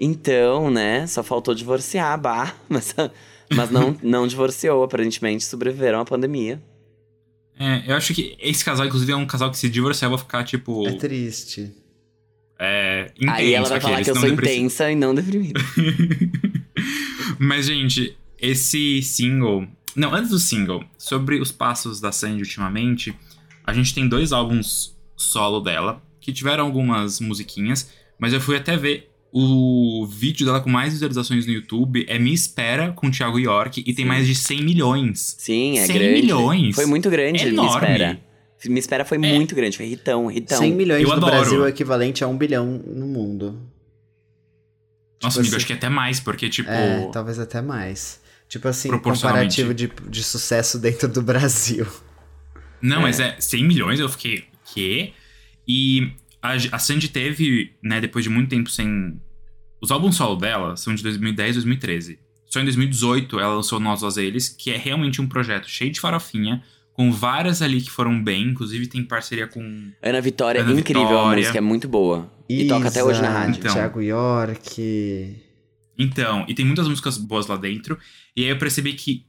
Então, 0.00 0.70
né? 0.70 1.06
Só 1.06 1.22
faltou 1.22 1.54
divorciar, 1.54 2.18
bah. 2.18 2.54
Mas, 2.68 2.94
mas 3.50 3.70
não, 3.70 3.96
não 4.02 4.26
divorciou, 4.26 4.82
aparentemente 4.82 5.44
sobreviveram 5.44 6.00
à 6.00 6.04
pandemia. 6.04 6.62
É, 7.58 7.90
eu 7.90 7.96
acho 7.96 8.14
que 8.14 8.36
esse 8.38 8.62
casal, 8.62 8.86
inclusive, 8.86 9.12
é 9.12 9.16
um 9.16 9.26
casal 9.26 9.50
que 9.50 9.56
se 9.56 9.68
divorciar, 9.70 10.10
vou 10.10 10.18
ficar, 10.18 10.44
tipo. 10.44 10.86
É 10.86 10.92
triste. 10.92 11.72
É, 12.58 13.12
intenso. 13.16 13.32
Aí 13.34 13.54
ela 13.54 13.68
vai 13.68 13.80
falar 13.80 14.02
que 14.04 14.10
eu 14.10 14.16
sou 14.16 14.28
intensa 14.28 14.90
e 14.90 14.94
não 14.94 15.14
deprimida. 15.14 15.60
Mas, 17.38 17.66
gente, 17.66 18.16
esse 18.40 19.02
single. 19.02 19.66
Não, 19.96 20.14
antes 20.14 20.30
do 20.30 20.38
single, 20.38 20.84
sobre 20.96 21.40
os 21.40 21.50
passos 21.50 22.00
da 22.00 22.12
Sandy 22.12 22.42
ultimamente, 22.42 23.14
a 23.64 23.72
gente 23.72 23.94
tem 23.94 24.08
dois 24.08 24.32
álbuns 24.32 24.96
solo 25.16 25.60
dela, 25.60 26.02
que 26.20 26.32
tiveram 26.32 26.64
algumas 26.64 27.20
musiquinhas, 27.20 27.90
mas 28.18 28.32
eu 28.32 28.40
fui 28.40 28.56
até 28.56 28.76
ver 28.76 29.10
o 29.32 30.06
vídeo 30.06 30.46
dela 30.46 30.60
com 30.60 30.70
mais 30.70 30.92
visualizações 30.94 31.46
no 31.46 31.52
YouTube, 31.52 32.04
é 32.08 32.18
Me 32.18 32.32
Espera 32.32 32.92
com 32.92 33.08
o 33.08 33.10
Thiago 33.10 33.38
York, 33.38 33.80
e 33.80 33.92
tem 33.92 34.04
Sim. 34.04 34.08
mais 34.08 34.26
de 34.26 34.34
100 34.34 34.62
milhões. 34.62 35.36
Sim, 35.38 35.78
é 35.78 35.86
100 35.86 35.98
grande. 35.98 36.20
milhões? 36.22 36.74
Foi 36.74 36.86
muito 36.86 37.10
grande, 37.10 37.44
Me 37.44 37.50
Enorme. 37.50 37.74
Espera. 37.88 38.20
Me 38.66 38.78
Espera 38.80 39.04
foi 39.04 39.18
É. 39.18 39.20
muito 39.20 39.54
grande, 39.54 39.76
foi 39.76 39.86
hitão, 39.86 40.30
hitão. 40.30 40.58
100 40.58 40.72
milhões 40.72 41.02
eu 41.02 41.08
no 41.08 41.14
adoro. 41.14 41.32
Brasil 41.32 41.66
é 41.66 41.68
equivalente 41.68 42.24
a 42.24 42.28
1 42.28 42.36
bilhão 42.38 42.66
no 42.86 43.06
mundo. 43.06 43.58
Nossa, 45.22 45.34
Tipo 45.34 45.40
amigo, 45.40 45.46
assim- 45.48 45.56
acho 45.56 45.66
que 45.66 45.72
até 45.72 45.88
mais, 45.88 46.20
porque, 46.20 46.48
tipo. 46.48 46.70
É, 46.70 47.08
talvez 47.12 47.38
até 47.38 47.60
mais. 47.60 48.20
Tipo 48.48 48.68
assim, 48.68 48.88
comparativo 48.98 49.74
de, 49.74 49.90
de 50.08 50.22
sucesso 50.22 50.78
dentro 50.80 51.08
do 51.08 51.20
Brasil. 51.20 51.86
Não, 52.80 52.98
É. 52.98 53.02
mas 53.02 53.20
é 53.20 53.36
100 53.38 53.64
milhões, 53.64 54.00
eu 54.00 54.08
fiquei, 54.08 54.46
quê? 54.72 55.12
E 55.66 56.12
a, 56.40 56.52
a 56.72 56.78
Sandy 56.78 57.08
teve, 57.08 57.72
né, 57.82 58.00
depois 58.00 58.24
de 58.24 58.30
muito 58.30 58.48
tempo 58.48 58.70
sem... 58.70 59.20
Os 59.80 59.90
álbuns 59.90 60.16
solo 60.16 60.36
dela 60.36 60.76
são 60.76 60.94
de 60.94 61.02
2010 61.02 61.50
e 61.50 61.52
2013. 61.54 62.18
Só 62.46 62.60
em 62.60 62.64
2018 62.64 63.38
ela 63.38 63.54
lançou 63.56 63.78
Nós 63.78 64.00
Nós 64.02 64.16
Eles, 64.16 64.48
que 64.48 64.70
é 64.70 64.76
realmente 64.76 65.20
um 65.20 65.26
projeto 65.28 65.68
cheio 65.68 65.90
de 65.92 66.00
farofinha, 66.00 66.62
com 66.98 67.12
várias 67.12 67.62
ali 67.62 67.80
que 67.80 67.92
foram 67.92 68.20
bem, 68.20 68.48
inclusive 68.48 68.88
tem 68.88 69.04
parceria 69.04 69.46
com... 69.46 69.92
Ana 70.02 70.20
Vitória, 70.20 70.62
Ana 70.62 70.80
incrível, 70.80 71.04
a 71.04 71.08
Vitória. 71.10 71.38
música 71.38 71.58
é 71.58 71.60
muito 71.60 71.86
boa. 71.86 72.28
E 72.48 72.66
toca 72.66 72.88
até 72.88 73.04
hoje 73.04 73.22
na 73.22 73.30
rádio. 73.30 73.60
Então. 73.60 73.72
Thiago 73.72 74.02
York. 74.02 75.36
Então, 75.96 76.44
e 76.48 76.54
tem 76.54 76.66
muitas 76.66 76.88
músicas 76.88 77.16
boas 77.16 77.46
lá 77.46 77.56
dentro. 77.56 77.96
E 78.36 78.42
aí 78.42 78.48
eu 78.48 78.58
percebi 78.58 78.94
que 78.94 79.24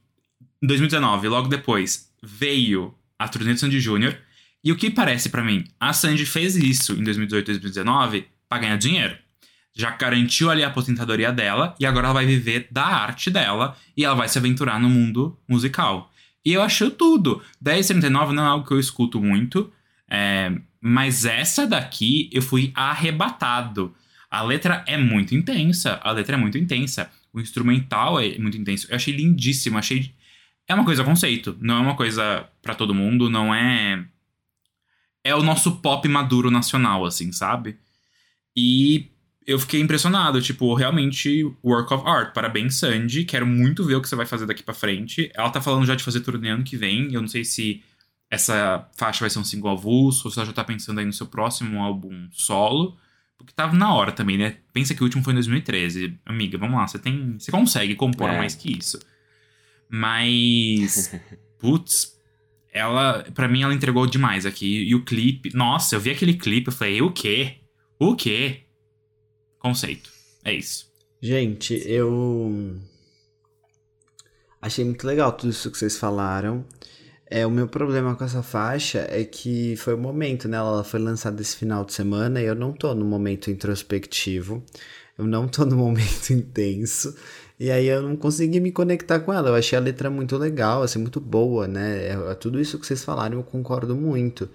em 0.60 0.66
2019, 0.66 1.28
logo 1.28 1.46
depois, 1.46 2.10
veio 2.20 2.92
a 3.16 3.28
turnê 3.28 3.54
do 3.54 3.60
Sandy 3.60 3.78
Júnior. 3.78 4.18
E 4.64 4.72
o 4.72 4.76
que 4.76 4.90
parece 4.90 5.28
pra 5.28 5.44
mim? 5.44 5.62
A 5.78 5.92
Sandy 5.92 6.26
fez 6.26 6.56
isso 6.56 6.94
em 6.94 7.04
2018 7.04 7.52
e 7.52 7.54
2019 7.54 8.26
pra 8.48 8.58
ganhar 8.58 8.78
dinheiro. 8.78 9.16
Já 9.76 9.92
garantiu 9.92 10.50
ali 10.50 10.64
a 10.64 10.66
aposentadoria 10.66 11.30
dela 11.30 11.76
e 11.78 11.86
agora 11.86 12.08
ela 12.08 12.14
vai 12.14 12.26
viver 12.26 12.66
da 12.68 12.84
arte 12.84 13.30
dela 13.30 13.76
e 13.96 14.04
ela 14.04 14.16
vai 14.16 14.28
se 14.28 14.38
aventurar 14.38 14.80
no 14.80 14.88
mundo 14.88 15.38
musical. 15.48 16.10
E 16.44 16.52
eu 16.52 16.62
acho 16.62 16.90
tudo. 16.90 17.42
1039 17.60 18.32
não 18.32 18.44
é 18.44 18.46
algo 18.46 18.66
que 18.66 18.72
eu 18.72 18.80
escuto 18.80 19.20
muito, 19.20 19.72
é, 20.08 20.52
mas 20.80 21.24
essa 21.24 21.66
daqui 21.66 22.30
eu 22.32 22.42
fui 22.42 22.72
arrebatado. 22.74 23.94
A 24.30 24.42
letra 24.42 24.84
é 24.86 24.96
muito 24.96 25.34
intensa, 25.34 26.00
a 26.02 26.12
letra 26.12 26.36
é 26.36 26.38
muito 26.38 26.56
intensa. 26.56 27.10
O 27.32 27.40
instrumental 27.40 28.18
é 28.20 28.38
muito 28.38 28.56
intenso. 28.56 28.86
Eu 28.88 28.96
achei 28.96 29.14
lindíssimo, 29.14 29.78
achei. 29.78 30.14
É 30.66 30.74
uma 30.74 30.84
coisa 30.84 31.04
conceito, 31.04 31.56
não 31.60 31.78
é 31.78 31.80
uma 31.80 31.96
coisa 31.96 32.48
pra 32.62 32.74
todo 32.74 32.94
mundo, 32.94 33.28
não 33.28 33.54
é. 33.54 34.04
É 35.22 35.34
o 35.34 35.42
nosso 35.42 35.76
pop 35.76 36.06
maduro 36.08 36.50
nacional, 36.50 37.04
assim, 37.04 37.30
sabe? 37.32 37.76
E 38.56 39.09
eu 39.46 39.58
fiquei 39.58 39.80
impressionado, 39.80 40.40
tipo, 40.40 40.72
realmente 40.74 41.44
work 41.64 41.92
of 41.94 42.06
art. 42.06 42.32
Parabéns, 42.34 42.76
Sandy. 42.78 43.24
Quero 43.24 43.46
muito 43.46 43.84
ver 43.84 43.96
o 43.96 44.02
que 44.02 44.08
você 44.08 44.16
vai 44.16 44.26
fazer 44.26 44.46
daqui 44.46 44.62
pra 44.62 44.74
frente. 44.74 45.30
Ela 45.34 45.50
tá 45.50 45.60
falando 45.60 45.86
já 45.86 45.94
de 45.94 46.04
fazer 46.04 46.20
turnê 46.20 46.50
ano 46.50 46.62
que 46.64 46.76
vem. 46.76 47.12
Eu 47.12 47.20
não 47.20 47.28
sei 47.28 47.44
se 47.44 47.82
essa 48.30 48.88
faixa 48.96 49.20
vai 49.20 49.30
ser 49.30 49.38
um 49.40 49.44
single 49.44 49.72
avulso 49.72 50.28
ou 50.28 50.32
se 50.32 50.38
ela 50.38 50.46
já 50.46 50.52
tá 50.52 50.62
pensando 50.62 51.00
aí 51.00 51.06
no 51.06 51.12
seu 51.12 51.26
próximo 51.26 51.80
álbum 51.80 52.28
solo. 52.30 52.96
Porque 53.38 53.52
tava 53.54 53.74
na 53.74 53.92
hora 53.94 54.12
também, 54.12 54.36
né? 54.36 54.56
Pensa 54.72 54.94
que 54.94 55.00
o 55.00 55.04
último 55.04 55.24
foi 55.24 55.32
em 55.32 55.36
2013. 55.36 56.18
Amiga, 56.26 56.58
vamos 56.58 56.76
lá, 56.76 56.86
você 56.86 56.98
tem. 56.98 57.38
Você 57.38 57.50
consegue 57.50 57.94
compor 57.94 58.28
É. 58.28 58.36
mais 58.36 58.54
que 58.54 58.76
isso. 58.78 58.98
Mas. 59.88 61.10
Putz, 61.58 62.12
ela. 62.72 63.24
Pra 63.34 63.48
mim, 63.48 63.62
ela 63.62 63.74
entregou 63.74 64.06
demais 64.06 64.46
aqui. 64.46 64.84
E 64.84 64.94
o 64.94 65.04
clipe. 65.04 65.50
Nossa, 65.54 65.96
eu 65.96 66.00
vi 66.00 66.10
aquele 66.10 66.34
clipe, 66.34 66.68
eu 66.68 66.72
falei, 66.72 67.00
o 67.02 67.10
quê? 67.10 67.56
O 67.98 68.14
quê? 68.14 68.64
Conceito. 69.60 70.10
É 70.42 70.52
isso. 70.52 70.90
Gente, 71.20 71.74
eu 71.86 72.80
achei 74.60 74.84
muito 74.84 75.06
legal 75.06 75.30
tudo 75.32 75.50
isso 75.50 75.70
que 75.70 75.78
vocês 75.78 75.98
falaram. 75.98 76.64
É, 77.26 77.46
o 77.46 77.50
meu 77.50 77.68
problema 77.68 78.16
com 78.16 78.24
essa 78.24 78.42
faixa 78.42 79.06
é 79.08 79.22
que 79.22 79.76
foi 79.76 79.94
o 79.94 79.98
momento, 79.98 80.48
né? 80.48 80.56
Ela 80.56 80.82
foi 80.82 80.98
lançada 80.98 81.40
esse 81.40 81.54
final 81.54 81.84
de 81.84 81.92
semana 81.92 82.40
e 82.40 82.46
eu 82.46 82.54
não 82.54 82.72
tô 82.72 82.92
no 82.94 83.04
momento 83.04 83.50
introspectivo. 83.50 84.64
Eu 85.16 85.26
não 85.26 85.46
tô 85.46 85.66
no 85.66 85.76
momento 85.78 86.30
intenso. 86.32 87.14
E 87.58 87.70
aí 87.70 87.86
eu 87.86 88.02
não 88.02 88.16
consegui 88.16 88.58
me 88.60 88.72
conectar 88.72 89.20
com 89.20 89.32
ela. 89.32 89.50
Eu 89.50 89.54
achei 89.54 89.78
a 89.78 89.82
letra 89.82 90.08
muito 90.08 90.38
legal, 90.38 90.82
assim, 90.82 90.98
muito 90.98 91.20
boa, 91.20 91.68
né? 91.68 92.08
É, 92.08 92.34
tudo 92.34 92.58
isso 92.58 92.78
que 92.78 92.86
vocês 92.86 93.04
falaram, 93.04 93.36
eu 93.36 93.44
concordo 93.44 93.94
muito. 93.94 94.48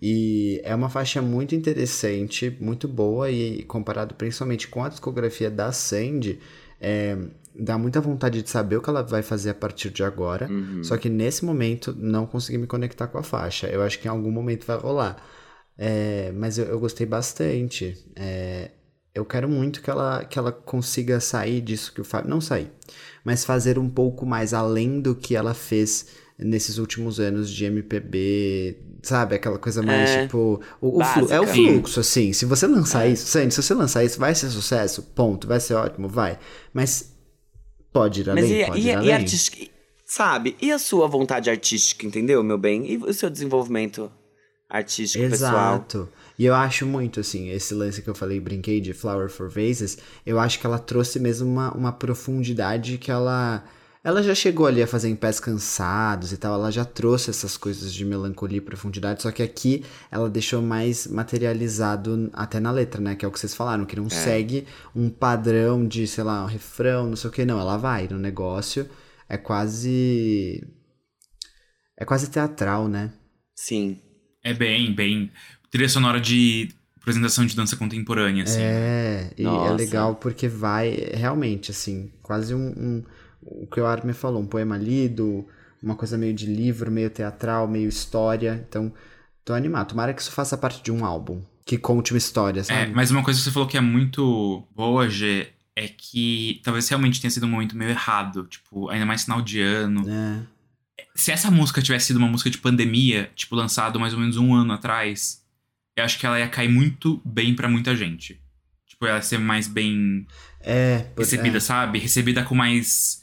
E 0.00 0.60
é 0.64 0.74
uma 0.74 0.88
faixa 0.88 1.20
muito 1.20 1.54
interessante, 1.54 2.56
muito 2.60 2.86
boa, 2.86 3.30
e 3.30 3.62
comparado 3.64 4.14
principalmente 4.14 4.68
com 4.68 4.84
a 4.84 4.88
discografia 4.88 5.50
da 5.50 5.72
Sandy, 5.72 6.38
é, 6.80 7.16
dá 7.54 7.76
muita 7.76 8.00
vontade 8.00 8.40
de 8.42 8.48
saber 8.48 8.76
o 8.76 8.82
que 8.82 8.88
ela 8.88 9.02
vai 9.02 9.22
fazer 9.22 9.50
a 9.50 9.54
partir 9.54 9.90
de 9.90 10.04
agora. 10.04 10.48
Uhum. 10.48 10.84
Só 10.84 10.96
que 10.96 11.08
nesse 11.08 11.44
momento 11.44 11.94
não 11.98 12.26
consegui 12.26 12.58
me 12.58 12.66
conectar 12.66 13.08
com 13.08 13.18
a 13.18 13.22
faixa. 13.22 13.66
Eu 13.66 13.82
acho 13.82 13.98
que 13.98 14.06
em 14.06 14.10
algum 14.10 14.30
momento 14.30 14.64
vai 14.64 14.78
rolar. 14.78 15.16
É, 15.76 16.32
mas 16.34 16.58
eu, 16.58 16.66
eu 16.66 16.78
gostei 16.78 17.06
bastante. 17.06 17.96
É, 18.14 18.70
eu 19.14 19.24
quero 19.24 19.48
muito 19.48 19.82
que 19.82 19.90
ela, 19.90 20.24
que 20.24 20.38
ela 20.38 20.52
consiga 20.52 21.18
sair 21.18 21.60
disso 21.60 21.92
que 21.92 22.00
o 22.00 22.04
Fábio. 22.04 22.30
Não 22.30 22.40
sair, 22.40 22.70
mas 23.24 23.44
fazer 23.44 23.78
um 23.78 23.88
pouco 23.90 24.24
mais 24.24 24.54
além 24.54 25.00
do 25.00 25.14
que 25.14 25.34
ela 25.34 25.54
fez 25.54 26.06
nesses 26.38 26.78
últimos 26.78 27.18
anos 27.18 27.50
de 27.50 27.64
MPB. 27.64 28.78
Sabe? 29.02 29.36
Aquela 29.36 29.58
coisa 29.58 29.82
mais 29.82 30.10
É, 30.10 30.22
tipo. 30.22 30.60
O, 30.80 30.98
o 30.98 31.02
é 31.30 31.40
o 31.40 31.46
fluxo, 31.46 32.00
assim. 32.00 32.32
Se 32.32 32.44
você 32.44 32.66
lançar 32.66 33.06
É. 33.06 33.10
isso, 33.10 33.26
Sandy, 33.26 33.54
se 33.54 33.62
você 33.62 33.74
lançar 33.74 34.04
isso, 34.04 34.18
vai 34.18 34.34
ser 34.34 34.50
sucesso, 34.50 35.02
ponto. 35.14 35.46
Vai 35.46 35.60
ser 35.60 35.74
ótimo, 35.74 36.08
vai. 36.08 36.38
Mas 36.72 37.12
pode 37.92 38.20
ir 38.22 38.26
Mas 38.26 38.44
além, 38.44 38.60
e, 38.62 38.66
pode 38.66 38.78
e, 38.78 38.82
ir 38.82 38.86
e 38.86 38.94
além. 38.94 39.12
artística. 39.12 39.56
Sabe? 40.04 40.56
E 40.60 40.72
a 40.72 40.78
sua 40.78 41.06
vontade 41.06 41.50
artística, 41.50 42.06
entendeu, 42.06 42.42
meu 42.42 42.56
bem? 42.58 42.90
E 42.90 42.96
o 42.96 43.12
seu 43.12 43.28
desenvolvimento 43.28 44.10
artístico 44.68 45.28
pessoal? 45.28 45.52
Exato. 45.76 46.08
E 46.38 46.44
eu 46.44 46.54
acho 46.54 46.86
muito, 46.86 47.20
assim, 47.20 47.50
esse 47.50 47.74
lance 47.74 48.00
que 48.00 48.08
eu 48.08 48.14
falei, 48.14 48.38
brinquei 48.40 48.80
de 48.80 48.92
Flower 48.94 49.28
for 49.28 49.48
Vases, 49.50 49.98
eu 50.24 50.38
acho 50.38 50.58
que 50.60 50.66
ela 50.66 50.78
trouxe 50.78 51.18
mesmo 51.20 51.48
uma, 51.48 51.72
uma 51.74 51.92
profundidade 51.92 52.96
que 52.98 53.10
ela. 53.10 53.64
Ela 54.08 54.22
já 54.22 54.34
chegou 54.34 54.66
ali 54.66 54.82
a 54.82 54.86
fazer 54.86 55.10
em 55.10 55.14
pés 55.14 55.38
cansados 55.38 56.32
e 56.32 56.38
tal, 56.38 56.54
ela 56.54 56.72
já 56.72 56.82
trouxe 56.82 57.28
essas 57.28 57.58
coisas 57.58 57.92
de 57.92 58.06
melancolia 58.06 58.56
e 58.56 58.60
profundidade, 58.62 59.20
só 59.20 59.30
que 59.30 59.42
aqui 59.42 59.84
ela 60.10 60.30
deixou 60.30 60.62
mais 60.62 61.06
materializado 61.06 62.30
até 62.32 62.58
na 62.58 62.70
letra, 62.70 63.02
né? 63.02 63.14
Que 63.14 63.26
é 63.26 63.28
o 63.28 63.30
que 63.30 63.38
vocês 63.38 63.54
falaram, 63.54 63.84
que 63.84 63.96
não 63.96 64.08
segue 64.08 64.66
um 64.96 65.10
padrão 65.10 65.86
de, 65.86 66.06
sei 66.06 66.24
lá, 66.24 66.42
um 66.42 66.46
refrão, 66.46 67.10
não 67.10 67.16
sei 67.16 67.28
o 67.28 67.30
que, 67.30 67.44
não. 67.44 67.60
Ela 67.60 67.76
vai 67.76 68.08
no 68.08 68.18
negócio, 68.18 68.88
é 69.28 69.36
quase. 69.36 70.66
É 71.94 72.02
quase 72.06 72.30
teatral, 72.30 72.88
né? 72.88 73.12
Sim. 73.54 74.00
É 74.42 74.54
bem, 74.54 74.90
bem. 74.94 75.30
Trilha 75.70 75.86
sonora 75.86 76.18
de 76.18 76.70
apresentação 76.98 77.44
de 77.44 77.54
dança 77.54 77.76
contemporânea, 77.76 78.44
assim. 78.44 78.62
É, 78.62 79.30
e 79.36 79.42
é 79.42 79.44
Nossa. 79.44 79.74
legal 79.74 80.14
porque 80.14 80.48
vai 80.48 81.10
realmente, 81.12 81.70
assim, 81.70 82.10
quase 82.22 82.54
um, 82.54 82.68
um, 82.70 83.04
o 83.50 83.66
que 83.66 83.80
o 83.80 83.86
Armin 83.86 84.12
falou, 84.12 84.40
um 84.42 84.46
poema 84.46 84.76
lido, 84.76 85.46
uma 85.82 85.94
coisa 85.94 86.16
meio 86.18 86.34
de 86.34 86.46
livro, 86.46 86.90
meio 86.90 87.10
teatral, 87.10 87.66
meio 87.68 87.88
história. 87.88 88.64
Então, 88.68 88.92
tô 89.44 89.52
animado. 89.54 89.88
Tomara 89.88 90.12
que 90.14 90.20
isso 90.22 90.30
faça 90.32 90.56
parte 90.56 90.82
de 90.82 90.90
um 90.92 91.04
álbum. 91.04 91.42
Que 91.64 91.76
conte 91.78 92.12
uma 92.12 92.18
história, 92.18 92.60
É, 92.60 92.64
sabe? 92.64 92.92
mas 92.94 93.10
uma 93.10 93.22
coisa 93.22 93.38
que 93.38 93.44
você 93.44 93.50
falou 93.50 93.68
que 93.68 93.76
é 93.76 93.80
muito 93.80 94.62
boa, 94.74 95.08
G, 95.08 95.48
é 95.76 95.86
que 95.86 96.60
talvez 96.64 96.88
realmente 96.88 97.20
tenha 97.20 97.30
sido 97.30 97.46
um 97.46 97.50
momento 97.50 97.76
meio 97.76 97.90
errado. 97.90 98.44
Tipo, 98.46 98.88
ainda 98.88 99.04
mais 99.06 99.24
final 99.24 99.42
de 99.42 99.60
ano. 99.60 100.04
É. 100.08 100.42
Se 101.14 101.30
essa 101.30 101.50
música 101.50 101.82
tivesse 101.82 102.06
sido 102.06 102.16
uma 102.16 102.28
música 102.28 102.48
de 102.50 102.58
pandemia, 102.58 103.30
tipo, 103.34 103.54
lançado 103.54 104.00
mais 104.00 104.14
ou 104.14 104.20
menos 104.20 104.36
um 104.36 104.54
ano 104.54 104.72
atrás, 104.72 105.42
eu 105.96 106.04
acho 106.04 106.18
que 106.18 106.24
ela 106.26 106.38
ia 106.38 106.48
cair 106.48 106.68
muito 106.68 107.20
bem 107.24 107.54
pra 107.54 107.68
muita 107.68 107.94
gente. 107.94 108.40
Tipo, 108.86 109.06
ela 109.06 109.16
ia 109.16 109.22
ser 109.22 109.38
mais 109.38 109.68
bem 109.68 110.26
É, 110.60 111.06
recebida, 111.16 111.58
é. 111.58 111.60
sabe? 111.60 111.98
Recebida 111.98 112.42
com 112.44 112.54
mais 112.54 113.22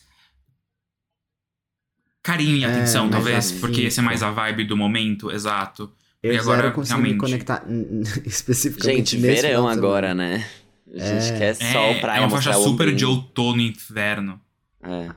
carinho 2.26 2.58
e 2.58 2.64
É, 2.64 2.68
atenção, 2.68 3.10
talvez, 3.10 3.52
porque 3.52 3.82
ia 3.82 3.92
ser 3.92 4.02
mais 4.02 4.24
a 4.24 4.32
vibe 4.32 4.64
do 4.66 4.76
momento, 4.76 5.32
exato. 5.32 5.92
Eu 6.24 6.34
E 6.34 6.38
agora, 6.38 6.62
zero 6.64 6.74
consigo 6.74 6.98
me 7.00 7.10
realmente- 7.10 7.20
conectar 7.22 7.64
hum, 7.68 8.02
hum, 8.02 8.04
especificamente 8.26 9.12
Gente, 9.12 9.18
verão 9.22 9.66
de 9.68 9.72
agora, 9.78 10.16
né? 10.16 10.44
A 10.92 10.98
gente 11.20 11.38
quer 11.38 11.56
É, 11.60 11.72
sol, 11.72 11.96
praia, 12.02 12.18
é 12.18 12.22
uma 12.22 12.30
faixa 12.30 12.54
super 12.54 12.94
de 12.96 13.06
outono 13.06 13.62
e 13.62 13.68
inverno. 13.70 14.42
É. 14.84 15.10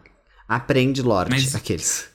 Aprende, 0.46 1.00
Lorde. 1.02 1.30
Mas- 1.30 1.54
Aqueles. 1.54 2.10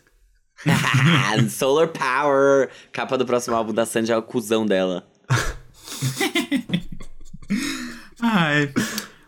Solar 1.49 1.87
Power! 1.87 2.69
Capa 2.91 3.17
do 3.17 3.25
próximo 3.25 3.55
álbum 3.55 3.73
da 3.73 3.85
Sandy 3.85 4.11
é 4.11 4.17
o 4.17 4.21
cuzão 4.21 4.65
dela. 4.65 5.07
Ai. 8.21 8.71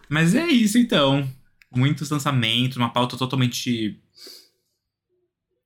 Mas 0.09 0.36
é 0.36 0.45
isso 0.47 0.78
então. 0.78 1.28
Muitos 1.76 2.09
lançamentos, 2.09 2.78
uma 2.78 2.91
pauta 2.93 3.18
totalmente. 3.18 3.99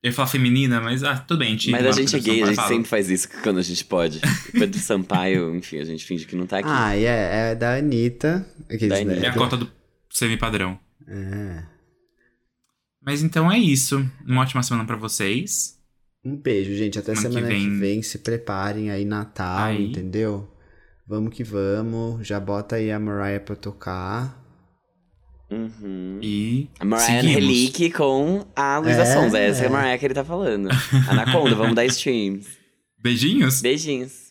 Eu 0.02 0.10
ia 0.10 0.14
falar 0.14 0.30
feminina, 0.30 0.80
mas 0.80 1.04
ah, 1.04 1.18
tudo 1.18 1.40
bem. 1.40 1.58
Mas 1.72 1.86
a 1.86 1.92
gente 1.92 2.16
é 2.16 2.20
que 2.20 2.26
gay, 2.26 2.44
a 2.44 2.46
gente 2.46 2.56
fala. 2.56 2.68
sempre 2.70 2.88
faz 2.88 3.10
isso 3.10 3.28
quando 3.44 3.60
a 3.60 3.62
gente 3.62 3.84
pode. 3.84 4.22
Pedro 4.54 4.80
Sampaio, 4.80 5.54
enfim, 5.56 5.80
a 5.80 5.84
gente 5.84 6.06
finge 6.06 6.26
que 6.26 6.38
não 6.38 6.48
tá 6.48 6.60
aqui. 6.60 6.70
Ah, 6.72 6.96
e 6.96 7.04
é, 7.04 7.52
é 7.52 7.56
da 7.56 7.76
Anitta. 7.76 8.46
Da 8.70 8.88
né? 8.88 9.02
Anitta. 9.02 9.26
É 9.26 9.30
a 9.30 9.34
cota 9.34 9.58
do 9.58 9.70
semi-padrão. 10.10 10.80
É. 11.06 11.64
Mas 13.02 13.22
então 13.22 13.52
é 13.52 13.58
isso. 13.58 14.10
Uma 14.26 14.42
ótima 14.42 14.64
semana 14.64 14.86
pra 14.86 14.96
vocês. 14.96 15.78
Um 16.24 16.36
beijo, 16.36 16.74
gente. 16.76 16.98
Até 16.98 17.16
Semana 17.16 17.30
que 17.30 17.36
semana 17.36 17.54
que 17.54 17.70
vem. 17.70 17.80
vem. 17.80 18.02
Se 18.02 18.20
preparem 18.20 18.92
aí, 18.92 19.04
Natal, 19.04 19.66
Aí. 19.66 19.90
entendeu? 19.90 20.50
Vamos 21.08 21.34
que 21.34 21.44
vamos. 21.44 22.26
Já 22.28 22.40
bota 22.40 22.76
aí 22.76 22.92
a 22.92 23.00
Mariah 23.00 23.40
pra 23.44 23.56
tocar. 23.56 24.39
Uhum. 25.52 26.20
E. 26.22 26.70
A 26.80 26.86
Mariah. 26.86 27.20
Angelique 27.20 27.90
com 27.92 28.46
a 28.56 28.78
Luísa 28.78 29.02
É. 29.02 29.06
Sonza. 29.14 29.40
Essa 29.40 29.64
é 29.64 29.68
a 29.68 29.70
Mariah 29.70 29.98
que 29.98 30.06
ele 30.06 30.14
tá 30.14 30.24
falando. 30.24 30.70
Anaconda, 31.10 31.56
vamos 31.56 31.76
dar 31.76 31.86
streams. 31.86 32.48
Beijinhos? 33.02 33.62
Beijinhos. 33.62 34.29